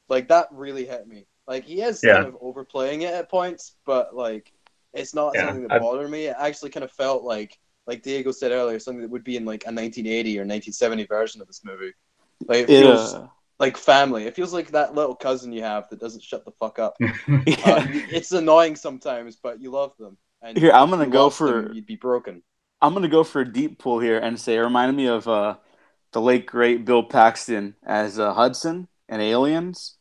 like 0.08 0.28
that 0.28 0.46
really 0.52 0.86
hit 0.86 1.08
me. 1.08 1.26
Like 1.48 1.64
he 1.64 1.82
is 1.82 2.00
kind 2.14 2.26
of 2.28 2.36
overplaying 2.40 3.02
it 3.02 3.12
at 3.14 3.28
points, 3.28 3.74
but 3.84 4.14
like 4.14 4.52
it's 4.92 5.12
not 5.12 5.34
something 5.34 5.62
that 5.64 5.72
I- 5.72 5.78
bothered 5.80 6.08
me. 6.08 6.26
It 6.26 6.36
actually 6.38 6.70
kind 6.70 6.84
of 6.84 6.92
felt 6.92 7.24
like 7.24 7.58
like 7.84 8.02
Diego 8.04 8.30
said 8.30 8.52
earlier, 8.52 8.78
something 8.78 9.02
that 9.02 9.10
would 9.10 9.24
be 9.24 9.36
in 9.36 9.44
like 9.44 9.64
a 9.64 9.72
1980 9.72 10.38
or 10.38 10.44
1970 10.44 11.04
version 11.06 11.40
of 11.40 11.48
this 11.48 11.64
movie. 11.64 11.92
Like 12.48 12.60
it 12.68 12.70
It, 12.70 12.82
feels 12.82 13.14
uh, 13.14 13.26
like 13.58 13.76
family. 13.76 14.24
It 14.24 14.34
feels 14.34 14.52
like 14.52 14.70
that 14.72 14.94
little 14.94 15.14
cousin 15.14 15.52
you 15.52 15.62
have 15.62 15.88
that 15.90 16.00
doesn't 16.00 16.22
shut 16.22 16.44
the 16.44 16.52
fuck 16.52 16.78
up. 16.78 16.96
yeah. 17.00 17.08
Uh, 17.64 17.86
it's 18.10 18.32
annoying 18.32 18.76
sometimes, 18.76 19.36
but 19.36 19.60
you 19.60 19.70
love 19.70 19.92
them. 19.98 20.16
And 20.42 20.58
Here, 20.58 20.72
I'm 20.72 20.90
gonna 20.90 21.06
go 21.06 21.24
lost 21.24 21.38
them, 21.38 21.66
for- 21.68 21.72
you'd 21.72 21.86
be 21.86 21.96
broken. 21.96 22.42
I'm 22.80 22.94
gonna 22.94 23.08
go 23.08 23.22
for 23.22 23.42
a 23.42 23.52
deep 23.52 23.78
pull 23.78 24.00
here 24.00 24.18
and 24.18 24.38
say 24.40 24.56
it 24.56 24.60
reminded 24.60 24.96
me 24.96 25.06
of 25.06 25.28
uh, 25.28 25.56
the 26.12 26.20
late 26.20 26.46
great 26.46 26.84
Bill 26.84 27.02
Paxton 27.04 27.76
as 27.84 28.18
uh, 28.18 28.34
Hudson 28.34 28.88
in 29.08 29.20
Aliens. 29.20 29.96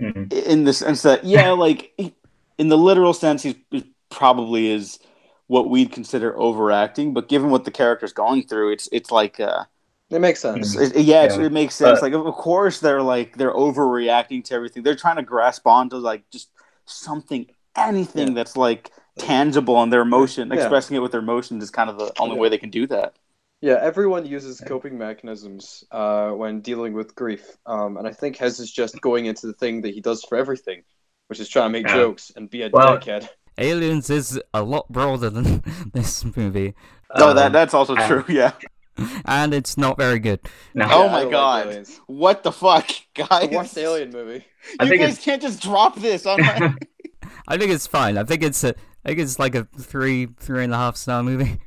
Mhm. 0.00 0.32
In 0.32 0.64
the 0.64 0.72
sense 0.72 1.02
that, 1.02 1.24
yeah, 1.24 1.50
like 1.52 1.92
he- 1.96 2.14
in 2.58 2.68
the 2.68 2.76
literal 2.78 3.12
sense, 3.14 3.42
he's, 3.44 3.54
he 3.70 3.92
probably 4.10 4.70
is 4.70 4.98
what 5.46 5.70
we'd 5.70 5.92
consider 5.92 6.36
overacting. 6.38 7.14
But 7.14 7.28
given 7.28 7.50
what 7.50 7.64
the 7.64 7.70
character's 7.70 8.12
going 8.12 8.42
through, 8.48 8.72
it's 8.72 8.88
it's 8.90 9.10
like 9.12 9.38
uh, 9.40 9.64
It 10.10 10.20
makes 10.20 10.40
sense. 10.40 10.74
It's- 10.74 10.92
it- 10.92 11.02
yeah, 11.04 11.24
Yeah. 11.24 11.42
it 11.46 11.52
makes 11.52 11.74
sense. 11.74 12.00
But- 12.00 12.12
like, 12.12 12.26
of 12.26 12.34
course, 12.34 12.80
they're 12.80 13.02
like 13.02 13.36
they're 13.36 13.52
overreacting 13.52 14.42
to 14.44 14.54
everything. 14.54 14.82
They're 14.82 14.94
trying 14.96 15.16
to 15.16 15.22
grasp 15.22 15.66
onto 15.66 15.96
like 15.96 16.22
just 16.30 16.48
something, 16.86 17.46
anything 17.76 18.28
Yeah. 18.28 18.34
that's 18.34 18.56
like 18.56 18.90
tangible, 19.18 19.82
and 19.82 19.92
their 19.92 20.02
emotion, 20.02 20.48
Yeah. 20.48 20.54
expressing 20.56 20.96
it 20.96 21.00
with 21.00 21.12
their 21.12 21.20
emotions 21.20 21.62
is 21.62 21.70
kind 21.70 21.90
of 21.90 21.98
the 21.98 22.10
only 22.18 22.36
Yeah. 22.36 22.40
way 22.42 22.48
they 22.48 22.58
can 22.58 22.70
do 22.70 22.86
that. 22.86 23.16
Yeah, 23.60 23.78
everyone 23.82 24.24
uses 24.24 24.60
coping 24.60 24.96
mechanisms 24.96 25.82
uh, 25.90 26.30
when 26.30 26.60
dealing 26.60 26.92
with 26.94 27.14
grief, 27.16 27.58
um, 27.66 27.96
and 27.96 28.06
I 28.06 28.12
think 28.12 28.36
his 28.36 28.60
is 28.60 28.70
just 28.70 29.00
going 29.00 29.26
into 29.26 29.48
the 29.48 29.52
thing 29.52 29.80
that 29.82 29.92
he 29.92 30.00
does 30.00 30.22
for 30.22 30.38
everything, 30.38 30.84
which 31.26 31.40
is 31.40 31.48
trying 31.48 31.66
to 31.66 31.70
make 31.78 31.88
Yeah. 31.88 31.96
jokes 31.96 32.30
and 32.36 32.48
be 32.48 32.62
a 32.62 32.70
Well- 32.72 32.96
dickhead. 32.98 33.28
Aliens 33.60 34.08
is 34.08 34.40
a 34.54 34.62
lot 34.62 34.88
broader 34.88 35.28
than 35.30 35.64
this 35.92 36.24
movie, 36.36 36.74
No, 37.18 37.34
that 37.34 37.46
Um, 37.46 37.52
that's 37.52 37.74
also 37.74 37.96
true. 37.96 38.24
Yeah. 38.28 38.52
and 39.24 39.54
it's 39.54 39.76
not 39.76 39.96
very 39.96 40.18
good. 40.18 40.40
no, 40.74 40.86
Oh 40.90 41.04
Yeah, 41.06 41.12
my 41.12 41.30
God. 41.30 41.66
Like. 41.68 41.86
What 42.06 42.42
the 42.42 42.52
fuck, 42.52 42.88
guys? 43.14 43.72
The 43.72 43.80
alien 43.82 44.10
movie. 44.10 44.44
I 44.80 44.84
you 44.84 44.88
think 44.90 45.00
guys 45.02 45.10
it's- 45.12 45.24
can't 45.24 45.42
just 45.42 45.62
drop 45.62 45.96
this 45.96 46.26
on 46.26 46.40
my. 46.40 46.74
I 47.48 47.56
think 47.56 47.70
it's 47.70 47.86
fine. 47.86 48.18
I 48.18 48.24
think 48.24 48.42
it's 48.42 48.62
a, 48.64 48.74
I 49.04 49.08
think 49.08 49.20
it's 49.20 49.38
like 49.38 49.54
a 49.54 49.66
three, 49.78 50.26
three 50.38 50.64
and 50.64 50.72
a 50.74 50.76
half 50.76 50.96
star 50.96 51.22
movie. 51.22 51.58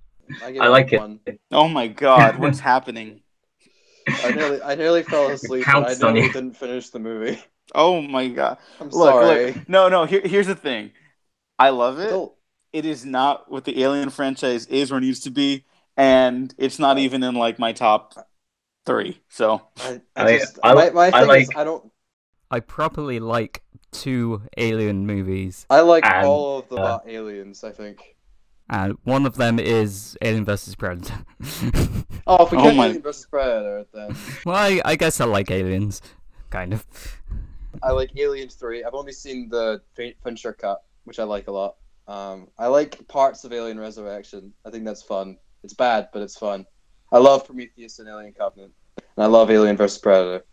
I, 0.44 0.58
I 0.62 0.67
like 0.67 0.94
it. 0.94 1.02
oh 1.52 1.67
my 1.67 1.88
God, 1.88 2.38
what's 2.39 2.60
happening? 2.60 3.22
I 4.08 4.32
nearly, 4.32 4.62
I 4.62 4.76
nearly 4.76 5.04
fell 5.04 5.30
asleep, 5.30 5.67
and 5.67 5.86
I 5.86 5.94
nearly 6.12 6.28
didn't 6.30 6.54
finish 6.54 6.89
the 6.89 7.00
movie. 7.00 7.41
Oh 7.74 8.02
my 8.02 8.28
God. 8.28 8.58
I'm 8.80 8.89
Look, 8.89 9.10
sorry. 9.13 9.54
look. 9.54 9.70
No, 9.70 9.88
no. 9.89 10.06
Here, 10.06 10.22
here's 10.24 10.48
the 10.48 10.56
thing. 10.56 10.91
I 11.58 11.70
love 11.70 11.99
it. 11.99 12.10
Don't- 12.10 12.34
it 12.74 12.86
is 12.86 13.06
not 13.06 13.51
what 13.51 13.66
the 13.66 13.82
Alien 13.84 14.10
franchise 14.10 14.66
is 14.68 14.91
or 14.93 15.01
needs 15.01 15.20
to 15.22 15.30
be, 15.30 15.66
and 15.98 16.54
it's 16.58 16.80
not 16.80 16.98
even 16.98 17.24
in 17.24 17.36
like 17.36 17.60
my 17.60 17.74
top 17.74 18.14
three. 18.86 19.22
So 19.30 19.62
I, 19.78 20.02
I- 20.16 20.24
I 20.26 20.38
just, 20.38 20.60
I 20.64 20.74
my, 20.74 20.86
li- 20.86 20.92
my 20.92 21.08
I 21.08 21.12
thing 21.12 21.22
is, 21.22 21.28
like- 21.50 21.58
I 21.58 21.64
don't. 21.64 21.92
I 22.50 22.60
properly 22.60 23.20
like 23.20 23.62
two 23.92 24.42
Alien 24.58 25.06
movies, 25.06 25.66
I 25.70 25.82
like 25.82 26.06
And, 26.06 26.26
all 26.26 26.60
of 26.60 26.70
the 26.70 26.76
uh, 26.78 27.00
aliens. 27.08 27.64
I 27.64 27.72
think. 27.72 28.16
and 28.70 28.98
one 29.04 29.26
of 29.26 29.36
them 29.36 29.58
is 29.60 30.18
Alien 30.22 30.46
vs 30.46 30.76
Predator. 30.76 31.26
Oh, 32.28 32.46
if 32.46 32.52
we 32.52 32.58
Oh 32.60 32.62
count 32.62 32.76
my- 32.78 32.86
Alien 32.88 33.02
vs 33.02 33.26
Predator, 33.26 33.86
then 33.94 34.16
well, 34.46 34.56
I, 34.56 34.82
I 34.86 34.96
guess 34.96 35.20
I 35.20 35.26
like 35.26 35.50
Aliens, 35.50 36.02
kind 36.52 36.72
of. 36.74 36.86
I 37.82 37.92
like 37.92 38.12
Aliens 38.18 38.56
Three. 38.56 38.84
I've 38.84 38.94
only 38.94 39.12
seen 39.14 39.50
the 39.50 39.82
Fin- 39.96 40.14
Fincher 40.24 40.54
cut, 40.54 40.84
which 41.06 41.20
I 41.20 41.24
like 41.24 41.48
a 41.48 41.52
lot. 41.52 41.78
Um, 42.08 42.50
I 42.60 42.68
like 42.68 43.08
parts 43.08 43.44
of 43.44 43.54
Alien 43.54 43.80
Resurrection. 43.80 44.54
I 44.66 44.70
think 44.70 44.86
that's 44.86 45.02
fun. 45.02 45.38
It's 45.64 45.74
bad, 45.74 46.09
but 46.14 46.22
it's 46.22 46.38
fun. 46.38 46.66
I 47.12 47.18
love 47.18 47.45
Prometheus 47.45 47.99
and 47.99 48.07
Alien 48.09 48.34
Covenant, 48.34 48.72
and 48.97 49.24
I 49.24 49.26
love 49.28 49.51
Alien 49.51 49.78
vs 49.78 49.97
Predator. 49.99 50.43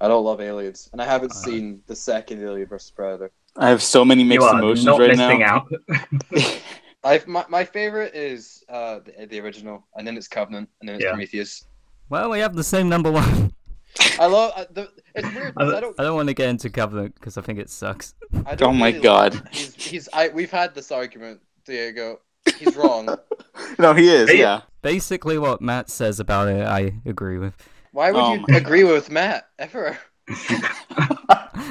I 0.00 0.08
don't 0.08 0.24
love 0.24 0.40
Aliens, 0.40 0.88
and 0.92 1.00
I 1.00 1.04
haven't 1.06 1.32
Uh. 1.32 1.36
seen 1.36 1.82
the 1.86 1.96
second 1.96 2.42
Alien 2.42 2.68
vs 2.68 2.90
Predator. 2.90 3.30
I 3.56 3.68
have 3.70 3.82
so 3.82 4.04
many 4.04 4.22
You 4.22 4.28
mixed 4.28 4.46
are 4.46 4.58
emotions 4.58 4.84
not 4.84 5.00
right 5.00 5.08
missing 5.16 5.40
now. 5.40 5.66
out. 5.90 6.12
I 7.04 7.22
my, 7.26 7.44
my 7.48 7.64
favorite 7.64 8.14
is 8.14 8.62
uh 8.68 9.00
the, 9.00 9.26
the 9.26 9.40
original, 9.40 9.86
and 9.96 10.06
then 10.06 10.16
it's 10.16 10.28
Covenant, 10.28 10.68
and 10.80 10.88
then 10.88 10.96
it's 10.96 11.04
Yeah. 11.04 11.10
Prometheus. 11.10 11.64
Well, 12.08 12.30
we 12.30 12.38
have 12.40 12.54
the 12.54 12.64
same 12.64 12.88
number 12.88 13.10
one. 13.10 13.52
I 14.20 14.26
love 14.26 14.52
uh, 14.56 14.64
the. 14.70 14.90
It's 15.14 15.34
weird. 15.34 15.54
'cause 15.54 15.72
I 15.72 15.80
don't. 15.80 15.98
I 15.98 16.02
don't 16.02 16.14
want 16.16 16.28
to 16.28 16.34
get 16.34 16.50
into 16.50 16.68
Covenant 16.68 17.14
because 17.14 17.38
I 17.38 17.40
think 17.42 17.58
it 17.58 17.70
sucks. 17.70 18.14
I 18.44 18.54
don't 18.54 18.70
Oh 18.70 18.72
my 18.72 18.88
really 18.88 19.00
God. 19.00 19.34
like- 19.34 19.54
he's 19.54 19.74
he's. 19.74 20.08
I 20.12 20.28
we've 20.28 20.50
had 20.50 20.74
this 20.74 20.92
argument, 20.92 21.40
Diego. 21.64 22.20
He's 22.58 22.76
wrong. 22.76 23.18
No, 23.78 23.94
he 23.94 24.08
is. 24.08 24.30
Hey. 24.30 24.40
Yeah. 24.40 24.62
Basically, 24.82 25.38
what 25.38 25.60
Matt 25.60 25.90
says 25.90 26.20
about 26.20 26.48
it, 26.48 26.62
I 26.66 26.94
agree 27.04 27.38
with. 27.38 27.54
Why 27.90 28.12
would 28.12 28.20
Oh 28.20 28.34
you 28.34 28.44
my 28.48 28.56
agree 28.56 28.84
with 28.84 29.10
Matt 29.10 29.48
ever? 29.58 29.98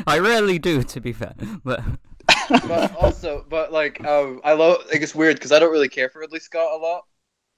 I 0.08 0.20
rarely 0.20 0.60
do, 0.60 0.84
to 0.84 1.02
be 1.02 1.14
fair, 1.14 1.34
but 1.64 1.82
But 2.68 2.96
also, 2.96 3.46
but 3.50 3.72
like, 3.72 4.04
um, 4.06 4.42
I 4.44 4.54
love. 4.54 4.78
Like, 4.92 5.02
it's 5.02 5.16
weird 5.16 5.36
because 5.38 5.52
I 5.52 5.60
don't 5.60 5.72
really 5.72 5.90
care 5.90 6.10
for 6.10 6.20
Ridley 6.20 6.40
Scott 6.40 6.74
a 6.74 6.78
lot. 6.78 7.06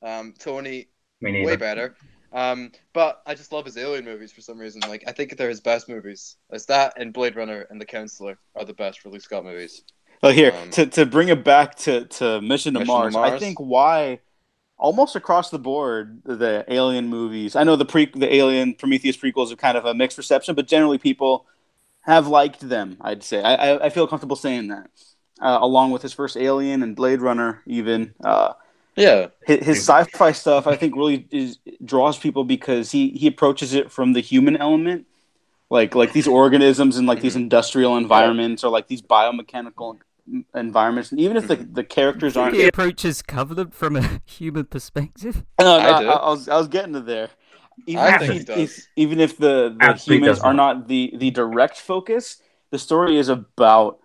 Um, 0.01 0.33
Tony 0.37 0.89
way 1.21 1.55
better. 1.55 1.95
Um, 2.33 2.71
but 2.93 3.21
I 3.25 3.35
just 3.35 3.51
love 3.51 3.65
his 3.65 3.77
alien 3.77 4.05
movies 4.05 4.31
for 4.33 4.41
some 4.41 4.59
reason. 4.59 4.81
Like, 4.87 5.03
I 5.07 5.11
think 5.13 5.37
they're 5.37 5.49
his 5.49 5.61
best 5.61 5.87
movies. 5.89 6.35
It's 6.51 6.65
that 6.65 6.93
and 6.97 7.13
Blade 7.13 7.35
Runner 7.35 7.65
and 7.69 7.79
The 7.79 7.85
Counselor 7.85 8.37
are 8.55 8.65
the 8.65 8.73
best 8.73 9.03
Ridley 9.05 9.19
Scott 9.19 9.45
movies. 9.45 9.83
Well, 10.21 10.31
here 10.31 10.53
Um, 10.53 10.69
to 10.71 10.85
to 10.87 11.05
bring 11.05 11.29
it 11.29 11.43
back 11.43 11.75
to 11.79 12.05
to 12.05 12.41
Mission 12.41 12.73
to, 12.73 12.79
Mission 12.79 13.01
to 13.03 13.09
Mars, 13.09 13.15
I 13.15 13.31
think 13.31 13.59
why 13.59 14.19
almost 14.77 15.15
across 15.15 15.49
the 15.49 15.59
board 15.59 16.21
the 16.25 16.65
Alien 16.67 17.07
movies. 17.07 17.55
I 17.55 17.63
know 17.63 17.75
the 17.75 17.85
pre 17.85 18.07
the 18.07 18.33
Alien 18.33 18.75
Prometheus 18.75 19.17
prequels 19.17 19.51
are 19.51 19.55
kind 19.55 19.77
of 19.77 19.85
a 19.85 19.93
mixed 19.93 20.17
reception, 20.17 20.55
but 20.55 20.67
generally 20.67 20.97
people 20.97 21.45
have 22.01 22.27
liked 22.27 22.61
them. 22.69 22.97
I'd 23.01 23.23
say 23.23 23.41
I 23.43 23.55
I, 23.73 23.85
I 23.87 23.89
feel 23.89 24.07
comfortable 24.07 24.35
saying 24.35 24.69
that. 24.69 24.89
Uh, 25.41 25.59
along 25.61 25.91
with 25.91 26.01
his 26.01 26.13
first 26.13 26.35
Alien 26.37 26.83
and 26.83 26.95
Blade 26.95 27.21
Runner, 27.21 27.61
even 27.67 28.15
uh, 28.23 28.53
Yeah, 28.95 29.27
his, 29.45 29.65
his 29.65 29.77
sci-fi 29.79 30.31
stuff, 30.33 30.67
I 30.67 30.75
think 30.75 30.95
really 30.95 31.27
is, 31.31 31.59
draws 31.83 32.17
people 32.19 32.43
because 32.43 32.91
he 32.91 33.09
he 33.11 33.27
approaches 33.27 33.73
it 33.73 33.91
from 33.91 34.13
the 34.13 34.21
human 34.21 34.57
element, 34.57 35.07
like 35.69 35.95
like 35.95 36.13
these 36.13 36.27
organisms 36.27 36.97
and 36.97 37.07
like 37.07 37.21
these 37.21 37.35
industrial 37.35 37.97
environments 37.97 38.63
or 38.63 38.71
like 38.71 38.87
these 38.87 39.01
biomechanical 39.01 39.99
environments. 40.55 41.11
And 41.11 41.19
even 41.19 41.37
if 41.37 41.47
the, 41.47 41.57
mm-hmm. 41.57 41.73
the 41.73 41.83
characters 41.83 42.35
aren't, 42.37 42.55
he 42.55 42.67
approaches 42.67 43.21
Covenant 43.21 43.73
from 43.73 43.95
a 43.95 44.21
human 44.25 44.65
perspective. 44.65 45.43
no, 45.59 45.65
no, 45.65 45.77
I 45.79 46.03
I. 46.03 46.03
I 46.03 46.29
was 46.29 46.47
I 46.49 46.57
was 46.57 46.67
getting 46.67 46.93
to 46.93 47.01
there. 47.01 47.29
Even 47.85 48.03
I 48.03 48.15
if, 48.15 48.19
think 48.21 48.31
he- 48.33 48.39
he 48.39 48.43
does. 48.65 48.87
even 48.95 49.19
if 49.19 49.37
the, 49.37 49.75
the 49.77 49.85
Absolutely 49.85 50.25
humans 50.25 50.39
are 50.39 50.53
not. 50.53 50.77
not 50.79 50.87
the 50.87 51.13
the 51.17 51.31
direct 51.31 51.77
focus, 51.77 52.41
the 52.71 52.79
story 52.79 53.17
is 53.17 53.29
about 53.29 53.99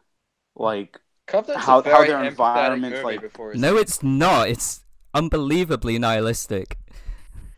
like 0.54 0.98
Covenant's 1.26 1.64
How- 1.64 1.78
a 1.78 1.82
very 1.82 1.96
how 1.96 2.04
their 2.04 2.24
environment, 2.24 3.02
like- 3.04 3.20
before 3.20 3.52
his- 3.52 3.60
No, 3.60 3.76
it's 3.76 4.02
not. 4.02 4.48
It's 4.48 4.84
unbelievably 5.14 5.98
nihilistic. 5.98 6.78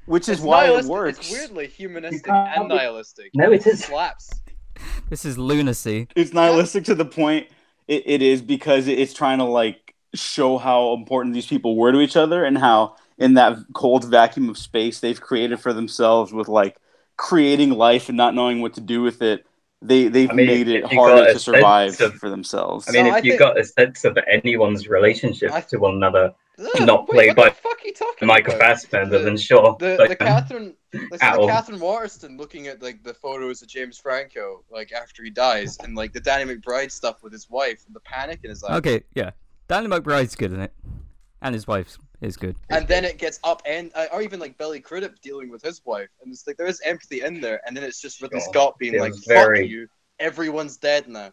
which 0.07 0.29
is 0.29 0.39
It's 0.39 0.43
why 0.43 0.67
it 0.67 0.85
works. 0.85 1.19
It's 1.19 1.31
weirdly 1.33 1.67
humanistic 1.67 2.29
and 2.31 2.69
nihilistic. 2.69 3.31
No, 3.35 3.51
it 3.53 3.67
is. 3.67 3.85
slaps. 3.85 4.31
This 5.09 5.25
is 5.25 5.39
lunacy. 5.39 6.09
it's 6.17 6.33
nihilistic 6.33 6.85
to 6.85 6.95
the 6.95 7.05
point 7.05 7.47
it, 7.89 8.03
it 8.07 8.23
is 8.23 8.43
because 8.43 8.89
it's 8.89 9.15
trying 9.15 9.39
to 9.39 9.45
like 9.45 9.95
show 10.15 10.59
how 10.59 10.95
important 10.95 11.35
these 11.35 11.47
people 11.47 11.77
were 11.77 11.93
to 11.93 12.01
each 12.01 12.17
other 12.17 12.45
and 12.45 12.57
how 12.59 12.97
in 13.19 13.35
that 13.35 13.57
cold 13.75 14.05
vacuum 14.05 14.49
of 14.49 14.57
space 14.59 15.01
they've 15.01 15.21
created 15.21 15.59
for 15.61 15.73
themselves 15.73 16.33
with 16.33 16.49
like 16.49 16.77
creating 17.17 17.71
life 17.71 18.09
and 18.09 18.17
not 18.17 18.35
knowing 18.35 18.61
what 18.61 18.75
to 18.75 18.81
do 18.81 19.03
with 19.03 19.23
it 19.23 19.45
they 19.83 20.09
they've 20.09 20.31
I 20.31 20.35
mean, 20.35 20.47
made 20.47 20.69
it 20.69 20.85
harder 20.93 21.33
to 21.33 21.39
survive 21.39 22.01
of- 22.01 22.15
for 22.15 22.31
themselves. 22.31 22.87
I 22.89 22.93
mean, 22.93 23.05
No, 23.05 23.11
if 23.11 23.15
I 23.17 23.19
you 23.19 23.33
think- 23.33 23.39
got 23.41 23.59
a 23.59 23.65
sense 23.65 24.05
of 24.05 24.17
anyone's 24.27 24.89
relationship 24.89 25.53
I- 25.53 25.61
to 25.61 25.77
one 25.79 25.95
another, 25.97 26.33
Ugh, 26.59 26.87
Not 26.87 27.09
wait, 27.09 27.15
played 27.15 27.29
what 27.31 27.37
by 27.37 27.49
the 27.49 27.55
fuck 27.57 27.79
are 27.83 27.87
you 27.87 27.93
talking 27.95 28.29
Michael 28.29 28.55
about? 28.55 28.77
Fassbender, 28.77 29.19
The- 29.19 29.25
then 29.25 29.37
sure. 29.37 29.77
The 29.81 29.97
but- 29.99 30.09
the 30.09 30.17
Catherine 30.17 30.75
like, 31.11 31.21
so 31.21 31.41
the 31.41 31.47
Catherine 31.49 31.81
Waterston 31.81 32.37
looking 32.37 32.69
at 32.69 32.81
like 32.81 33.03
the 33.03 33.13
photos 33.15 33.61
of 33.63 33.69
James 33.69 33.99
Franco 33.99 34.63
like 34.71 34.93
after 34.93 35.25
he 35.25 35.31
dies 35.31 35.77
and 35.79 35.97
like 35.97 36.13
the 36.13 36.21
Danny 36.21 36.55
McBride 36.55 36.93
stuff 36.93 37.23
with 37.25 37.33
his 37.33 37.51
wife 37.51 37.83
and 37.87 37.95
the 37.97 38.01
panic 38.01 38.41
in 38.45 38.51
his 38.51 38.63
eyes. 38.63 38.79
Okay, 38.79 39.03
yeah. 39.15 39.31
Danny 39.67 39.89
McBride's 39.89 40.37
good 40.37 40.53
in 40.53 40.61
it, 40.61 40.73
and 41.43 41.55
his 41.55 41.67
wife 41.67 41.99
is 42.21 42.37
good. 42.37 42.55
And 42.71 42.87
then 42.87 43.05
it 43.05 43.19
gets 43.19 43.41
up 43.43 43.61
and 43.67 43.91
uh, 43.97 44.07
or 44.13 44.23
even 44.23 44.39
like 44.39 44.57
Billy 44.57 44.79
Crudup 44.79 45.21
dealing 45.23 45.51
with 45.51 45.63
his 45.63 45.85
wife 45.85 46.09
and 46.23 46.33
it's 46.33 46.47
like 46.47 46.57
there 46.57 46.67
is 46.69 46.81
empathy 46.85 47.23
in 47.23 47.41
there 47.41 47.61
and 47.67 47.77
then 47.77 47.83
it's 47.83 48.01
just 48.01 48.23
Ridley 48.23 48.39
Sure. 48.41 48.49
Scott 48.53 48.79
being 48.79 48.95
It 48.95 49.01
like 49.01 49.13
was 49.13 49.25
fuck 49.25 49.35
very- 49.35 49.67
you 49.67 49.89
everyone's 50.21 50.77
dead 50.77 51.09
now 51.09 51.33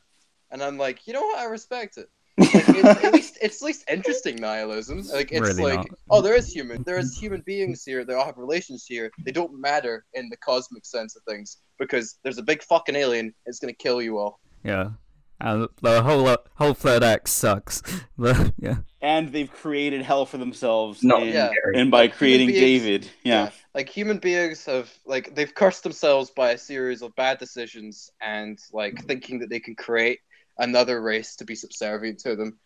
and 0.50 0.64
I'm 0.64 0.78
like 0.78 1.06
you 1.06 1.14
know 1.14 1.22
what 1.22 1.38
I 1.40 1.46
respect 1.46 1.98
it 1.98 2.10
like, 2.38 2.50
it's, 2.56 3.04
at 3.06 3.14
least 3.14 3.38
it's 3.42 3.62
at 3.62 3.66
least 3.66 3.84
interesting 3.90 4.36
nihilism 4.38 5.02
like 5.14 5.32
it's 5.32 5.42
Really 5.42 5.64
like 5.64 5.78
not. 5.90 6.00
oh 6.10 6.22
there 6.22 6.36
is 6.36 6.52
human 6.52 6.84
there 6.84 6.98
is 6.98 7.18
human 7.18 7.42
beings 7.42 7.84
here 7.84 8.04
they 8.06 8.14
all 8.14 8.26
have 8.26 8.38
relations 8.38 8.86
here 8.88 9.12
they 9.26 9.32
don't 9.32 9.54
matter 9.60 10.06
in 10.14 10.30
the 10.30 10.38
cosmic 10.38 10.86
sense 10.86 11.16
of 11.16 11.24
things 11.28 11.58
because 11.80 12.18
there's 12.24 12.38
a 12.38 12.44
big 12.44 12.64
fucking 12.64 12.96
alien 12.96 13.34
it's 13.46 13.60
gonna 13.60 13.74
kill 13.74 14.02
you 14.02 14.18
all 14.18 14.40
Yeah, 14.64 14.92
and 15.40 15.68
the 15.82 16.02
whole 16.04 16.28
uh, 16.28 16.38
whole 16.56 16.74
third 16.76 17.04
act 17.04 17.28
sucks. 17.30 17.82
Yeah, 18.60 18.78
and 19.02 19.32
they've 19.34 19.52
created 19.52 20.04
hell 20.04 20.26
for 20.28 20.38
themselves 20.38 21.04
Not 21.04 21.24
and, 21.24 21.34
Yeah. 21.34 21.50
and 21.74 21.90
by 21.90 22.02
Like, 22.04 22.14
creating 22.16 22.48
beings- 22.48 22.60
david 22.84 23.10
yeah. 23.24 23.50
like 23.74 23.90
human 23.90 24.20
beings 24.20 24.64
have 24.66 24.90
like 25.06 25.34
they've 25.36 25.54
cursed 25.54 25.84
themselves 25.84 26.30
by 26.30 26.52
a 26.52 26.58
series 26.58 27.02
of 27.02 27.16
bad 27.16 27.40
decisions 27.40 28.12
and 28.22 28.58
like 28.72 29.04
thinking 29.06 29.40
that 29.40 29.50
they 29.50 29.60
can 29.60 29.76
create 29.76 30.20
another 30.62 31.02
race 31.02 31.36
to 31.36 31.46
be 31.46 31.56
subservient 31.56 32.20
to 32.20 32.36
them 32.36 32.58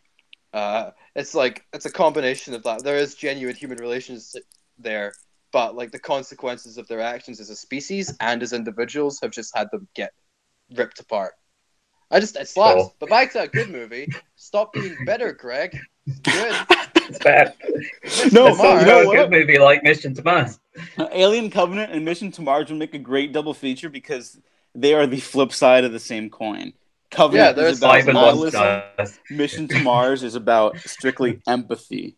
uh 0.54 0.91
it's 1.16 1.34
like 1.34 1.66
it's 1.74 1.86
a 1.86 1.91
combination 1.91 2.54
of 2.54 2.64
that 2.64 2.84
there 2.84 2.98
is 2.98 3.16
genuine 3.16 3.56
human 3.56 3.78
relations 3.78 4.36
there 4.78 5.14
but 5.52 5.76
like 5.76 5.91
the 5.91 6.00
consequences 6.00 6.78
of 6.78 6.88
their 6.88 7.02
actions 7.02 7.39
as 7.39 7.50
a 7.50 7.56
species 7.56 8.14
and 8.20 8.43
as 8.43 8.54
individuals 8.54 9.20
have 9.22 9.32
just 9.32 9.56
had 9.58 9.68
them 9.72 9.88
get 9.96 10.12
ripped 10.76 11.00
apart 11.00 11.34
i 12.12 12.20
just 12.20 12.36
it 12.36 12.48
slaps 12.48 12.82
Sure. 12.82 12.93
but 13.00 13.10
back 13.10 13.32
to 13.34 13.41
a 13.41 13.48
good 13.48 13.70
movie 13.70 14.08
stop 14.36 14.72
being 14.74 14.96
bitter 15.06 15.32
greg 15.34 15.78
good 16.24 16.56
It's 17.08 17.20
bad. 17.20 17.54
No, 18.32 18.46
That's 18.46 18.58
so 18.58 18.64
not 18.64 18.80
you 18.82 18.86
know 18.88 19.12
a 19.12 19.16
good 19.16 19.30
movie 19.30 19.60
like 19.60 19.84
Mission 19.84 20.16
to 20.16 20.24
Mars. 20.24 20.60
Alien 20.98 21.52
Covenant 21.52 21.91
and 21.91 22.04
Mission 22.04 22.32
to 22.32 22.41
Mars 22.41 22.70
would 22.72 22.80
make 22.80 22.96
a 22.96 23.00
great 23.00 23.32
double 23.32 23.54
feature 23.54 23.89
because 23.89 24.39
they 24.74 24.96
are 24.96 25.06
the 25.06 25.20
flip 25.20 25.54
side 25.54 25.84
of 25.84 25.91
the 25.91 26.00
same 26.00 26.32
coin. 26.32 26.74
Yeah, 27.32 27.51
Covenant 27.51 27.55
there's 27.55 27.74
is 27.74 27.80
about 27.80 27.91
Five 27.91 28.07
and 28.07 28.13
nihilism. 28.16 28.84
Mission 29.30 29.68
to 29.70 29.80
Mars 29.84 30.24
is 30.24 30.36
about 30.36 30.78
strictly 30.80 31.41
empathy, 31.47 32.16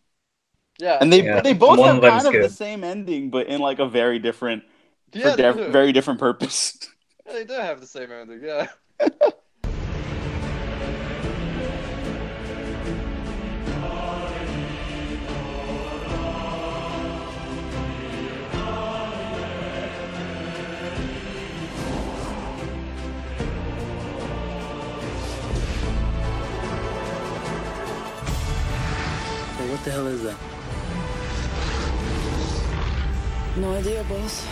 yeah 0.78 0.98
and 1.00 1.12
they 1.12 1.22
Yeah. 1.24 1.40
they 1.40 1.52
both 1.54 1.78
One 1.78 2.00
have 2.00 2.02
kind 2.02 2.26
of 2.26 2.32
the 2.34 2.48
same 2.48 2.84
ending, 2.84 3.30
but 3.30 3.46
in 3.46 3.60
like 3.60 3.78
a 3.78 3.88
very 3.88 4.18
different, 4.18 4.64
yeah 5.12 5.30
for 5.30 5.36
de- 5.36 5.70
very 5.70 5.92
different 5.92 6.20
purpose. 6.20 6.78
Yeah, 7.26 7.32
they 7.32 7.44
do 7.44 7.52
have 7.54 7.80
the 7.80 7.86
same 7.86 8.10
ending 8.12 8.40
yeah 8.42 8.68
the 29.88 29.94
hell 29.94 30.06
is 30.06 30.22
that? 30.22 30.36
No 33.56 33.72
idea, 33.72 34.04
boss. 34.04 34.44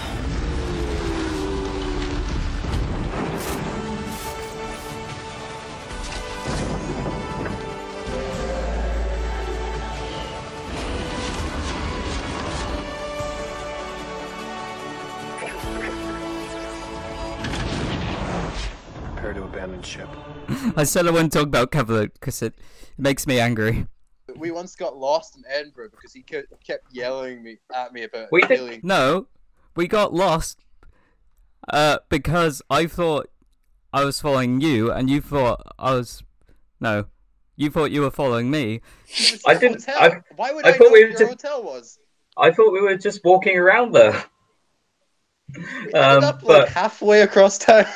Prepare 19.04 19.34
to 19.34 19.42
abandon 19.42 19.82
ship. 19.82 20.08
I 20.76 20.84
said 20.84 21.06
I 21.06 21.10
wouldn't 21.10 21.34
talk 21.34 21.42
about 21.42 21.72
Covenant 21.72 22.14
because 22.14 22.40
it, 22.40 22.54
it 22.54 22.98
makes 22.98 23.26
me 23.26 23.38
angry. 23.38 23.86
We 24.38 24.50
once 24.50 24.74
got 24.76 24.96
lost 24.96 25.36
in 25.36 25.44
Edinburgh 25.48 25.90
because 25.90 26.12
he 26.12 26.22
kept, 26.22 26.48
kept 26.66 26.84
yelling 26.92 27.42
me 27.42 27.58
at 27.74 27.92
me 27.92 28.02
about 28.04 28.28
We 28.32 28.40
did- 28.42 28.60
alien. 28.60 28.80
No, 28.82 29.26
we 29.74 29.86
got 29.88 30.12
lost 30.14 30.60
uh, 31.68 31.98
because 32.08 32.62
I 32.70 32.86
thought 32.86 33.28
I 33.92 34.04
was 34.04 34.20
following 34.20 34.60
you, 34.60 34.90
and 34.92 35.08
you 35.10 35.20
thought 35.20 35.62
I 35.78 35.92
was. 35.94 36.22
No, 36.80 37.06
you 37.56 37.70
thought 37.70 37.90
you 37.90 38.02
were 38.02 38.10
following 38.10 38.50
me. 38.50 38.80
I 39.46 39.54
didn't- 39.54 39.84
I- 39.88 40.20
Why 40.36 40.52
would 40.52 40.66
I 40.66 40.70
I, 40.70 40.72
thought 40.72 40.84
know 40.84 40.92
we 40.92 41.00
where 41.04 41.12
were 41.12 41.18
just- 41.18 41.30
hotel 41.42 41.62
was? 41.62 41.98
I 42.36 42.50
thought 42.50 42.72
we 42.72 42.80
were 42.82 42.96
just 42.96 43.24
walking 43.24 43.56
around 43.56 43.92
there. 43.92 44.24
We 45.56 45.62
ended 45.64 45.94
Um, 45.94 46.24
up 46.24 46.42
like 46.42 46.68
halfway 46.68 47.22
across 47.22 47.58
town. 47.58 47.86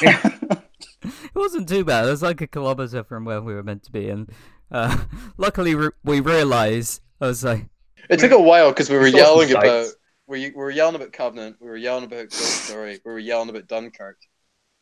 It 1.02 1.34
wasn't 1.34 1.68
too 1.68 1.84
bad. 1.84 2.06
It 2.06 2.10
was 2.10 2.22
like 2.22 2.40
a 2.40 2.46
kilometer 2.46 3.04
from 3.04 3.24
where 3.24 3.40
we 3.40 3.54
were 3.54 3.62
meant 3.62 3.84
to 3.84 3.92
be, 3.92 4.08
and 4.08 4.28
uh, 4.70 5.04
luckily 5.36 5.74
re- 5.74 5.90
we 6.04 6.20
realized 6.20 7.00
I 7.20 7.26
was 7.26 7.44
like, 7.44 7.66
It 8.08 8.20
took 8.20 8.32
a 8.32 8.40
while 8.40 8.70
because 8.70 8.90
we 8.90 8.96
were 8.96 9.02
We 9.02 9.12
saw 9.12 9.18
some 9.18 9.26
yelling 9.26 9.50
about 9.52 9.86
we, 10.26 10.50
we 10.50 10.56
were 10.56 10.70
yelling 10.70 10.94
about 10.94 11.12
Covenant, 11.12 11.56
we 11.58 11.68
were 11.68 11.76
yelling 11.76 12.04
about 12.04 12.30
Ghost 12.30 12.64
Story, 12.66 13.00
we 13.04 13.12
were 13.12 13.18
yelling 13.18 13.48
about 13.48 13.66
Dunkirk. 13.66 14.18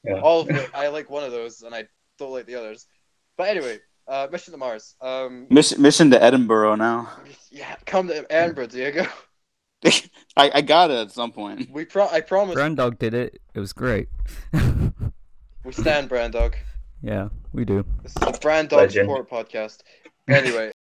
Yeah. 0.05 0.21
All 0.21 0.41
of 0.41 0.51
it, 0.51 0.71
I 0.75 0.89
like 0.89 1.09
one 1.09 1.25
of 1.25 1.31
those, 1.31 1.63
and 1.63 1.75
I 1.75 1.85
don't 2.19 2.33
like 2.33 2.47
the 2.47 2.57
others. 2.57 2.87
But 3.37 3.49
anyway, 3.49 3.79
uh, 4.09 4.27
Mission 4.31 4.53
to 4.53 4.59
Mars. 4.59 4.97
Um, 5.01 5.47
Mission, 5.51 5.81
mission 5.81 6.11
to 6.11 6.23
Edinburgh 6.23 6.77
now. 6.77 7.11
yeah, 7.51 7.77
come 7.87 8.09
to 8.09 8.27
Edinburgh, 8.31 8.69
Diego. 8.69 9.07
I, 10.37 10.51
I 10.55 10.61
got 10.63 10.91
it 10.91 10.99
at 10.99 11.13
some 11.13 11.31
point. 11.31 11.71
We 11.71 11.85
pro- 11.85 12.09
I 12.09 12.21
promise 12.21 12.57
Brandog 12.57 12.99
did 12.99 13.15
it. 13.15 13.41
It 13.55 13.61
was 13.61 13.73
great. 13.73 14.09
we 14.53 15.73
stand 15.73 16.11
Brandog. 16.11 16.55
Yeah, 17.07 17.29
we 17.53 17.65
do. 17.65 17.85
This 18.03 18.17
is 18.17 18.23
a 18.23 18.33
Brandog 18.33 18.73
Legend. 18.73 19.09
support 19.09 19.31
podcast. 19.31 19.83
Anyway. 20.29 20.73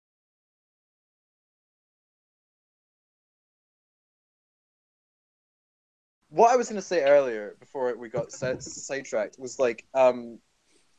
What 6.28 6.50
I 6.50 6.56
was 6.56 6.68
going 6.68 6.80
to 6.80 6.86
say 6.86 7.02
earlier, 7.04 7.56
before 7.60 7.96
we 7.96 8.10
got 8.10 8.30
sidetracked, 8.30 9.38
was 9.38 9.58
like, 9.58 9.86
um, 9.94 10.38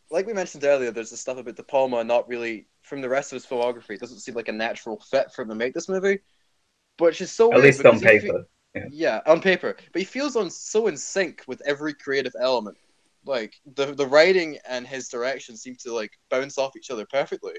like 0.09 0.25
we 0.25 0.33
mentioned 0.33 0.63
earlier, 0.63 0.89
there's 0.89 1.11
the 1.11 1.17
stuff 1.17 1.37
about 1.37 1.55
De 1.57 1.61
Palma 1.61 2.03
not 2.03 2.27
really, 2.27 2.65
from 2.81 3.01
the 3.01 3.09
rest 3.09 3.31
of 3.31 3.35
his 3.35 3.45
filmography, 3.45 3.91
it 3.91 3.99
doesn't 3.99 4.19
seem 4.21 4.33
like 4.33 4.47
a 4.47 4.53
natural 4.53 4.99
fit 5.11 5.31
for 5.31 5.43
him 5.43 5.49
to 5.49 5.55
make 5.55 5.75
this 5.75 5.89
movie. 5.89 6.19
Which 6.97 7.21
is 7.21 7.31
so 7.31 7.51
At 7.51 7.55
weird 7.55 7.65
least 7.65 7.85
on 7.85 7.99
because 7.99 8.01
he 8.01 8.07
fe- 8.07 8.19
paper. 8.21 8.47
yeah, 8.89 9.19
on 9.27 9.41
paper. 9.41 9.75
But 9.91 9.99
he 9.99 10.05
feels 10.05 10.35
on 10.35 10.49
so 10.49 10.87
in 10.87 10.97
sync 10.97 11.43
with 11.45 11.61
every 11.67 11.93
creative 11.93 12.33
element. 12.39 12.77
Like 13.27 13.55
the 13.75 13.93
the 13.93 14.07
writing 14.07 14.59
and 14.67 14.87
his 14.87 15.09
direction 15.09 15.57
seem 15.57 15.75
to 15.81 15.93
like 15.93 16.11
bounce 16.29 16.57
off 16.57 16.75
each 16.77 16.91
other 16.91 17.05
perfectly. 17.11 17.55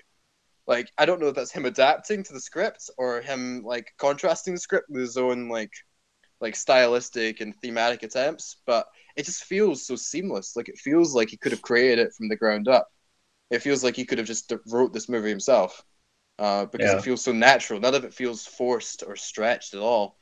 Like 0.67 0.91
I 0.99 1.07
don't 1.07 1.21
know 1.21 1.29
if 1.29 1.35
that's 1.35 1.53
him 1.53 1.67
adapting 1.67 2.23
to 2.25 2.33
the 2.33 2.41
script 2.41 2.91
or 2.99 3.21
him 3.23 3.63
like 3.65 3.93
contrasting 3.99 4.55
the 4.55 4.61
script 4.61 4.89
with 4.91 5.03
his 5.03 5.17
own 5.17 5.49
like 5.49 5.73
like 6.41 6.57
stylistic 6.57 7.41
and 7.41 7.55
thematic 7.63 8.03
attempts, 8.03 8.57
but 8.67 8.87
it 9.17 9.25
just 9.27 9.45
feels 9.45 9.87
so 9.87 9.97
seamless. 9.97 10.57
Like 10.57 10.69
it 10.69 10.79
feels 10.79 11.15
like 11.15 11.31
he 11.31 11.37
could 11.37 11.53
have 11.53 11.63
created 11.63 12.01
it 12.01 12.15
from 12.15 12.29
the 12.29 12.37
ground 12.37 12.69
up. 12.69 12.89
It 13.51 13.63
feels 13.63 13.85
like 13.85 13.97
he 13.97 14.07
could 14.07 14.19
have 14.19 14.27
just 14.27 14.53
wrote 14.69 14.93
this 14.95 15.09
movie 15.09 15.31
himself. 15.31 15.85
Uh, 16.39 16.67
because 16.67 16.93
Yeah. 16.93 16.95
it 16.95 17.03
feels 17.03 17.23
so 17.23 17.33
natural. 17.33 17.81
None 17.81 17.95
of 17.95 18.05
it 18.05 18.15
feels 18.15 18.47
forced 18.47 19.05
or 19.07 19.17
stretched 19.17 19.75
at 19.75 19.81
all. 19.81 20.19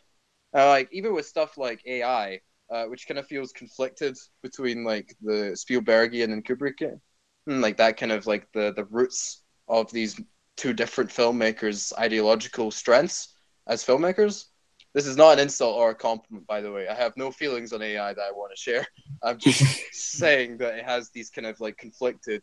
Uh, 0.55 0.69
like 0.69 0.89
even 0.93 1.15
with 1.15 1.27
stuff 1.27 1.59
like 1.59 1.83
AI, 1.87 2.41
uh, 2.71 2.85
which 2.85 3.07
kind 3.07 3.19
of 3.19 3.27
feels 3.27 3.53
conflicted 3.53 4.17
between 4.43 4.85
like 4.85 5.15
the 5.23 5.57
Spielbergian 5.57 6.33
and 6.33 6.45
Kubrickian, 6.45 7.01
and 7.47 7.61
like 7.61 7.77
that 7.77 7.97
kind 7.97 8.13
of 8.13 8.27
like 8.27 8.49
the 8.53 8.73
the 8.75 8.85
roots 8.87 9.43
of 9.69 9.91
these 9.93 10.21
two 10.57 10.73
different 10.73 11.11
filmmakers' 11.11 11.93
ideological 11.99 12.71
strengths 12.71 13.35
as 13.67 13.85
filmmakers. 13.85 14.47
This 14.95 15.07
is 15.07 15.17
not 15.17 15.35
an 15.35 15.41
insult 15.41 15.77
or 15.77 15.91
a 15.91 15.95
compliment, 15.95 16.47
by 16.47 16.63
the 16.63 16.73
way. 16.73 16.89
I 16.89 16.95
have 16.95 17.17
no 17.19 17.31
feelings 17.31 17.73
on 17.75 17.83
AI 17.83 18.15
that 18.15 18.23
I 18.23 18.33
want 18.33 18.53
to 18.55 18.61
share. 18.61 18.87
I'm 19.23 19.39
just 19.39 19.63
saying 19.93 20.57
that 20.59 20.79
it 20.79 20.85
has 20.85 21.11
these 21.11 21.29
kind 21.29 21.47
of 21.47 21.61
like 21.61 21.77
conflicted 21.77 22.43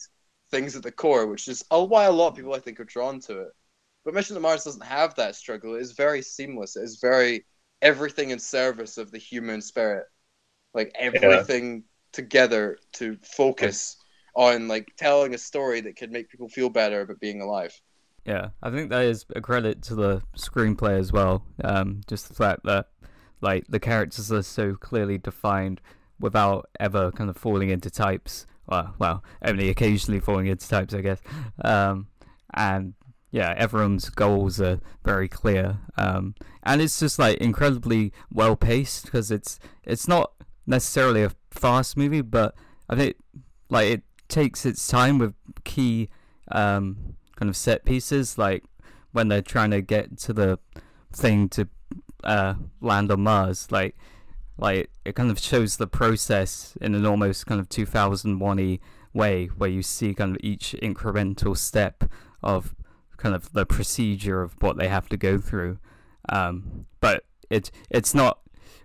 things 0.52 0.76
at 0.76 0.84
the 0.84 0.92
core, 0.92 1.26
which 1.26 1.48
is 1.48 1.64
why 1.70 2.06
a 2.06 2.12
lot 2.12 2.28
of 2.28 2.36
people 2.36 2.54
I 2.54 2.60
think 2.60 2.80
are 2.80 2.86
drawn 2.86 3.20
to 3.22 3.40
it. 3.42 3.48
But 4.06 4.14
Mission 4.14 4.36
to 4.36 4.40
Mars 4.40 4.66
doesn't 4.66 4.84
have 4.84 5.16
that 5.16 5.36
struggle. 5.36 5.76
It 5.76 5.82
is 5.82 5.94
very 5.94 6.22
seamless. 6.22 6.76
It 6.76 6.84
is 6.84 7.00
very 7.02 7.46
everything 7.82 8.30
in 8.30 8.40
service 8.40 8.98
of 8.98 9.12
the 9.12 9.18
human 9.18 9.62
spirit. 9.62 10.06
Like 10.74 10.94
everything 10.98 11.84
together 12.12 12.78
to 12.94 13.18
focus 13.24 13.98
on 14.36 14.68
like 14.68 14.88
telling 14.98 15.34
a 15.34 15.38
story 15.38 15.82
that 15.82 15.96
could 15.96 16.12
make 16.12 16.30
people 16.30 16.50
feel 16.50 16.70
better 16.70 17.02
about 17.02 17.20
being 17.20 17.42
alive. 17.42 17.80
Yeah, 18.26 18.50
I 18.62 18.72
think 18.72 18.90
that 18.90 19.04
is 19.04 19.26
a 19.36 19.42
credit 19.42 19.82
to 19.84 19.96
the 19.96 20.22
screenplay 20.38 20.98
as 20.98 21.12
well. 21.12 21.46
Um, 21.64 22.02
just 22.08 22.30
the 22.30 22.36
fact 22.36 22.62
that 22.64 22.88
like 23.42 23.66
the 23.68 23.80
characters 23.80 24.32
are 24.32 24.44
so 24.44 24.76
clearly 24.76 25.18
defined 25.18 25.82
without 26.20 26.70
ever 26.80 27.12
kind 27.12 27.30
of 27.30 27.36
falling 27.36 27.70
into 27.70 27.90
types. 27.90 28.46
Well, 28.66 28.96
well, 28.98 29.24
only 29.44 29.70
occasionally 29.70 30.22
falling 30.22 30.48
into 30.48 30.68
types, 30.68 30.94
I 30.94 31.02
guess. 31.02 31.20
Um, 31.64 32.08
and 32.54 32.94
yeah, 33.32 33.54
everyone's 33.58 34.10
goals 34.10 34.62
are 34.62 34.80
very 35.04 35.28
clear. 35.28 35.80
Um, 35.98 36.36
and 36.64 36.82
it's 36.82 37.00
just 37.00 37.20
like 37.20 37.40
incredibly 37.40 38.14
well 38.32 38.56
paced 38.56 39.06
because 39.06 39.32
it's 39.32 39.60
it's 39.84 40.08
not 40.08 40.32
necessarily 40.66 41.24
a 41.24 41.32
fast 41.52 41.98
movie, 41.98 42.22
but 42.22 42.56
I 42.90 42.96
think 42.96 43.16
like 43.70 43.90
it 43.90 44.04
takes 44.28 44.66
its 44.66 44.88
time 44.88 45.18
with 45.18 45.34
key 45.64 46.10
um, 46.52 47.16
kind 47.36 47.50
of 47.50 47.56
set 47.56 47.86
pieces, 47.86 48.38
like 48.38 48.64
when 49.12 49.28
they're 49.28 49.42
trying 49.42 49.72
to 49.72 49.82
get 49.82 50.18
to 50.20 50.34
the 50.34 50.60
thing 51.12 51.50
to 51.50 51.68
uh, 52.24 52.56
land 52.82 53.12
on 53.12 53.22
Mars. 53.22 53.72
Like, 53.72 53.96
like 54.58 54.90
it 55.06 55.16
kind 55.16 55.32
of 55.32 55.40
shows 55.40 55.78
the 55.78 55.88
process 55.88 56.78
in 56.82 56.96
an 56.96 57.06
almost 57.06 57.46
kind 57.46 57.60
of 57.60 57.70
2001 57.70 58.80
way, 59.14 59.46
where 59.48 59.70
you 59.70 59.82
see 59.82 60.14
kind 60.14 60.36
of 60.36 60.42
each 60.44 60.76
incremental 60.82 61.56
step 61.58 62.04
of 62.42 62.76
kind 63.18 63.36
of 63.36 63.54
the 63.54 63.66
procedure 63.66 64.42
of 64.42 64.56
what 64.62 64.78
they 64.78 64.88
have 64.88 65.08
to 65.10 65.18
go 65.18 65.38
through. 65.38 65.80
Um, 66.30 66.86
but 67.00 67.26
it 67.50 67.70
it's 67.90 68.16
not 68.16 68.40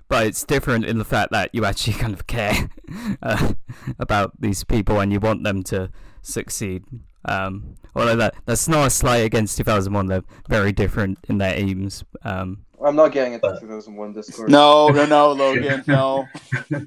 but 0.09 0.27
it's 0.27 0.45
different 0.45 0.85
in 0.85 0.99
the 0.99 1.05
fact 1.05 1.33
that 1.33 1.51
you 1.53 1.65
actually 1.65 1.95
kind 1.95 2.15
of 2.15 2.27
care 2.27 2.71
uh, 3.23 3.53
about 3.99 4.41
these 4.41 4.65
people 4.65 5.01
and 5.01 5.13
you 5.13 5.21
want 5.21 5.45
them 5.45 5.63
to 5.65 5.91
succeed. 6.23 6.85
Um, 7.25 7.75
although 7.95 8.17
that 8.17 8.35
that's 8.47 8.69
not 8.69 8.87
a 8.87 8.91
slight 8.91 9.19
against 9.25 9.57
2001, 9.59 10.07
they're 10.07 10.23
very 10.49 10.73
different 10.73 11.19
in 11.29 11.39
their 11.39 11.55
aims. 11.55 12.05
Um, 12.23 12.65
I'm 12.85 12.97
not 12.97 13.13
getting 13.13 13.35
into 13.35 13.59
2001 13.61 14.13
Discord. 14.13 14.51
No, 14.51 14.89
no, 14.89 15.05
no, 15.05 15.33
Logan, 15.33 15.85
no. 15.87 16.27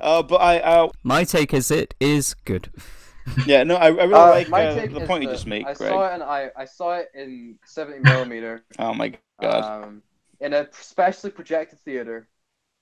Uh, 0.00 0.22
but 0.22 0.36
I, 0.36 0.58
uh, 0.58 0.88
my 1.02 1.22
take 1.24 1.52
is 1.54 1.70
it 1.70 1.94
is 2.00 2.34
good. 2.44 2.70
yeah, 3.46 3.62
no, 3.62 3.76
I, 3.76 3.86
I 3.86 3.88
really 3.90 4.14
Uh, 4.14 4.30
like 4.30 4.48
my 4.48 4.66
uh, 4.66 4.74
take 4.74 4.92
the 4.92 5.00
is 5.02 5.06
point 5.06 5.22
you 5.22 5.28
just 5.28 5.46
made, 5.46 5.64
I 5.66 5.74
Greg. 5.74 5.90
saw 5.90 6.08
it 6.08 6.14
and 6.14 6.22
I, 6.22 6.50
I 6.56 6.64
saw 6.64 6.94
it 6.96 7.10
in 7.14 7.56
70 7.66 8.00
millimeter. 8.00 8.64
Oh 8.78 8.94
my 8.94 9.12
god. 9.40 9.84
um, 9.84 10.02
in 10.42 10.52
a 10.52 10.66
specially 10.72 11.30
projected 11.30 11.78
theater 11.80 12.28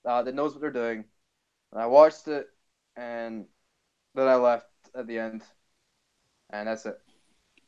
uh, 0.03 0.23
that 0.23 0.35
knows 0.35 0.51
what 0.53 0.61
they're 0.61 0.71
doing. 0.71 1.05
And 1.71 1.81
I 1.81 1.85
watched 1.85 2.27
it, 2.27 2.47
and 2.97 3.45
then 4.15 4.27
I 4.27 4.35
left 4.35 4.65
at 4.95 5.07
the 5.07 5.19
end, 5.19 5.43
and 6.49 6.67
that's 6.67 6.85
it. 6.85 6.99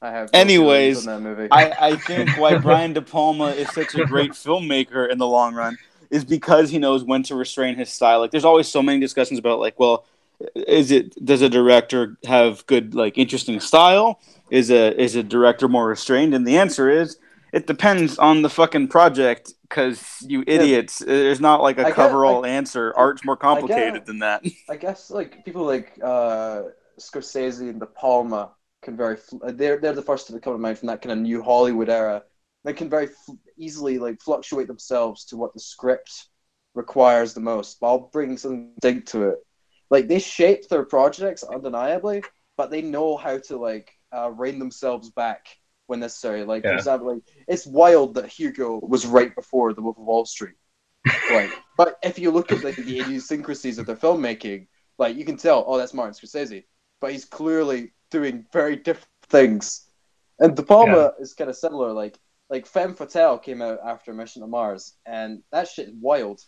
I 0.01 0.11
have. 0.11 0.31
Anyways, 0.33 1.05
that 1.05 1.21
movie. 1.21 1.47
I, 1.49 1.73
I 1.79 1.95
think 1.95 2.29
why 2.37 2.57
Brian 2.57 2.91
De 2.91 3.01
Palma 3.01 3.49
is 3.49 3.71
such 3.71 3.95
a 3.95 4.05
great 4.05 4.31
filmmaker 4.45 5.09
in 5.09 5.19
the 5.19 5.27
long 5.27 5.53
run 5.53 5.77
is 6.09 6.25
because 6.25 6.69
he 6.69 6.79
knows 6.79 7.03
when 7.03 7.23
to 7.23 7.35
restrain 7.35 7.75
his 7.75 7.89
style. 7.89 8.19
Like, 8.19 8.31
there's 8.31 8.43
always 8.43 8.67
so 8.67 8.83
many 8.83 8.99
discussions 8.99 9.39
about 9.39 9.59
like, 9.59 9.79
well, 9.79 10.05
is 10.67 10.91
it 10.91 11.23
does 11.23 11.41
a 11.41 11.49
director 11.49 12.17
have 12.25 12.65
good 12.65 12.95
like 12.95 13.17
interesting 13.17 13.59
style? 13.61 14.19
Is 14.49 14.69
a 14.69 14.99
is 14.99 15.15
a 15.15 15.23
director 15.23 15.69
more 15.69 15.87
restrained? 15.87 16.33
And 16.33 16.45
the 16.45 16.57
answer 16.57 16.89
is 16.89 17.17
it 17.53 17.67
depends 17.67 18.17
on 18.17 18.41
the 18.41 18.49
fucking 18.49 18.87
project. 18.87 19.53
Because 19.74 20.24
you 20.28 20.43
idiots, 20.45 20.99
there's 20.99 21.41
not 21.41 21.63
like 21.63 21.80
a 21.80 21.88
I 21.88 21.91
coverall 21.91 22.45
I- 22.45 22.49
answer. 22.49 22.93
Art's 22.95 23.26
more 23.26 23.36
complicated 23.36 23.93
get- 23.93 24.05
than 24.05 24.19
that. 24.19 24.43
I 24.69 24.76
guess 24.76 25.09
like 25.09 25.43
people 25.43 25.65
like 25.65 25.99
uh, 26.03 26.63
Scorsese 26.99 27.61
and 27.69 27.80
De 27.80 27.88
Palma 27.88 28.51
can 28.84 28.95
very 28.95 29.15
fl- 29.17 29.38
they're 29.41 29.80
they're 29.80 29.93
the 29.93 30.03
first 30.03 30.28
to 30.28 30.39
come 30.39 30.53
to 30.53 30.59
mind 30.59 30.78
from 30.78 30.88
that 30.88 31.01
kind 31.01 31.13
of 31.13 31.17
new 31.17 31.41
Hollywood 31.41 31.89
era. 31.89 32.21
They 32.63 32.74
can 32.74 32.88
very 32.88 33.09
easily 33.57 33.97
like 33.97 34.21
fluctuate 34.21 34.67
themselves 34.67 35.26
to 35.26 35.38
what 35.38 35.55
the 35.55 35.59
script 35.59 36.28
requires 36.76 37.34
the 37.34 37.41
most 37.41 37.78
while 37.80 38.09
bringing 38.13 38.38
some 38.38 38.74
dig 38.80 39.07
to 39.07 39.30
it. 39.30 39.39
Like 39.89 40.07
they 40.07 40.19
shape 40.19 40.67
their 40.69 40.84
projects 40.84 41.41
undeniably, 41.43 42.24
but 42.57 42.69
they 42.69 42.84
know 42.84 43.17
how 43.17 43.39
to 43.39 43.57
like 43.57 43.91
uh, 44.15 44.30
rein 44.30 44.59
themselves 44.59 45.09
back 45.09 45.47
when 45.93 45.99
necessary. 45.99 46.43
Like 46.43 46.63
for 46.63 46.73
example, 46.73 47.13
like 47.13 47.23
it's 47.47 47.67
wild 47.67 48.15
that 48.15 48.27
Hugo 48.27 48.79
was 48.81 49.05
right 49.05 49.33
before 49.35 49.73
The 49.73 49.81
Wolf 49.81 49.97
of 49.97 50.05
Wall 50.05 50.25
Street. 50.25 50.55
Like, 51.29 51.51
but 51.77 51.97
if 52.03 52.17
you 52.17 52.31
look 52.31 52.51
at 52.51 52.63
like, 52.63 52.75
the 52.75 52.99
idiosyncrasies 52.99 53.77
of 53.77 53.85
their 53.85 53.95
filmmaking, 53.95 54.67
like 54.97 55.15
you 55.15 55.23
can 55.23 55.37
tell, 55.37 55.63
oh, 55.67 55.77
that's 55.77 55.93
Martin 55.93 56.15
Scorsese, 56.15 56.63
but 56.99 57.11
he's 57.11 57.25
clearly 57.25 57.93
doing 58.09 58.45
very 58.51 58.75
different 58.75 59.07
things. 59.29 59.87
And 60.39 60.55
De 60.55 60.63
Palma 60.63 61.13
Yeah. 61.17 61.23
is 61.23 61.35
kind 61.35 61.49
of 61.49 61.55
similar. 61.55 61.91
Like, 61.93 62.17
like 62.49 62.65
Femme 62.65 62.95
Fatale 62.95 63.37
came 63.37 63.61
out 63.61 63.79
after 63.85 64.13
Mission 64.13 64.41
to 64.41 64.47
Mars, 64.47 64.95
and 65.05 65.43
that 65.51 65.67
shit 65.67 65.89
is 65.89 65.93
wild, 66.01 66.41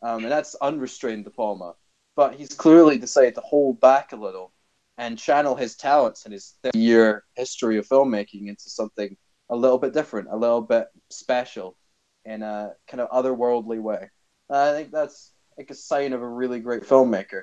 um, 0.00 0.22
and 0.24 0.30
that's 0.32 0.54
unrestrained 0.54 1.24
De 1.24 1.30
Palma. 1.30 1.74
But 2.14 2.34
he's 2.34 2.54
clearly 2.54 2.98
decided 2.98 3.34
to 3.34 3.40
hold 3.40 3.80
back 3.80 4.12
a 4.12 4.16
little 4.16 4.52
and 4.98 5.18
channel 5.18 5.54
his 5.54 5.76
talents 5.76 6.24
and 6.24 6.32
his 6.32 6.54
year 6.74 7.24
history 7.34 7.78
of 7.78 7.88
filmmaking 7.88 8.48
into 8.48 8.68
something 8.68 9.16
a 9.50 9.56
little 9.56 9.78
bit 9.78 9.92
different, 9.92 10.28
a 10.30 10.36
little 10.36 10.62
bit 10.62 10.86
special, 11.10 11.76
in 12.24 12.42
a 12.42 12.72
kind 12.88 13.00
of 13.00 13.10
otherworldly 13.10 13.80
way. 13.80 14.10
I 14.50 14.72
think 14.72 14.92
that's 14.92 15.32
like 15.56 15.70
a 15.70 15.74
sign 15.74 16.12
of 16.12 16.22
a 16.22 16.28
really 16.28 16.60
great 16.60 16.82
filmmaker. 16.82 17.42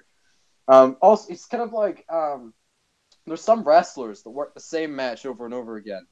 Um, 0.67 0.97
also, 1.01 1.33
it's 1.33 1.45
kind 1.45 1.63
of 1.63 1.73
like 1.73 2.05
um, 2.09 2.53
there's 3.25 3.41
some 3.41 3.63
wrestlers 3.63 4.23
that 4.23 4.29
work 4.29 4.53
the 4.53 4.59
same 4.59 4.95
match 4.95 5.25
over 5.25 5.45
and 5.45 5.53
over 5.53 5.75
again, 5.75 6.05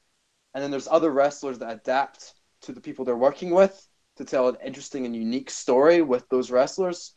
and 0.54 0.62
then 0.62 0.70
there's 0.70 0.88
other 0.88 1.10
wrestlers 1.10 1.60
that 1.60 1.72
adapt 1.72 2.34
to 2.62 2.72
the 2.72 2.80
people 2.80 3.04
they're 3.04 3.16
working 3.16 3.50
with 3.50 3.86
to 4.16 4.24
tell 4.24 4.48
an 4.48 4.56
interesting 4.64 5.06
and 5.06 5.14
unique 5.14 5.50
story 5.50 6.02
with 6.02 6.28
those 6.28 6.50
wrestlers. 6.50 7.14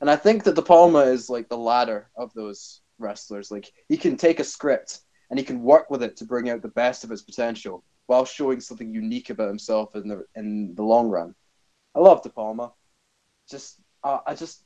And 0.00 0.10
I 0.10 0.16
think 0.16 0.42
that 0.44 0.56
De 0.56 0.62
Palma 0.62 1.00
is 1.00 1.30
like 1.30 1.48
the 1.48 1.56
latter 1.56 2.10
of 2.16 2.32
those 2.34 2.80
wrestlers. 2.98 3.50
Like 3.50 3.72
he 3.88 3.96
can 3.96 4.16
take 4.16 4.40
a 4.40 4.44
script 4.44 5.00
and 5.30 5.38
he 5.38 5.44
can 5.44 5.62
work 5.62 5.90
with 5.90 6.02
it 6.02 6.16
to 6.18 6.24
bring 6.24 6.50
out 6.50 6.62
the 6.62 6.68
best 6.68 7.04
of 7.04 7.10
its 7.10 7.22
potential 7.22 7.84
while 8.06 8.24
showing 8.24 8.60
something 8.60 8.92
unique 8.92 9.30
about 9.30 9.48
himself 9.48 9.94
in 9.96 10.08
the 10.08 10.24
in 10.34 10.74
the 10.74 10.82
long 10.82 11.08
run. 11.08 11.34
I 11.94 12.00
love 12.00 12.22
De 12.22 12.28
Palma. 12.28 12.72
Just 13.48 13.80
uh, 14.04 14.18
I 14.26 14.34
just 14.34 14.62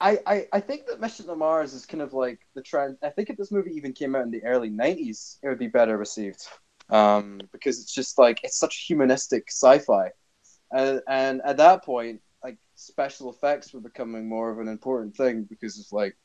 I, 0.00 0.18
I, 0.26 0.46
I 0.52 0.60
think 0.60 0.86
that 0.86 1.00
Mission 1.00 1.26
to 1.26 1.36
Mars 1.36 1.72
is 1.72 1.86
kind 1.86 2.02
of 2.02 2.12
like 2.12 2.40
the 2.54 2.62
trend. 2.62 2.98
I 3.02 3.10
think 3.10 3.30
if 3.30 3.36
this 3.36 3.52
movie 3.52 3.72
even 3.74 3.92
came 3.92 4.14
out 4.14 4.24
in 4.24 4.30
the 4.30 4.44
early 4.44 4.70
'90s, 4.70 5.38
it 5.42 5.48
would 5.48 5.58
be 5.58 5.68
better 5.68 5.96
received 5.96 6.46
um, 6.90 7.40
because 7.52 7.80
it's 7.80 7.94
just 7.94 8.18
like 8.18 8.40
it's 8.42 8.58
such 8.58 8.84
humanistic 8.86 9.44
sci-fi, 9.48 10.10
and, 10.72 11.00
and 11.08 11.42
at 11.44 11.56
that 11.58 11.84
point, 11.84 12.20
like 12.42 12.58
special 12.74 13.30
effects 13.30 13.72
were 13.72 13.80
becoming 13.80 14.28
more 14.28 14.50
of 14.50 14.58
an 14.58 14.68
important 14.68 15.16
thing 15.16 15.44
because 15.44 15.78
it's 15.78 15.92
like 15.92 16.16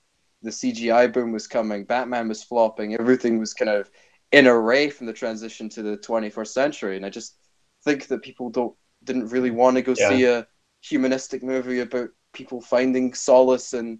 the 0.41 0.51
CGI 0.51 1.11
boom 1.11 1.31
was 1.31 1.47
coming, 1.47 1.83
Batman 1.85 2.27
was 2.27 2.43
flopping, 2.43 2.95
everything 2.95 3.39
was 3.39 3.53
kind 3.53 3.69
of 3.69 3.89
in 4.31 4.47
array 4.47 4.89
from 4.89 5.07
the 5.07 5.13
transition 5.13 5.69
to 5.69 5.83
the 5.83 5.97
21st 5.97 6.47
century, 6.53 6.95
and 6.97 7.05
I 7.05 7.09
just 7.09 7.35
think 7.83 8.07
that 8.07 8.21
people 8.21 8.49
don't 8.49 8.75
didn't 9.03 9.27
really 9.29 9.51
want 9.51 9.75
to 9.77 9.81
go 9.81 9.95
Yeah. 9.97 10.09
see 10.09 10.25
a 10.25 10.47
humanistic 10.81 11.41
movie 11.43 11.79
about 11.79 12.09
people 12.33 12.61
finding 12.61 13.13
solace 13.13 13.73
in 13.73 13.99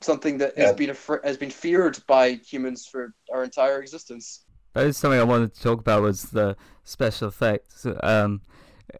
something 0.00 0.38
that 0.38 0.56
has 0.56 0.74
been 0.74 0.90
afr- 0.90 1.24
has 1.24 1.36
been 1.36 1.50
feared 1.50 1.98
by 2.06 2.32
humans 2.32 2.86
for 2.86 3.14
our 3.32 3.44
entire 3.44 3.80
existence. 3.80 4.44
That 4.74 4.86
is 4.86 4.96
something 4.96 5.20
I 5.20 5.24
wanted 5.24 5.54
to 5.54 5.60
talk 5.60 5.80
about 5.80 6.02
was 6.02 6.24
the 6.24 6.56
special 6.84 7.28
effects. 7.28 7.86
Um, 8.02 8.40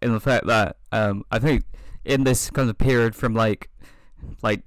in 0.00 0.12
the 0.12 0.20
fact 0.20 0.46
that 0.46 0.76
um, 0.92 1.24
I 1.30 1.38
think 1.38 1.64
in 2.04 2.24
this 2.24 2.50
kind 2.50 2.68
of 2.70 2.78
period 2.78 3.14
from 3.14 3.34
like 3.34 3.68
like 4.42 4.64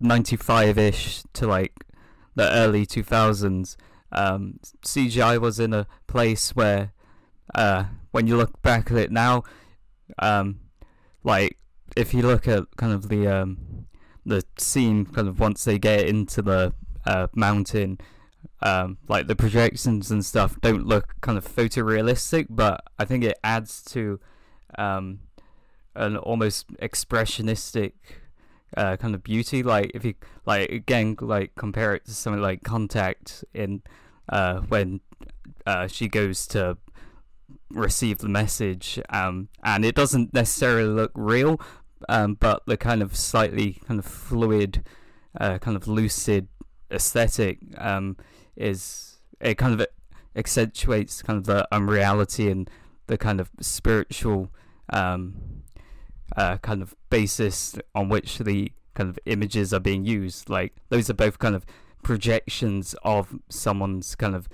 ninety 0.00 0.36
five 0.36 0.78
ish 0.78 1.22
to 1.34 1.46
like 1.46 1.72
the 2.34 2.50
early 2.52 2.86
two 2.86 3.02
thousands, 3.02 3.76
um, 4.12 4.60
CGI 4.84 5.40
was 5.40 5.58
in 5.58 5.72
a 5.72 5.86
place 6.06 6.54
where 6.54 6.92
uh, 7.54 7.84
when 8.10 8.26
you 8.26 8.36
look 8.36 8.60
back 8.62 8.90
at 8.90 8.96
it 8.96 9.10
now, 9.10 9.44
um, 10.18 10.60
like 11.24 11.58
if 11.96 12.12
you 12.12 12.22
look 12.22 12.46
at 12.46 12.64
kind 12.76 12.92
of 12.92 13.08
the 13.08 13.26
um, 13.26 13.86
the 14.24 14.42
scene 14.58 15.06
kind 15.06 15.28
of 15.28 15.40
once 15.40 15.64
they 15.64 15.78
get 15.78 16.08
into 16.08 16.42
the 16.42 16.72
uh, 17.06 17.28
mountain 17.34 17.98
um, 18.62 18.98
like 19.08 19.26
the 19.26 19.36
projections 19.36 20.10
and 20.10 20.24
stuff 20.24 20.60
don't 20.60 20.86
look 20.86 21.14
kind 21.20 21.38
of 21.38 21.46
photorealistic, 21.46 22.46
but 22.50 22.82
I 22.98 23.04
think 23.04 23.24
it 23.24 23.38
adds 23.44 23.82
to 23.92 24.20
um, 24.78 25.20
an 25.94 26.16
almost 26.16 26.68
expressionistic 26.76 27.92
uh, 28.76 28.96
kind 28.96 29.14
of 29.14 29.22
beauty. 29.22 29.62
Like 29.62 29.90
if 29.94 30.04
you 30.04 30.14
like 30.44 30.70
again, 30.70 31.16
like 31.20 31.54
compare 31.54 31.94
it 31.94 32.04
to 32.06 32.12
something 32.12 32.42
like 32.42 32.62
Contact 32.62 33.44
in 33.52 33.82
uh, 34.28 34.60
when 34.60 35.00
uh, 35.66 35.86
she 35.86 36.08
goes 36.08 36.46
to 36.48 36.78
receive 37.70 38.18
the 38.18 38.28
message, 38.28 39.00
um, 39.10 39.48
and 39.62 39.84
it 39.84 39.94
doesn't 39.94 40.32
necessarily 40.32 40.88
look 40.88 41.12
real, 41.14 41.60
um, 42.08 42.34
but 42.34 42.62
the 42.66 42.76
kind 42.76 43.02
of 43.02 43.16
slightly 43.16 43.78
kind 43.86 43.98
of 43.98 44.06
fluid, 44.06 44.84
uh, 45.40 45.58
kind 45.58 45.76
of 45.76 45.86
lucid 45.88 46.48
aesthetic 46.90 47.58
um, 47.78 48.16
is 48.56 49.18
it 49.40 49.56
kind 49.56 49.78
of 49.78 49.86
accentuates 50.36 51.22
kind 51.22 51.36
of 51.38 51.46
the 51.46 51.66
unreality 51.72 52.50
and 52.50 52.70
the 53.06 53.18
kind 53.18 53.40
of 53.40 53.50
spiritual 53.60 54.50
um, 54.92 55.55
uh, 56.36 56.56
kind 56.58 56.82
of 56.82 56.94
basis 57.10 57.78
on 57.94 58.08
which 58.08 58.38
the 58.38 58.72
kind 58.94 59.08
of 59.08 59.18
images 59.26 59.72
are 59.72 59.80
being 59.80 60.04
used. 60.04 60.48
Like 60.48 60.74
those 60.88 61.08
are 61.10 61.14
both 61.14 61.38
kind 61.38 61.54
of 61.54 61.66
projections 62.02 62.94
of 63.02 63.34
someone's 63.48 64.14
kind 64.14 64.34
of 64.34 64.48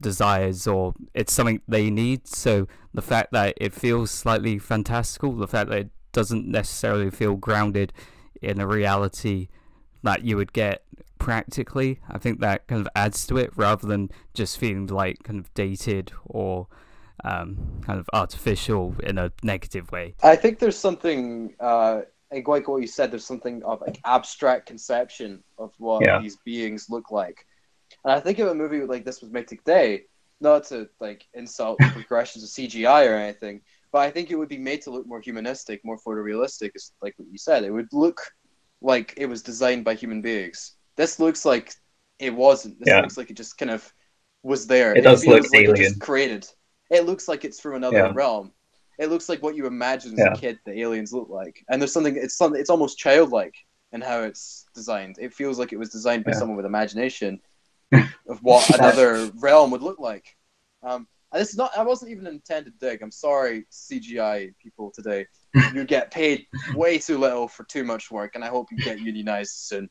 desires 0.00 0.66
or 0.66 0.94
it's 1.14 1.32
something 1.32 1.60
they 1.66 1.90
need. 1.90 2.26
So 2.26 2.68
the 2.94 3.02
fact 3.02 3.32
that 3.32 3.54
it 3.56 3.74
feels 3.74 4.10
slightly 4.10 4.58
fantastical, 4.58 5.32
the 5.32 5.48
fact 5.48 5.70
that 5.70 5.78
it 5.78 5.90
doesn't 6.12 6.46
necessarily 6.46 7.10
feel 7.10 7.36
grounded 7.36 7.92
in 8.40 8.60
a 8.60 8.66
reality 8.66 9.48
that 10.02 10.24
you 10.24 10.36
would 10.36 10.52
get 10.52 10.84
practically, 11.18 12.00
I 12.08 12.18
think 12.18 12.40
that 12.40 12.66
kind 12.66 12.80
of 12.80 12.88
adds 12.96 13.26
to 13.26 13.36
it 13.36 13.52
rather 13.54 13.86
than 13.86 14.10
just 14.34 14.58
feeling 14.58 14.86
like 14.86 15.22
kind 15.22 15.38
of 15.38 15.52
dated 15.54 16.12
or 16.24 16.66
um, 17.24 17.56
kind 17.82 17.98
of 17.98 18.08
artificial 18.12 18.94
in 19.02 19.18
a 19.18 19.32
negative 19.42 19.90
way. 19.92 20.14
I 20.22 20.36
think 20.36 20.58
there's 20.58 20.76
something, 20.78 21.54
uh, 21.60 22.02
like 22.32 22.46
like 22.48 22.68
what 22.68 22.80
you 22.82 22.86
said, 22.86 23.10
there's 23.10 23.26
something 23.26 23.62
of 23.64 23.80
like 23.80 24.00
abstract 24.04 24.66
conception 24.66 25.42
of 25.58 25.72
what 25.78 26.04
Yeah. 26.04 26.18
these 26.20 26.36
beings 26.44 26.86
look 26.90 27.10
like. 27.10 27.46
And 28.04 28.12
I 28.12 28.20
think 28.20 28.38
if 28.38 28.48
a 28.48 28.54
movie 28.54 28.82
like 28.84 29.04
this 29.04 29.20
was 29.20 29.30
made 29.30 29.48
today, 29.48 30.04
not 30.40 30.64
to 30.64 30.88
like 31.00 31.26
insult 31.34 31.82
the 31.82 31.88
progressions 31.92 32.44
of 32.44 32.50
CGI 32.50 33.06
or 33.06 33.14
anything, 33.14 33.62
but 33.92 34.00
I 34.00 34.10
think 34.10 34.30
it 34.30 34.36
would 34.36 34.48
be 34.48 34.58
made 34.58 34.82
to 34.82 34.90
look 34.90 35.06
more 35.06 35.20
humanistic, 35.20 35.80
more 35.84 35.98
photorealistic, 36.06 36.70
it's 36.74 36.92
like 37.02 37.14
what 37.18 37.28
you 37.30 37.38
said. 37.38 37.64
It 37.64 37.70
would 37.70 37.88
look 37.92 38.20
like 38.80 39.14
it 39.16 39.26
was 39.26 39.42
designed 39.42 39.84
by 39.84 39.94
human 39.94 40.22
beings. 40.22 40.76
This 40.96 41.18
looks 41.18 41.44
like 41.44 41.72
it 42.18 42.34
wasn't. 42.34 42.78
This 42.78 42.88
Yeah. 42.88 43.00
looks 43.02 43.16
like 43.16 43.30
it 43.30 43.36
just 43.36 43.58
kind 43.58 43.70
of 43.70 43.92
was 44.42 44.66
there. 44.66 44.94
It 44.94 45.02
does 45.02 45.22
feels 45.24 45.44
look 45.44 45.52
like 45.52 45.62
it 45.62 45.68
alien. 45.68 45.84
just 45.84 46.00
created. 46.00 46.48
It 46.90 47.06
looks 47.06 47.28
like 47.28 47.44
it's 47.44 47.60
from 47.60 47.74
another 47.76 47.98
Yeah. 47.98 48.12
realm. 48.12 48.52
It 48.98 49.08
looks 49.08 49.28
like 49.28 49.42
what 49.42 49.54
you 49.56 49.66
imagine 49.66 50.12
as 50.12 50.18
Yeah. 50.18 50.32
a 50.32 50.36
kid 50.36 50.58
the 50.66 50.78
aliens 50.80 51.12
look 51.12 51.28
like. 51.28 51.64
And 51.70 51.80
there's 51.80 51.92
something 51.92 52.16
it's 52.16 52.36
something 52.36 52.60
it's 52.60 52.70
almost 52.70 52.98
childlike 52.98 53.54
in 53.92 54.00
how 54.00 54.22
it's 54.22 54.66
designed. 54.74 55.16
It 55.18 55.32
feels 55.34 55.58
like 55.58 55.72
it 55.72 55.78
was 55.78 55.90
designed 55.90 56.24
by 56.24 56.32
Yeah. 56.32 56.38
someone 56.38 56.56
with 56.56 56.66
imagination 56.66 57.40
of 57.92 58.38
what 58.42 58.68
another 58.78 59.26
realm 59.36 59.70
would 59.70 59.82
look 59.82 59.98
like. 59.98 60.36
Um, 60.82 61.06
and 61.32 61.40
this 61.40 61.50
is 61.50 61.56
not 61.56 61.76
I 61.76 61.82
wasn't 61.84 62.10
even 62.10 62.26
an 62.26 62.34
intended 62.34 62.78
dig. 62.78 63.02
I'm 63.02 63.12
sorry, 63.12 63.66
CGI 63.70 64.52
people 64.62 64.90
today. 64.94 65.26
You 65.74 65.84
get 65.84 66.10
paid 66.10 66.46
way 66.74 66.98
too 66.98 67.18
little 67.18 67.46
for 67.48 67.64
too 67.64 67.84
much 67.84 68.10
work, 68.10 68.34
and 68.34 68.44
I 68.44 68.48
hope 68.48 68.70
you 68.72 68.78
get 68.78 69.00
unionized 69.00 69.52
soon. 69.52 69.88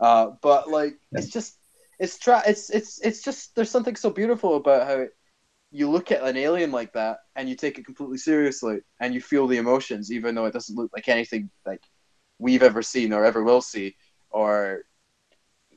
Uh, 0.00 0.30
but 0.42 0.68
like, 0.68 0.94
it's 1.12 1.28
just, 1.28 1.58
it's 1.98 2.18
tra- 2.18 2.42
it's 2.46 2.70
it's 2.70 3.00
it's 3.00 3.22
just 3.22 3.54
there's 3.56 3.70
something 3.70 3.96
so 3.96 4.10
beautiful 4.10 4.56
about 4.56 4.86
how 4.86 5.06
you 5.70 5.90
look 5.90 6.10
at 6.10 6.22
an 6.22 6.36
alien 6.36 6.72
like 6.72 6.92
that 6.94 7.18
and 7.36 7.48
you 7.48 7.54
take 7.54 7.78
it 7.78 7.84
completely 7.84 8.18
seriously 8.18 8.78
and 9.00 9.12
you 9.14 9.20
feel 9.20 9.46
the 9.46 9.58
emotions, 9.58 10.10
even 10.10 10.34
though 10.34 10.46
it 10.46 10.52
doesn't 10.52 10.76
look 10.76 10.90
like 10.94 11.08
anything 11.08 11.50
like 11.66 11.82
we've 12.38 12.62
ever 12.62 12.82
seen 12.82 13.12
or 13.12 13.24
ever 13.24 13.42
will 13.42 13.60
see, 13.60 13.96
or 14.30 14.82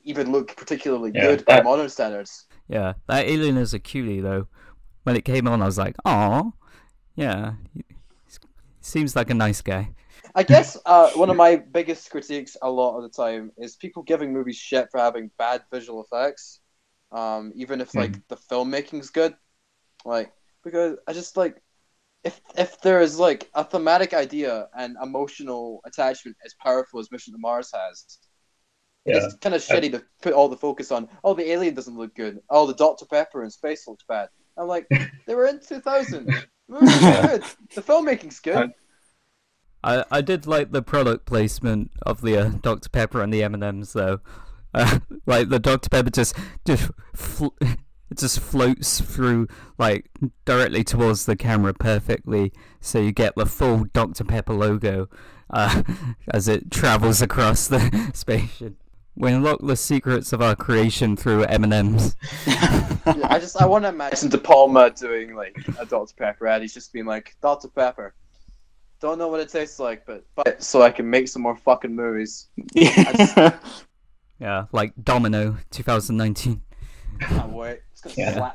even 0.04 0.32
look 0.32 0.56
particularly 0.56 1.12
Yeah, 1.12 1.22
good 1.22 1.46
by 1.46 1.62
modern 1.62 1.90
standards. 1.90 2.46
Yeah, 2.68 2.94
that 3.08 3.26
alien 3.26 3.58
is 3.58 3.74
a 3.74 3.80
cutie 3.80 4.22
though. 4.22 4.48
When 5.04 5.16
it 5.16 5.26
came 5.26 5.48
on, 5.48 5.62
I 5.62 5.66
was 5.66 5.78
like, 5.78 5.96
oh 6.06 6.54
yeah, 7.16 7.54
he 7.74 7.84
seems 8.80 9.16
like 9.16 9.30
a 9.30 9.34
nice 9.34 9.62
guy." 9.62 9.90
I 10.36 10.44
guess 10.44 10.78
uh, 10.86 11.10
one 11.12 11.30
of 11.30 11.36
my 11.36 11.58
biggest 11.58 12.10
critiques 12.10 12.56
a 12.62 12.70
lot 12.70 12.98
of 12.98 13.04
the 13.04 13.10
time 13.10 13.52
is 13.58 13.76
people 13.76 14.04
giving 14.04 14.32
movies 14.32 14.58
shit 14.58 14.88
for 14.92 15.00
having 15.00 15.32
bad 15.38 15.64
visual 15.72 16.04
effects, 16.04 16.62
um, 17.12 17.52
even 17.56 17.82
if 17.82 17.96
like 17.96 18.18
the 18.30 18.38
filmmaking's 18.38 19.10
good. 19.10 19.36
Like 20.06 20.32
because 20.64 20.98
I 21.08 21.14
just 21.14 21.38
like 21.38 21.62
if 22.24 22.40
if 22.58 22.80
there 22.82 23.02
is 23.02 23.18
like 23.20 23.50
a 23.56 23.64
thematic 23.64 24.14
idea 24.14 24.68
and 24.76 24.96
emotional 25.02 25.82
attachment 25.86 26.38
as 26.46 26.54
powerful 26.62 27.00
as 27.00 27.12
Mission 27.12 27.34
to 27.34 27.40
Mars 27.40 27.72
has, 27.74 28.06
Yeah. 29.06 29.18
it's 29.26 29.36
kind 29.38 29.56
of 29.56 29.62
shitty 29.62 29.92
to 29.94 30.04
put 30.22 30.34
all 30.34 30.48
the 30.50 30.58
focus 30.58 30.92
on. 30.92 31.10
Oh, 31.24 31.34
the 31.34 31.50
alien 31.50 31.74
doesn't 31.74 31.98
look 31.98 32.14
good. 32.16 32.40
Oh, 32.50 32.68
the 32.68 32.74
Dr 32.76 33.06
Pepper 33.06 33.44
in 33.44 33.50
space 33.50 33.88
looks 33.88 34.04
bad. 34.08 34.30
I'm 34.58 34.68
like, 34.68 34.88
they 35.28 35.34
were 35.36 35.48
in 35.48 35.60
2000. 35.60 36.26
The 36.28 36.44
movie's 36.68 37.00
good. 37.00 37.44
The 37.76 37.82
filmmaking's 37.82 38.40
good. 38.40 38.72
I 39.84 40.06
I 40.12 40.22
did 40.22 40.46
like 40.46 40.72
the 40.72 40.84
product 40.84 41.26
placement 41.26 41.90
of 42.06 42.22
the 42.22 42.38
uh, 42.38 42.50
Dr 42.62 42.90
Pepper 42.90 43.22
and 43.22 43.34
the 43.34 43.42
M 43.44 43.56
and 43.56 43.64
M's 43.64 43.94
though. 43.94 44.20
Uh, 44.76 45.00
like 45.26 45.50
the 45.50 45.58
Dr 45.60 45.90
Pepper 45.90 46.12
just 46.12 46.36
just 46.66 46.92
fl- 47.16 47.48
it 48.12 48.18
just 48.18 48.40
floats 48.40 49.00
through 49.00 49.48
like 49.78 50.10
directly 50.46 50.84
towards 50.84 51.26
the 51.26 51.36
camera 51.36 51.74
perfectly, 51.74 52.52
so 52.82 53.00
you 53.00 53.14
get 53.14 53.34
the 53.36 53.46
full 53.46 53.86
Dr 53.94 54.26
Pepper 54.26 54.54
logo 54.54 55.08
uh, 55.50 55.82
as 56.28 56.48
it 56.48 56.70
travels 56.70 57.22
across 57.22 57.68
the 57.68 58.12
spaceship. 58.14 58.76
We 59.16 59.32
unlock 59.32 59.60
the 59.62 59.76
secrets 59.76 60.34
of 60.34 60.42
our 60.42 60.56
creation 60.56 61.16
through 61.16 61.46
M 61.46 61.64
and 61.64 61.74
M's. 61.74 62.16
Yeah, 62.46 62.98
I 63.06 63.40
just 63.40 63.62
I 63.62 63.66
want 63.66 63.86
to 63.86 63.90
imagine 63.90 64.30
De 64.30 64.38
Palma 64.38 64.90
doing 64.90 65.36
like 65.36 65.58
a 65.80 65.86
Dr 65.86 66.14
Pepper 66.16 66.48
ad. 66.48 66.62
He's 66.62 66.74
just 66.74 66.92
being 66.92 67.06
like 67.06 67.36
Dr 67.42 67.70
Pepper. 67.70 68.14
Don't 69.00 69.18
know 69.18 69.30
what 69.30 69.40
it 69.40 69.50
tastes 69.50 69.80
like, 69.80 70.06
but, 70.06 70.24
but 70.36 70.62
so 70.62 70.82
I 70.82 70.92
can 70.92 71.10
make 71.10 71.28
some 71.28 71.42
more 71.42 71.56
fucking 71.56 71.96
movies. 71.96 72.48
Yeah. 72.74 73.58
Yeah, 74.40 74.66
like 74.72 74.94
Domino 75.02 75.58
2019. 75.70 76.62
Can't 77.20 77.54
wait. 77.54 77.82
It's 78.06 78.16
gonna 78.16 78.38
Yeah. 78.38 78.52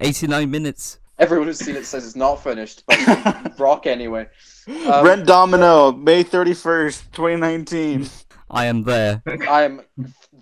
89 0.00 0.50
minutes. 0.50 0.98
Everyone 1.18 1.48
who's 1.48 1.58
seen 1.58 1.74
it 1.74 1.84
says 1.84 2.06
it's 2.06 2.14
not 2.14 2.42
finished, 2.42 2.84
but 2.86 2.96
it's 3.00 3.58
rock 3.60 3.86
anyway. 3.86 4.28
Um, 4.68 5.04
Rent 5.04 5.26
Domino, 5.26 5.90
May 5.92 6.22
31st, 6.22 7.02
2019. 7.12 8.08
I 8.50 8.66
am 8.66 8.84
there. 8.84 9.22
I 9.26 9.62
am 9.64 9.82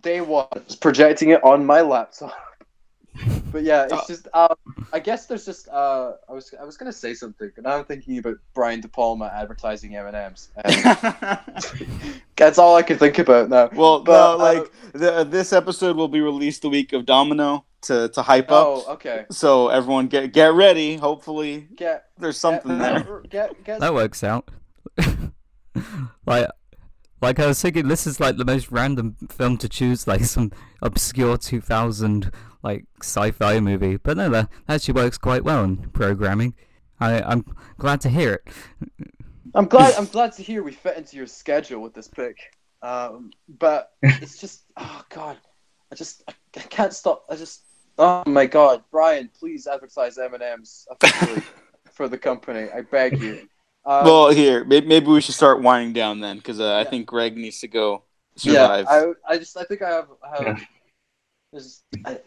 day 0.03 0.21
one 0.21 0.47
just 0.69 0.81
projecting 0.81 1.31
it 1.31 1.43
on 1.43 1.65
my 1.65 1.81
laptop. 1.81 2.35
But 3.53 3.63
yeah, 3.63 3.87
it's 3.91 4.07
just 4.07 4.29
um, 4.35 4.55
I 4.93 4.99
guess 5.01 5.27
there's 5.27 5.45
just 5.45 5.69
uh, 5.69 6.13
I 6.29 6.33
was 6.33 6.53
I 6.61 6.65
was 6.65 6.77
gonna 6.77 6.93
say 6.93 7.15
something, 7.15 7.51
but 7.55 7.65
now 7.65 7.77
I'm 7.79 7.85
thinking 7.85 8.19
about 8.19 8.37
Brian 8.55 8.81
De 8.81 8.89
Palma 8.89 9.33
advertising 9.35 9.97
M 9.97 10.07
and 10.07 10.17
M's. 10.17 10.51
That's 12.37 12.59
all 12.59 12.77
I 12.77 12.83
can 12.83 12.99
think 12.99 13.19
about 13.19 13.49
now. 13.49 13.71
well, 13.73 14.01
But, 14.01 14.13
no, 14.13 14.35
uh, 14.35 14.37
like 14.55 14.73
the, 14.93 15.25
this 15.25 15.53
episode 15.53 15.97
will 15.97 16.09
be 16.09 16.21
released 16.21 16.63
the 16.63 16.69
week 16.69 16.93
of 16.93 17.07
Domino 17.07 17.65
to, 17.83 18.09
to 18.11 18.23
hype 18.23 18.51
Oh, 18.51 18.81
up. 18.81 18.85
Oh, 18.89 18.93
okay. 18.95 19.25
So 19.31 19.69
everyone 19.69 20.09
get 20.09 20.33
get 20.33 20.53
ready. 20.53 20.97
Hopefully 20.97 21.69
Get 21.77 22.07
there's 22.19 22.37
something 22.39 22.79
get, 22.79 23.07
there. 23.07 23.21
Get 23.31 23.65
get 23.65 23.81
That 23.81 23.95
works 23.95 24.23
out. 24.23 24.51
like, 26.27 26.49
like 27.23 27.39
I 27.41 27.47
was 27.47 27.61
thinking, 27.61 27.89
this 27.89 28.07
is 28.07 28.21
like 28.21 28.37
the 28.37 28.45
most 28.45 28.71
random 28.71 29.17
film 29.31 29.57
to 29.59 29.69
choose, 29.69 30.07
like 30.07 30.25
some 30.25 30.53
obscure 30.83 31.39
2000 31.39 32.31
like 32.67 32.85
sci-fi 33.01 33.61
movie. 33.61 33.97
But 33.97 34.17
no, 34.17 34.29
that 34.31 34.49
actually 34.69 34.95
works 34.95 35.19
quite 35.19 35.45
well 35.45 35.65
in 35.65 35.77
programming. 35.91 36.55
I, 37.01 37.23
I'm 37.23 37.45
glad 37.79 38.01
to 38.03 38.09
hear 38.09 38.35
it. 38.35 38.49
I'm 39.55 39.67
glad. 39.67 39.95
I'm 39.99 40.07
glad 40.07 40.33
to 40.33 40.43
hear 40.43 40.63
we 40.63 40.73
fit 40.73 40.97
into 40.97 41.17
your 41.17 41.27
schedule 41.27 41.81
with 41.81 41.95
this 41.95 42.09
pick. 42.09 42.37
Um, 42.83 43.31
but 43.49 43.93
it's 44.03 44.39
just, 44.39 44.65
oh 44.77 45.03
god, 45.09 45.39
I 45.91 45.95
just, 45.95 46.23
I, 46.29 46.35
I 46.57 46.61
can't 46.61 46.93
stop. 46.93 47.25
I 47.31 47.37
just, 47.37 47.63
oh 47.99 48.23
my 48.27 48.47
god, 48.47 48.83
Brian, 48.91 49.31
please 49.39 49.67
advertise 49.67 50.19
M 50.19 50.35
and 50.35 50.43
M's 50.43 50.87
for 51.93 52.09
the 52.09 52.19
company. 52.19 52.69
I 52.75 52.83
beg 52.83 53.21
you. 53.21 53.49
Um, 53.85 54.05
well, 54.05 54.31
here 54.31 54.65
maybe, 54.65 54.87
maybe 54.87 55.07
we 55.07 55.21
should 55.21 55.37
start 55.37 55.63
winding 55.63 55.93
down 55.93 56.21
then, 56.21 56.39
because 56.39 56.61
uh, 56.61 56.77
I 56.77 56.85
think 56.85 57.07
Greg 57.07 57.37
needs 57.37 57.61
to 57.61 57.69
go 57.69 58.03
yeah. 58.43 58.85
I, 58.89 59.13
I 59.27 59.39
just, 59.39 59.57
I 59.57 59.65
think 59.65 59.83
I 59.83 59.91
have, 59.91 60.09
I 60.23 60.37
have. 60.37 60.67
Yeah. 61.53 61.61
I, 62.05 62.19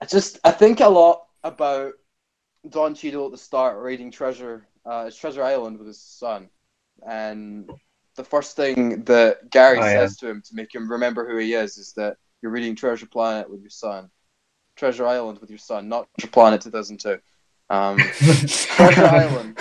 I 0.00 0.06
just, 0.06 0.38
I 0.44 0.50
think 0.50 0.80
a 0.80 0.88
lot 0.88 1.22
about 1.44 1.92
Don 2.68 2.94
Cheadle 2.94 3.26
at 3.26 3.32
the 3.32 3.38
start 3.38 3.82
raiding 3.82 4.10
Treasure, 4.10 4.66
uh, 4.84 5.04
it's 5.08 5.16
Treasure 5.16 5.42
Island 5.42 5.78
with 5.78 5.86
his 5.86 6.00
son, 6.00 6.48
and 7.06 7.70
the 8.16 8.24
first 8.24 8.56
thing 8.56 9.04
that 9.04 9.50
Gary 9.50 9.78
Oh, 9.78 9.82
yeah. 9.82 9.92
says 9.92 10.16
to 10.18 10.28
him 10.28 10.42
to 10.42 10.54
make 10.54 10.74
him 10.74 10.90
remember 10.90 11.28
who 11.28 11.36
he 11.38 11.54
is 11.54 11.78
is 11.78 11.92
that 11.94 12.16
you're 12.42 12.52
reading 12.52 12.74
Treasure 12.76 13.06
Planet 13.06 13.50
with 13.50 13.60
your 13.60 13.70
son, 13.70 14.10
Treasure 14.76 15.06
Island 15.06 15.38
with 15.40 15.50
your 15.50 15.58
son, 15.58 15.88
not 15.88 16.08
Treasure 16.18 16.32
Planet 16.32 16.60
2002. 16.62 17.18
Um, 17.68 17.98
Treasure 18.76 19.04
Island. 19.06 19.58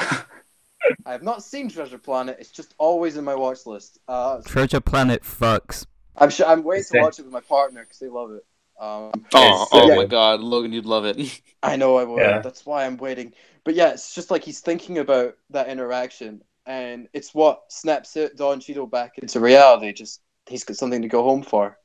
I 1.05 1.11
have 1.11 1.23
not 1.23 1.43
seen 1.43 1.69
Treasure 1.69 1.97
Planet. 1.97 2.37
It's 2.39 2.51
just 2.51 2.73
always 2.77 3.17
in 3.17 3.23
my 3.25 3.35
watch 3.35 3.65
list. 3.65 3.99
Uh, 4.07 4.41
Treasure 4.41 4.79
Planet 4.79 5.21
fucks. 5.23 5.85
I'm 6.17 6.29
sure 6.29 6.47
I'm 6.47 6.63
waiting 6.63 6.85
to 6.91 6.99
watch 7.01 7.19
it 7.19 7.23
with 7.23 7.33
my 7.33 7.41
partner 7.41 7.83
because 7.83 7.99
they 7.99 8.07
love 8.07 8.31
it. 8.31 8.45
Um, 8.79 9.11
oh, 9.33 9.63
It's- 9.63 9.67
oh 9.73 9.87
yeah. 9.89 9.95
my 9.95 10.05
God, 10.05 10.39
Logan, 10.39 10.71
you'd 10.71 10.85
love 10.85 11.05
it. 11.05 11.41
I 11.63 11.75
know 11.75 11.97
I 11.97 12.05
would. 12.05 12.21
Yeah. 12.21 12.39
That's 12.39 12.65
why 12.65 12.85
I'm 12.85 12.97
waiting. 12.97 13.33
But 13.65 13.75
yeah, 13.75 13.89
it's 13.89 14.15
just 14.15 14.31
like 14.31 14.43
he's 14.43 14.61
thinking 14.61 14.99
about 14.99 15.35
that 15.49 15.67
interaction, 15.67 16.41
and 16.65 17.09
it's 17.13 17.35
what 17.35 17.63
snaps 17.69 18.15
it 18.15 18.37
Don 18.37 18.59
Cheadle 18.61 18.87
back 18.87 19.17
into 19.17 19.39
reality. 19.41 19.91
Just 19.91 20.21
he's 20.47 20.63
got 20.63 20.77
something 20.77 21.01
to 21.01 21.09
go 21.09 21.23
home 21.23 21.43
for, 21.43 21.77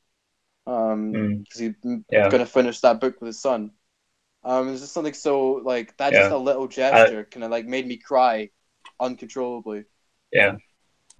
um, 0.65 1.11
Mm. 1.13 1.43
because 1.43 1.59
he's 1.59 1.73
Yeah. 2.09 2.29
gonna 2.29 2.45
finish 2.45 2.79
that 2.79 3.01
book 3.01 3.19
with 3.19 3.27
his 3.27 3.41
son. 3.41 3.71
Um, 4.43 4.69
it's 4.71 4.81
just 4.81 4.93
something 4.93 5.13
so 5.13 5.53
like 5.65 5.97
that. 5.97 6.13
Just 6.13 6.31
a 6.31 6.37
little 6.37 6.67
gesture 6.67 7.25
kind 7.25 7.43
of 7.43 7.51
like 7.51 7.65
made 7.65 7.85
me 7.87 7.97
cry 7.97 8.51
uncontrollably. 8.99 9.83
Yeah. 10.31 10.55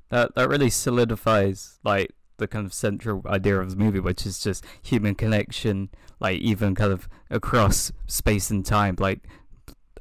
That 0.10 0.36
that 0.36 0.48
really 0.48 0.70
solidifies 0.70 1.80
like 1.84 2.12
the 2.38 2.48
kind 2.48 2.66
of 2.66 2.74
central 2.74 3.22
idea 3.26 3.60
of 3.60 3.70
the 3.72 3.76
movie, 3.76 4.00
which 4.00 4.26
is 4.26 4.40
just 4.40 4.64
human 4.82 5.16
connection, 5.16 5.90
like 6.20 6.40
even 6.40 6.76
kind 6.76 6.92
of 6.92 7.08
across 7.30 7.92
space 8.08 8.50
and 8.50 8.66
time. 8.66 8.96
Like 9.00 9.28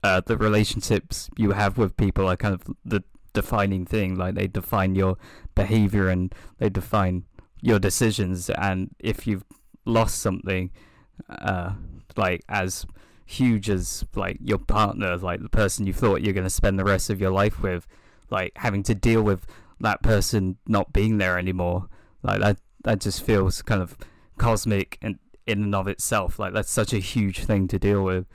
uh, 0.03 0.21
the 0.25 0.37
relationships 0.37 1.31
you 1.37 1.53
have 1.53 1.79
with 1.79 1.97
people 1.97 2.29
are 2.29 2.37
kind 2.37 2.55
of 2.55 2.63
the 2.85 3.03
defining 3.33 3.85
thing. 3.87 4.17
Like 4.17 4.35
they 4.35 4.47
define 4.47 4.95
your 4.95 5.17
behavior 5.55 6.09
and 6.09 6.35
they 6.59 6.69
define 6.69 7.25
your 7.61 7.79
decisions. 7.79 8.51
And 8.51 8.95
if 8.99 9.27
you've 9.27 9.45
lost 9.85 10.21
something, 10.21 10.71
uh, 11.29 11.73
like 12.17 12.43
as 12.49 12.87
huge 13.27 13.71
as 13.71 14.05
like 14.15 14.39
your 14.41 14.59
partner, 14.59 15.17
like 15.17 15.43
the 15.43 15.49
person 15.49 15.87
you 15.87 15.93
thought 15.93 16.23
you're 16.23 16.35
going 16.35 16.45
to 16.45 16.51
spend 16.51 16.79
the 16.79 16.85
rest 16.85 17.11
of 17.11 17.21
your 17.21 17.31
life 17.31 17.63
with, 17.63 17.87
like 18.31 18.53
having 18.57 18.83
to 18.85 18.95
deal 18.95 19.23
with 19.23 19.47
that 19.81 20.03
person 20.03 20.57
not 20.67 20.93
being 20.93 21.19
there 21.19 21.39
anymore, 21.39 21.89
like 22.25 22.41
that 22.41 22.59
that 22.85 23.01
just 23.01 23.23
feels 23.23 23.63
kind 23.63 23.81
of 23.81 23.97
cosmic 24.39 24.99
and 25.01 25.19
in 25.47 25.63
and 25.63 25.75
of 25.75 25.87
itself. 25.89 26.39
Like 26.39 26.53
that's 26.53 26.71
such 26.71 26.93
a 26.93 26.99
huge 26.99 27.45
thing 27.45 27.69
to 27.69 27.79
deal 27.79 28.03
with. 28.03 28.27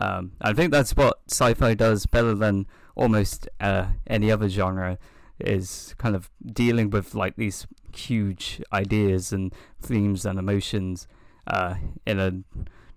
Um, 0.00 0.32
I 0.40 0.52
think 0.52 0.72
that's 0.72 0.96
what 0.96 1.20
sci-fi 1.30 1.74
does 1.74 2.06
better 2.06 2.34
than 2.34 2.66
almost 2.96 3.48
uh, 3.60 3.86
any 4.06 4.30
other 4.30 4.48
genre 4.48 4.98
is 5.38 5.94
kind 5.98 6.14
of 6.14 6.30
dealing 6.44 6.90
with 6.90 7.14
like 7.14 7.36
these 7.36 7.66
huge 7.94 8.62
ideas 8.72 9.32
and 9.32 9.52
themes 9.80 10.24
and 10.26 10.38
emotions 10.38 11.06
uh, 11.46 11.74
in 12.06 12.18
a 12.18 12.32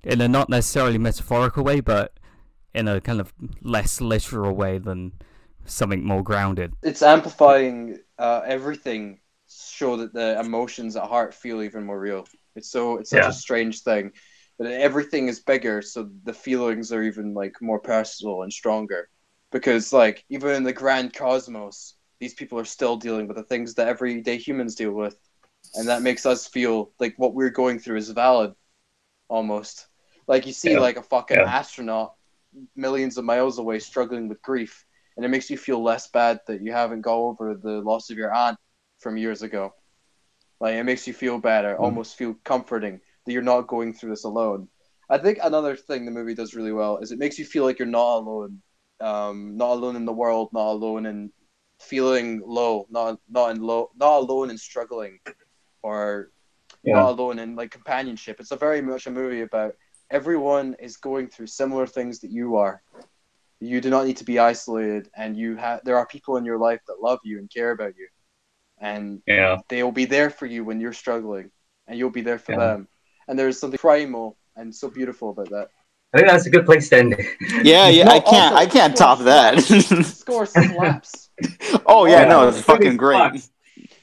in 0.04 0.22
a 0.22 0.28
not 0.28 0.50
necessarily 0.50 0.98
metaphorical 0.98 1.64
way, 1.64 1.82
but 1.82 2.14
in 2.74 2.88
a 2.88 3.02
kind 3.02 3.20
of 3.20 3.34
less 3.62 4.00
literal 4.00 4.56
way 4.56 4.78
than 4.78 5.12
something 5.66 6.04
more 6.04 6.24
grounded. 6.24 6.74
It's 6.82 7.02
amplifying 7.02 8.00
uh, 8.18 8.42
everything, 8.46 9.20
so 9.78 9.98
that 9.98 10.14
the 10.14 10.40
emotions 10.40 10.96
at 10.96 11.04
heart 11.08 11.34
feel 11.34 11.62
even 11.62 11.86
more 11.86 12.00
real. 12.00 12.26
It's 12.56 12.70
so 12.70 12.98
it's 12.98 13.12
such 13.12 13.24
Yeah. 13.24 13.30
a 13.30 13.34
strange 13.34 13.82
thing, 13.84 14.12
but 14.58 14.68
everything 14.68 15.28
is 15.28 15.40
bigger, 15.40 15.82
so 15.82 16.10
the 16.24 16.34
feelings 16.34 16.92
are 16.92 17.04
even 17.04 17.34
like 17.34 17.56
more 17.62 17.80
personal 17.80 18.44
and 18.44 18.52
stronger. 18.52 19.10
Because 19.52 19.94
like 19.94 20.26
even 20.30 20.52
in 20.56 20.64
the 20.64 20.74
grand 20.74 21.14
cosmos, 21.14 21.96
these 22.20 22.34
people 22.34 22.60
are 22.60 22.66
still 22.66 22.98
dealing 22.98 23.28
with 23.28 23.38
the 23.38 23.44
things 23.44 23.76
that 23.76 23.88
everyday 23.88 24.38
humans 24.38 24.76
deal 24.76 24.92
with, 24.92 25.18
and 25.76 25.88
that 25.90 26.02
makes 26.02 26.26
us 26.26 26.48
feel 26.48 26.92
like 27.00 27.16
what 27.18 27.34
we're 27.36 27.50
going 27.52 27.80
through 27.80 27.98
is 27.98 28.10
valid, 28.10 28.54
almost. 29.30 29.88
Like 30.28 30.46
you 30.46 30.54
see 30.54 30.74
Yeah. 30.74 30.80
like 30.80 30.98
a 30.98 31.04
fucking 31.04 31.38
Yeah. 31.38 31.44
astronaut 31.46 32.14
millions 32.76 33.18
of 33.18 33.26
miles 33.26 33.60
away 33.60 33.80
struggling 33.80 34.28
with 34.28 34.42
grief 34.42 34.86
and 35.16 35.26
it 35.26 35.30
makes 35.30 35.50
you 35.50 35.58
feel 35.58 35.84
less 35.84 36.08
bad 36.08 36.40
that 36.48 36.62
you 36.62 36.72
haven't 36.72 37.02
got 37.02 37.16
over 37.18 37.56
the 37.56 37.82
loss 37.82 38.10
of 38.10 38.18
your 38.18 38.34
aunt 38.34 38.58
from 39.00 39.18
years 39.18 39.42
ago. 39.42 39.74
Like 40.60 40.76
it 40.76 40.84
makes 40.84 41.08
you 41.08 41.14
feel 41.14 41.40
better, 41.40 41.76
Mm. 41.76 41.80
almost 41.82 42.16
feel 42.18 42.36
comforting 42.44 43.00
that 43.26 43.32
you're 43.34 43.42
not 43.42 43.68
going 43.68 43.94
through 43.94 44.10
this 44.12 44.24
alone. 44.26 44.70
I 45.10 45.18
think 45.18 45.40
another 45.42 45.76
thing 45.76 46.06
the 46.06 46.12
movie 46.12 46.34
does 46.36 46.56
really 46.56 46.72
well 46.74 46.98
is 46.98 47.12
it 47.12 47.20
makes 47.20 47.38
you 47.40 47.46
feel 47.46 47.64
like 47.64 47.80
you're 47.80 47.88
not 47.88 48.18
alone, 48.18 48.62
um, 49.00 49.56
not 49.58 49.74
alone 49.74 49.96
in 49.96 50.06
the 50.06 50.14
world, 50.14 50.50
not 50.54 50.72
alone 50.72 51.06
in 51.06 51.32
feeling 51.80 52.42
low, 52.46 52.88
not 52.90 53.20
not 53.30 53.52
in 53.56 53.62
low, 53.62 53.90
not 53.96 54.18
alone 54.20 54.50
in 54.50 54.58
struggling, 54.58 55.20
or 55.84 56.32
Yeah. 56.84 56.96
not 56.96 57.12
alone 57.12 57.40
in 57.40 57.56
like 57.56 57.72
companionship. 57.72 58.40
It's 58.40 58.52
a 58.52 58.58
very 58.58 58.82
much 58.82 59.08
a 59.08 59.12
movie 59.12 59.42
about 59.42 59.74
everyone 60.10 60.76
is 60.80 60.98
going 60.98 61.28
through 61.30 61.48
similar 61.48 61.86
things 61.86 62.20
that 62.22 62.32
you 62.32 62.56
are. 62.58 62.82
You 63.60 63.82
do 63.82 63.90
not 63.90 64.06
need 64.06 64.18
to 64.18 64.24
be 64.26 64.40
isolated, 64.40 65.10
and 65.16 65.38
you 65.38 65.56
have 65.56 65.82
there 65.84 65.98
are 65.98 66.06
people 66.08 66.38
in 66.38 66.46
your 66.46 66.58
life 66.58 66.82
that 66.88 67.00
love 67.02 67.20
you 67.24 67.38
and 67.40 67.50
care 67.50 67.72
about 67.72 67.96
you, 67.96 68.08
and 68.80 69.22
Yeah. 69.26 69.58
they 69.70 69.84
will 69.84 69.92
be 69.92 70.06
there 70.06 70.30
for 70.30 70.46
you 70.46 70.64
when 70.64 70.80
you're 70.80 70.94
struggling, 70.94 71.52
and 71.88 71.98
you'll 71.98 72.10
be 72.10 72.22
there 72.22 72.40
for 72.40 72.54
Yeah. 72.54 72.60
them. 72.60 72.88
And 73.28 73.38
there's 73.38 73.60
something 73.60 73.78
primal 73.78 74.38
and 74.56 74.74
so 74.74 74.90
beautiful 74.90 75.30
about 75.32 75.50
that. 75.50 75.70
I 76.14 76.20
think 76.20 76.30
that's 76.32 76.46
a 76.46 76.50
good 76.50 76.66
place 76.66 76.90
to 76.90 76.98
end 77.00 77.14
it. 77.14 77.26
Yeah, 77.66 77.90
yeah, 77.90 78.06
No, 78.06 78.12
I 78.12 78.20
can't, 78.22 78.54
also, 78.54 78.56
I 78.56 78.66
can't 78.66 78.98
score 78.98 79.08
top 79.16 79.20
that. 79.26 79.60
Score 80.06 80.46
slaps. 80.46 81.30
oh 81.86 82.06
yeah, 82.06 82.22
Yeah. 82.22 82.28
no, 82.30 82.48
it's 82.48 82.62
fucking 82.62 82.84
Fucking 82.86 82.98
great. 82.98 83.18
sucks. 83.18 83.50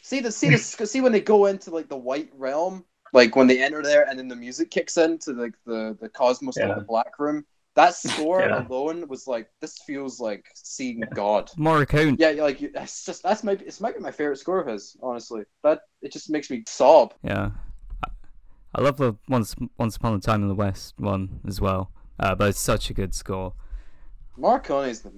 See 0.03 0.21
the 0.21 0.31
see 0.31 0.51
the 0.51 0.59
see 0.59 1.01
when 1.01 1.13
they 1.13 1.21
go 1.23 1.47
into 1.47 1.71
like 1.71 1.89
the 1.89 1.97
white 1.97 2.31
realm, 2.37 2.85
like 3.15 3.35
when 3.37 3.47
they 3.47 3.63
enter 3.63 3.83
there, 3.83 4.07
and 4.09 4.19
then 4.19 4.29
the 4.29 4.37
music 4.37 4.71
kicks 4.71 4.99
into 4.99 5.33
like 5.33 5.55
the 5.65 5.97
the 6.01 6.09
cosmos 6.11 6.57
Yeah. 6.59 6.69
of 6.69 6.77
the 6.77 6.83
black 6.85 7.19
room. 7.19 7.47
That 7.75 7.95
score 8.07 8.41
Yeah. 8.41 8.67
alone 8.67 9.09
was 9.09 9.27
like 9.27 9.49
this 9.61 9.79
feels 9.87 10.21
like 10.21 10.47
seeing 10.55 11.01
God. 11.15 11.51
Morricone. 11.57 12.17
Yeah, 12.19 12.31
like 12.43 12.61
you- 12.61 12.71
it's 12.75 13.05
just 13.05 13.23
that's 13.23 13.43
maybe 13.45 13.65
it's 13.65 13.81
might 13.81 13.95
be 13.97 14.01
my 14.01 14.13
favorite 14.13 14.39
score 14.39 14.61
of 14.61 14.67
his. 14.69 14.97
Honestly, 15.03 15.43
that 15.63 15.81
it 16.03 16.13
just 16.13 16.31
makes 16.31 16.51
me 16.51 16.63
sob. 16.69 17.15
Yeah, 17.23 17.51
I- 18.05 18.11
I 18.77 18.81
love 18.83 18.97
the 18.97 19.15
once 19.29 19.55
Once 19.79 19.97
Upon 19.97 20.15
a 20.15 20.21
Time 20.21 20.43
in 20.43 20.49
the 20.49 20.55
West 20.55 20.95
one 20.99 21.41
as 21.47 21.61
well. 21.61 21.91
Uh, 22.21 22.35
but 22.35 22.49
it's 22.51 22.61
such 22.61 22.91
a 22.91 22.95
good 22.95 23.13
score. 23.15 23.55
Morricone's 24.39 25.01
the 25.01 25.13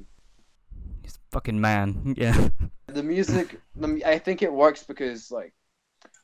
He's 1.03 1.17
a 1.17 1.21
fucking 1.33 1.61
man. 1.61 2.15
Yeah, 2.19 2.49
the 2.87 3.03
music. 3.03 3.61
The, 3.77 4.03
I 4.07 4.19
think 4.19 4.43
it 4.43 4.53
works 4.53 4.83
because 4.83 5.31
like 5.31 5.53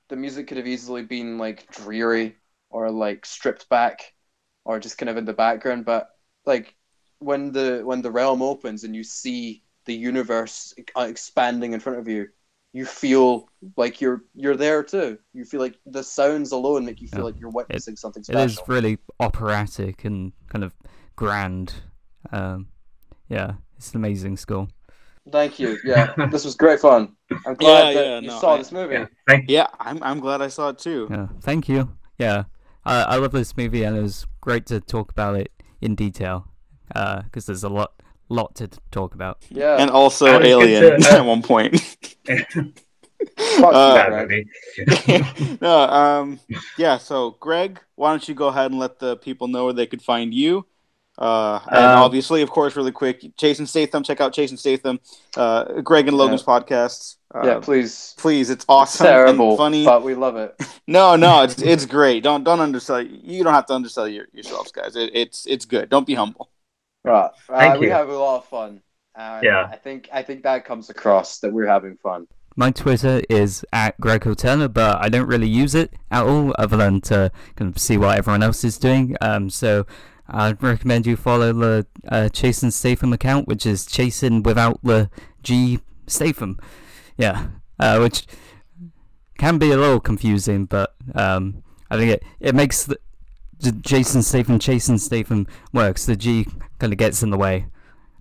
the 0.09 0.17
music 0.17 0.47
could 0.49 0.57
have 0.57 0.67
easily 0.67 1.03
been 1.03 1.37
like 1.39 1.71
dreary 1.71 2.37
or 2.71 2.91
like 2.91 3.27
stripped 3.27 3.69
back 3.69 4.15
or 4.65 4.81
just 4.81 4.97
kind 4.99 5.11
of 5.11 5.17
in 5.17 5.25
the 5.25 5.33
background. 5.35 5.85
But 5.85 6.09
like 6.47 6.75
when 7.19 7.53
the 7.53 7.83
when 7.85 8.03
the 8.03 8.11
realm 8.11 8.43
opens 8.43 8.85
and 8.85 8.95
you 8.97 9.05
see 9.05 9.63
the 9.87 9.95
universe 9.95 10.75
uh, 10.97 11.03
expanding 11.03 11.73
in 11.73 11.81
front 11.81 11.99
of 11.99 12.09
you, 12.09 12.29
you 12.73 12.85
feel 12.85 13.49
like 13.77 14.01
you're 14.01 14.25
you're 14.35 14.57
there 14.57 14.83
too. 14.83 15.19
You 15.33 15.45
feel 15.45 15.61
like 15.61 15.79
the 15.87 16.03
sounds 16.03 16.53
alone 16.53 16.85
make 16.85 17.01
you 17.01 17.09
feel 17.09 17.21
Yeah. 17.21 17.25
like 17.27 17.41
you're 17.41 17.51
witnessing 17.51 17.97
something 17.97 18.23
It 18.23 18.27
special. 18.27 18.45
is 18.45 18.69
really 18.69 18.99
operatic 19.21 20.05
and 20.05 20.33
kind 20.49 20.65
of 20.65 20.73
grand. 21.17 21.75
Um, 22.33 22.69
yeah, 23.29 23.55
it's 23.77 23.91
an 23.93 23.97
amazing 23.97 24.37
score. 24.37 24.69
Thank 25.31 25.59
you. 25.61 25.79
Yeah, 25.85 26.15
this 26.31 26.45
was 26.45 26.55
great 26.57 26.81
fun. 26.81 27.15
I'm 27.47 27.55
glad 27.55 27.95
Yeah, 27.95 28.01
that 28.01 28.07
yeah, 28.07 28.21
you 28.21 28.27
no, 28.29 28.39
saw 28.41 28.55
I- 28.55 28.59
this 28.59 28.73
movie. 28.73 28.95
Yeah. 28.95 29.07
Thank 29.29 29.51
Yeah, 29.51 29.67
I'm 29.79 30.03
I'm 30.03 30.21
glad 30.21 30.43
I 30.43 30.49
saw 30.49 30.71
it 30.71 30.79
too. 30.79 31.09
Yeah, 31.11 31.29
thank 31.41 31.69
you. 31.69 31.97
Yeah, 32.19 32.45
I 32.85 33.03
I 33.03 33.17
love 33.17 33.33
this 33.33 33.57
movie 33.57 33.85
and 33.85 33.97
it 33.97 34.03
was 34.03 34.27
great 34.41 34.67
to 34.67 34.81
talk 34.81 35.11
about 35.11 35.37
it 35.37 35.53
in 35.83 35.95
detail 35.95 36.47
because 36.89 37.47
there's 37.47 37.65
a 37.65 37.69
lot 37.69 37.93
lot 38.29 38.55
to 38.57 38.69
talk 38.91 39.15
about. 39.15 39.45
Yeah. 39.51 39.77
And 39.79 39.91
also 39.91 40.27
And 40.27 40.45
Alien 40.45 41.01
to- 41.01 41.09
uh, 41.15 41.17
at 41.19 41.25
one 41.25 41.43
point. 41.43 41.79
Fuck 43.37 43.73
uh, 43.75 43.95
that, 43.95 44.11
that 44.11 44.27
Greg. 44.27 44.47
movie. 45.39 45.59
no, 45.61 45.79
um, 45.89 46.41
yeah. 46.77 46.99
So, 46.99 47.37
Greg, 47.39 47.79
why 47.95 48.11
don't 48.11 48.29
you 48.29 48.35
go 48.35 48.49
ahead 48.49 48.73
and 48.73 48.81
let 48.81 48.99
the 48.99 49.17
people 49.17 49.47
know 49.47 49.65
where 49.67 49.73
they 49.73 49.87
could 49.87 50.03
find 50.03 50.35
you? 50.35 50.67
Uh, 51.19 51.61
and 51.69 51.79
Um, 51.85 51.99
obviously, 52.03 52.43
of 52.43 52.51
course, 52.51 52.75
really 52.75 52.91
quick, 52.93 53.23
Chasin' 53.37 53.67
Statham. 53.67 54.03
Check 54.03 54.21
out 54.21 54.33
Chasin' 54.33 54.57
Statham, 54.57 54.99
uh, 55.37 55.81
Greg 55.83 56.09
and 56.09 56.17
Logan's 56.17 56.43
podcasts. 56.43 57.17
Uh, 57.35 57.43
Yeah, 57.45 57.59
please. 57.61 58.15
please, 58.19 58.51
it's 58.51 58.65
It's 58.65 58.67
awesome 58.69 59.07
terrible, 59.07 59.51
and 59.51 59.59
funny. 59.59 59.85
but 59.85 60.03
we 60.03 60.15
love 60.15 60.37
it. 60.37 60.55
No, 60.89 61.15
no, 61.17 61.43
it's 61.45 61.63
it's 61.63 61.87
great. 61.87 62.23
Don't 62.25 62.43
don't 62.45 62.59
undersell. 62.61 63.01
You 63.03 63.45
don't 63.45 63.55
have 63.55 63.67
to 63.67 63.75
undersell 63.75 64.09
your, 64.09 64.27
yourselves, 64.33 64.73
guys. 64.73 64.97
It, 64.97 65.11
it's 65.15 65.47
it's 65.47 65.65
good. 65.65 65.89
Don't 65.89 66.07
be 66.07 66.15
humble. 66.15 66.51
Right. 67.05 67.31
Uh, 67.49 67.57
Thank 67.59 67.81
we 67.81 67.87
you. 67.87 67.93
have 67.93 68.09
a 68.09 68.17
lot 68.19 68.39
of 68.39 68.47
fun. 68.47 68.81
And 69.15 69.45
Yeah. 69.45 69.69
I 69.71 69.77
think 69.77 70.09
I 70.13 70.23
think 70.23 70.43
that 70.43 70.65
comes 70.65 70.91
across 70.91 71.39
that 71.41 71.53
we're 71.53 71.67
having 71.69 71.97
fun. 72.03 72.27
My 72.57 72.71
Twitter 72.73 73.23
is 73.31 73.65
at 73.73 73.99
Greg 74.01 74.25
Turner, 74.37 74.69
but 74.69 75.01
I 75.01 75.09
don't 75.09 75.27
really 75.29 75.49
use 75.49 75.75
it 75.75 75.93
at 76.11 76.25
all, 76.27 76.53
other 76.59 76.77
than 76.77 77.01
to 77.03 77.31
kind 77.57 77.75
of 77.75 77.81
see 77.81 77.97
what 77.97 78.19
everyone 78.19 78.43
else 78.43 78.65
is 78.65 78.77
doing. 78.77 79.17
Um, 79.21 79.49
so 79.49 79.87
I'd 80.29 80.63
recommend 80.63 81.07
you 81.07 81.17
follow 81.17 81.53
the 81.53 81.87
uh, 82.09 82.29
Chasin' 82.31 82.71
Statham 82.71 83.13
account, 83.13 83.49
which 83.49 83.67
is 83.67 83.85
Chasin' 83.87 84.43
without 84.43 84.81
the 84.83 85.11
G 85.43 85.81
Statham. 86.07 86.59
Yeah, 87.19 87.49
uh, 87.79 87.99
which 87.99 88.27
can 89.39 89.59
be 89.59 89.71
a 89.71 89.77
little 89.77 90.01
confusing, 90.01 90.67
but 90.67 90.95
um, 91.15 91.63
I 91.91 91.97
think 91.97 92.11
it 92.13 92.23
it 92.41 92.55
makes 92.55 92.85
the, 92.85 92.99
the 93.59 93.73
Jason 93.73 94.23
Statham, 94.23 94.59
Chasin' 94.59 94.99
Statham 94.99 95.47
works. 95.73 96.07
The 96.07 96.17
G 96.17 96.47
kind 96.79 96.93
of 96.93 96.99
gets 96.99 97.23
in 97.23 97.31
the 97.31 97.39
way. 97.39 97.67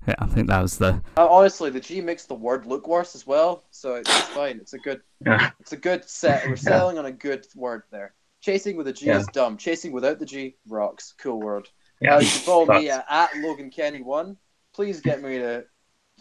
Yeah, 0.08 0.16
I 0.18 0.26
think 0.26 0.48
that 0.48 0.62
was 0.62 0.78
the 0.80 1.02
Uh, 1.16 1.28
honestly, 1.30 1.70
the 1.70 1.80
G 1.80 2.02
makes 2.02 2.26
the 2.26 2.34
word 2.34 2.66
look 2.66 2.88
worse 2.88 3.14
as 3.16 3.28
well, 3.28 3.64
so 3.70 3.96
it's, 3.96 4.10
it's 4.10 4.28
fine. 4.30 4.58
It's 4.58 4.74
a 4.74 4.80
good, 4.80 5.02
Yeah. 5.24 5.52
it's 5.60 5.74
a 5.74 5.78
good 5.78 6.10
set. 6.10 6.48
We're 6.48 6.56
selling 6.56 6.98
on 6.98 7.06
a 7.06 7.12
good 7.12 7.46
word 7.56 7.84
there. 7.92 8.14
Chasing 8.42 8.76
with 8.76 8.88
a 8.88 8.94
G 8.94 9.06
Yeah. 9.06 9.20
is 9.20 9.28
dumb. 9.28 9.58
Chasing 9.58 9.92
without 9.92 10.18
the 10.18 10.26
G 10.26 10.56
rocks. 10.68 11.14
Cool 11.20 11.40
word. 11.40 11.70
Yeah. 12.02 12.16
Uh, 12.16 12.20
you 12.20 12.28
can 12.30 12.40
follow 12.42 12.66
me 12.66 12.88
But- 12.88 13.06
at, 13.10 13.34
at 13.36 13.42
Logan 13.42 13.70
Kenny 13.70 14.02
one. 14.02 14.38
Please 14.74 15.02
get 15.02 15.22
me 15.22 15.38
to 15.38 15.66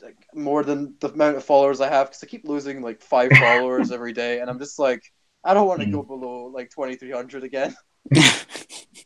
like, 0.03 0.16
more 0.35 0.62
than 0.64 0.95
the 1.01 1.09
amount 1.12 1.37
of 1.37 1.45
followers 1.45 1.81
I 1.81 1.89
have 1.89 2.09
because 2.09 2.22
I 2.24 2.26
keep 2.26 2.45
losing 2.47 2.83
like 2.83 3.01
five 3.03 3.31
followers 3.39 3.91
every 3.93 4.12
day, 4.12 4.41
and 4.41 4.49
I'm 4.51 4.59
just 4.59 4.78
like, 4.78 5.03
I 5.45 5.55
don't 5.55 5.66
want 5.66 5.81
to 5.81 5.87
Mm. 5.87 5.93
go 5.93 6.03
below 6.03 6.47
like 6.55 6.70
2,300 6.70 7.45
again. 7.45 7.74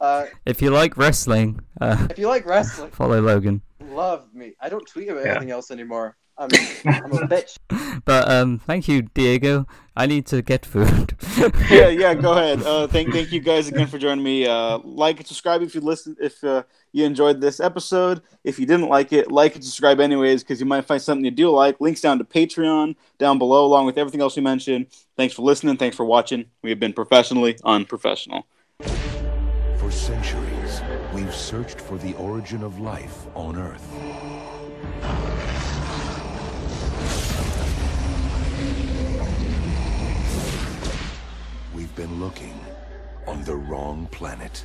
Uh, 0.01 0.27
if 0.45 0.61
you 0.61 0.71
like 0.71 0.97
wrestling, 0.97 1.61
uh, 1.81 2.09
if 2.11 2.19
you 2.19 2.27
like 2.27 2.45
wrestling, 2.47 2.91
follow 2.91 3.21
Logan. 3.21 3.63
love 3.81 4.27
me. 4.35 4.53
I 4.61 4.69
don't 4.69 4.85
tweet 4.89 5.09
about 5.09 5.25
Yeah. 5.25 5.31
anything 5.33 5.53
else 5.53 5.71
anymore. 5.71 6.17
I'm, 6.37 6.51
I'm 6.87 7.13
a 7.13 7.27
bitch. 7.29 7.59
But 8.05 8.29
um, 8.29 8.59
thank 8.59 8.87
you, 8.87 9.03
Diego. 9.03 9.67
I 9.97 10.07
need 10.07 10.27
to 10.27 10.43
get 10.43 10.67
food. 10.67 11.17
yeah, 11.71 11.89
yeah. 11.89 12.13
Go 12.15 12.33
ahead. 12.33 12.63
Uh, 12.63 12.87
thank 12.87 13.13
thank 13.13 13.33
you 13.33 13.41
guys 13.41 13.69
again 13.69 13.87
for 13.87 13.99
joining 13.99 14.25
me. 14.25 14.47
Uh, 14.47 14.79
like 14.79 15.19
and 15.19 15.27
subscribe 15.27 15.63
if 15.63 15.75
you 15.75 15.81
listen. 15.81 16.17
If 16.21 16.43
uh, 16.45 16.65
you 16.93 17.05
enjoyed 17.05 17.41
this 17.41 17.61
episode. 17.61 18.21
If 18.43 18.59
you 18.59 18.67
didn't 18.67 18.89
like 18.89 19.13
it, 19.13 19.31
like 19.31 19.55
and 19.55 19.65
subscribe 19.65 20.01
anyways 20.01 20.43
because 20.43 20.61
you 20.61 20.67
might 20.67 20.85
find 20.85 21.01
something 21.01 21.25
you 21.25 21.31
do 21.31 21.51
like. 21.51 21.81
Links 21.81 22.01
down 22.01 22.19
to 22.19 22.25
Patreon 22.25 22.97
down 23.19 23.39
below, 23.39 23.65
along 23.65 23.87
with 23.87 23.97
everything 23.97 24.21
else 24.21 24.37
we 24.37 24.43
mentioned. 24.43 24.89
Thanks 25.17 25.35
for 25.35 25.43
listening. 25.43 25.77
Thanks 25.77 25.97
for 25.97 26.05
watching. 26.05 26.47
We 26.63 26.71
have 26.71 26.81
been 26.81 26.93
professionally 26.93 27.57
unprofessional. 27.65 28.47
For 28.81 29.91
centuries, 29.91 30.83
we've 31.15 31.35
searched 31.35 31.81
for 31.81 31.97
the 31.99 32.15
origin 32.15 32.63
of 32.63 32.81
life 32.81 33.27
on 33.35 33.57
Earth. 33.57 35.54
Been 41.97 42.19
looking 42.19 42.59
on 43.29 43.45
the 43.45 43.55
wrong 43.55 44.09
planet. 44.11 44.65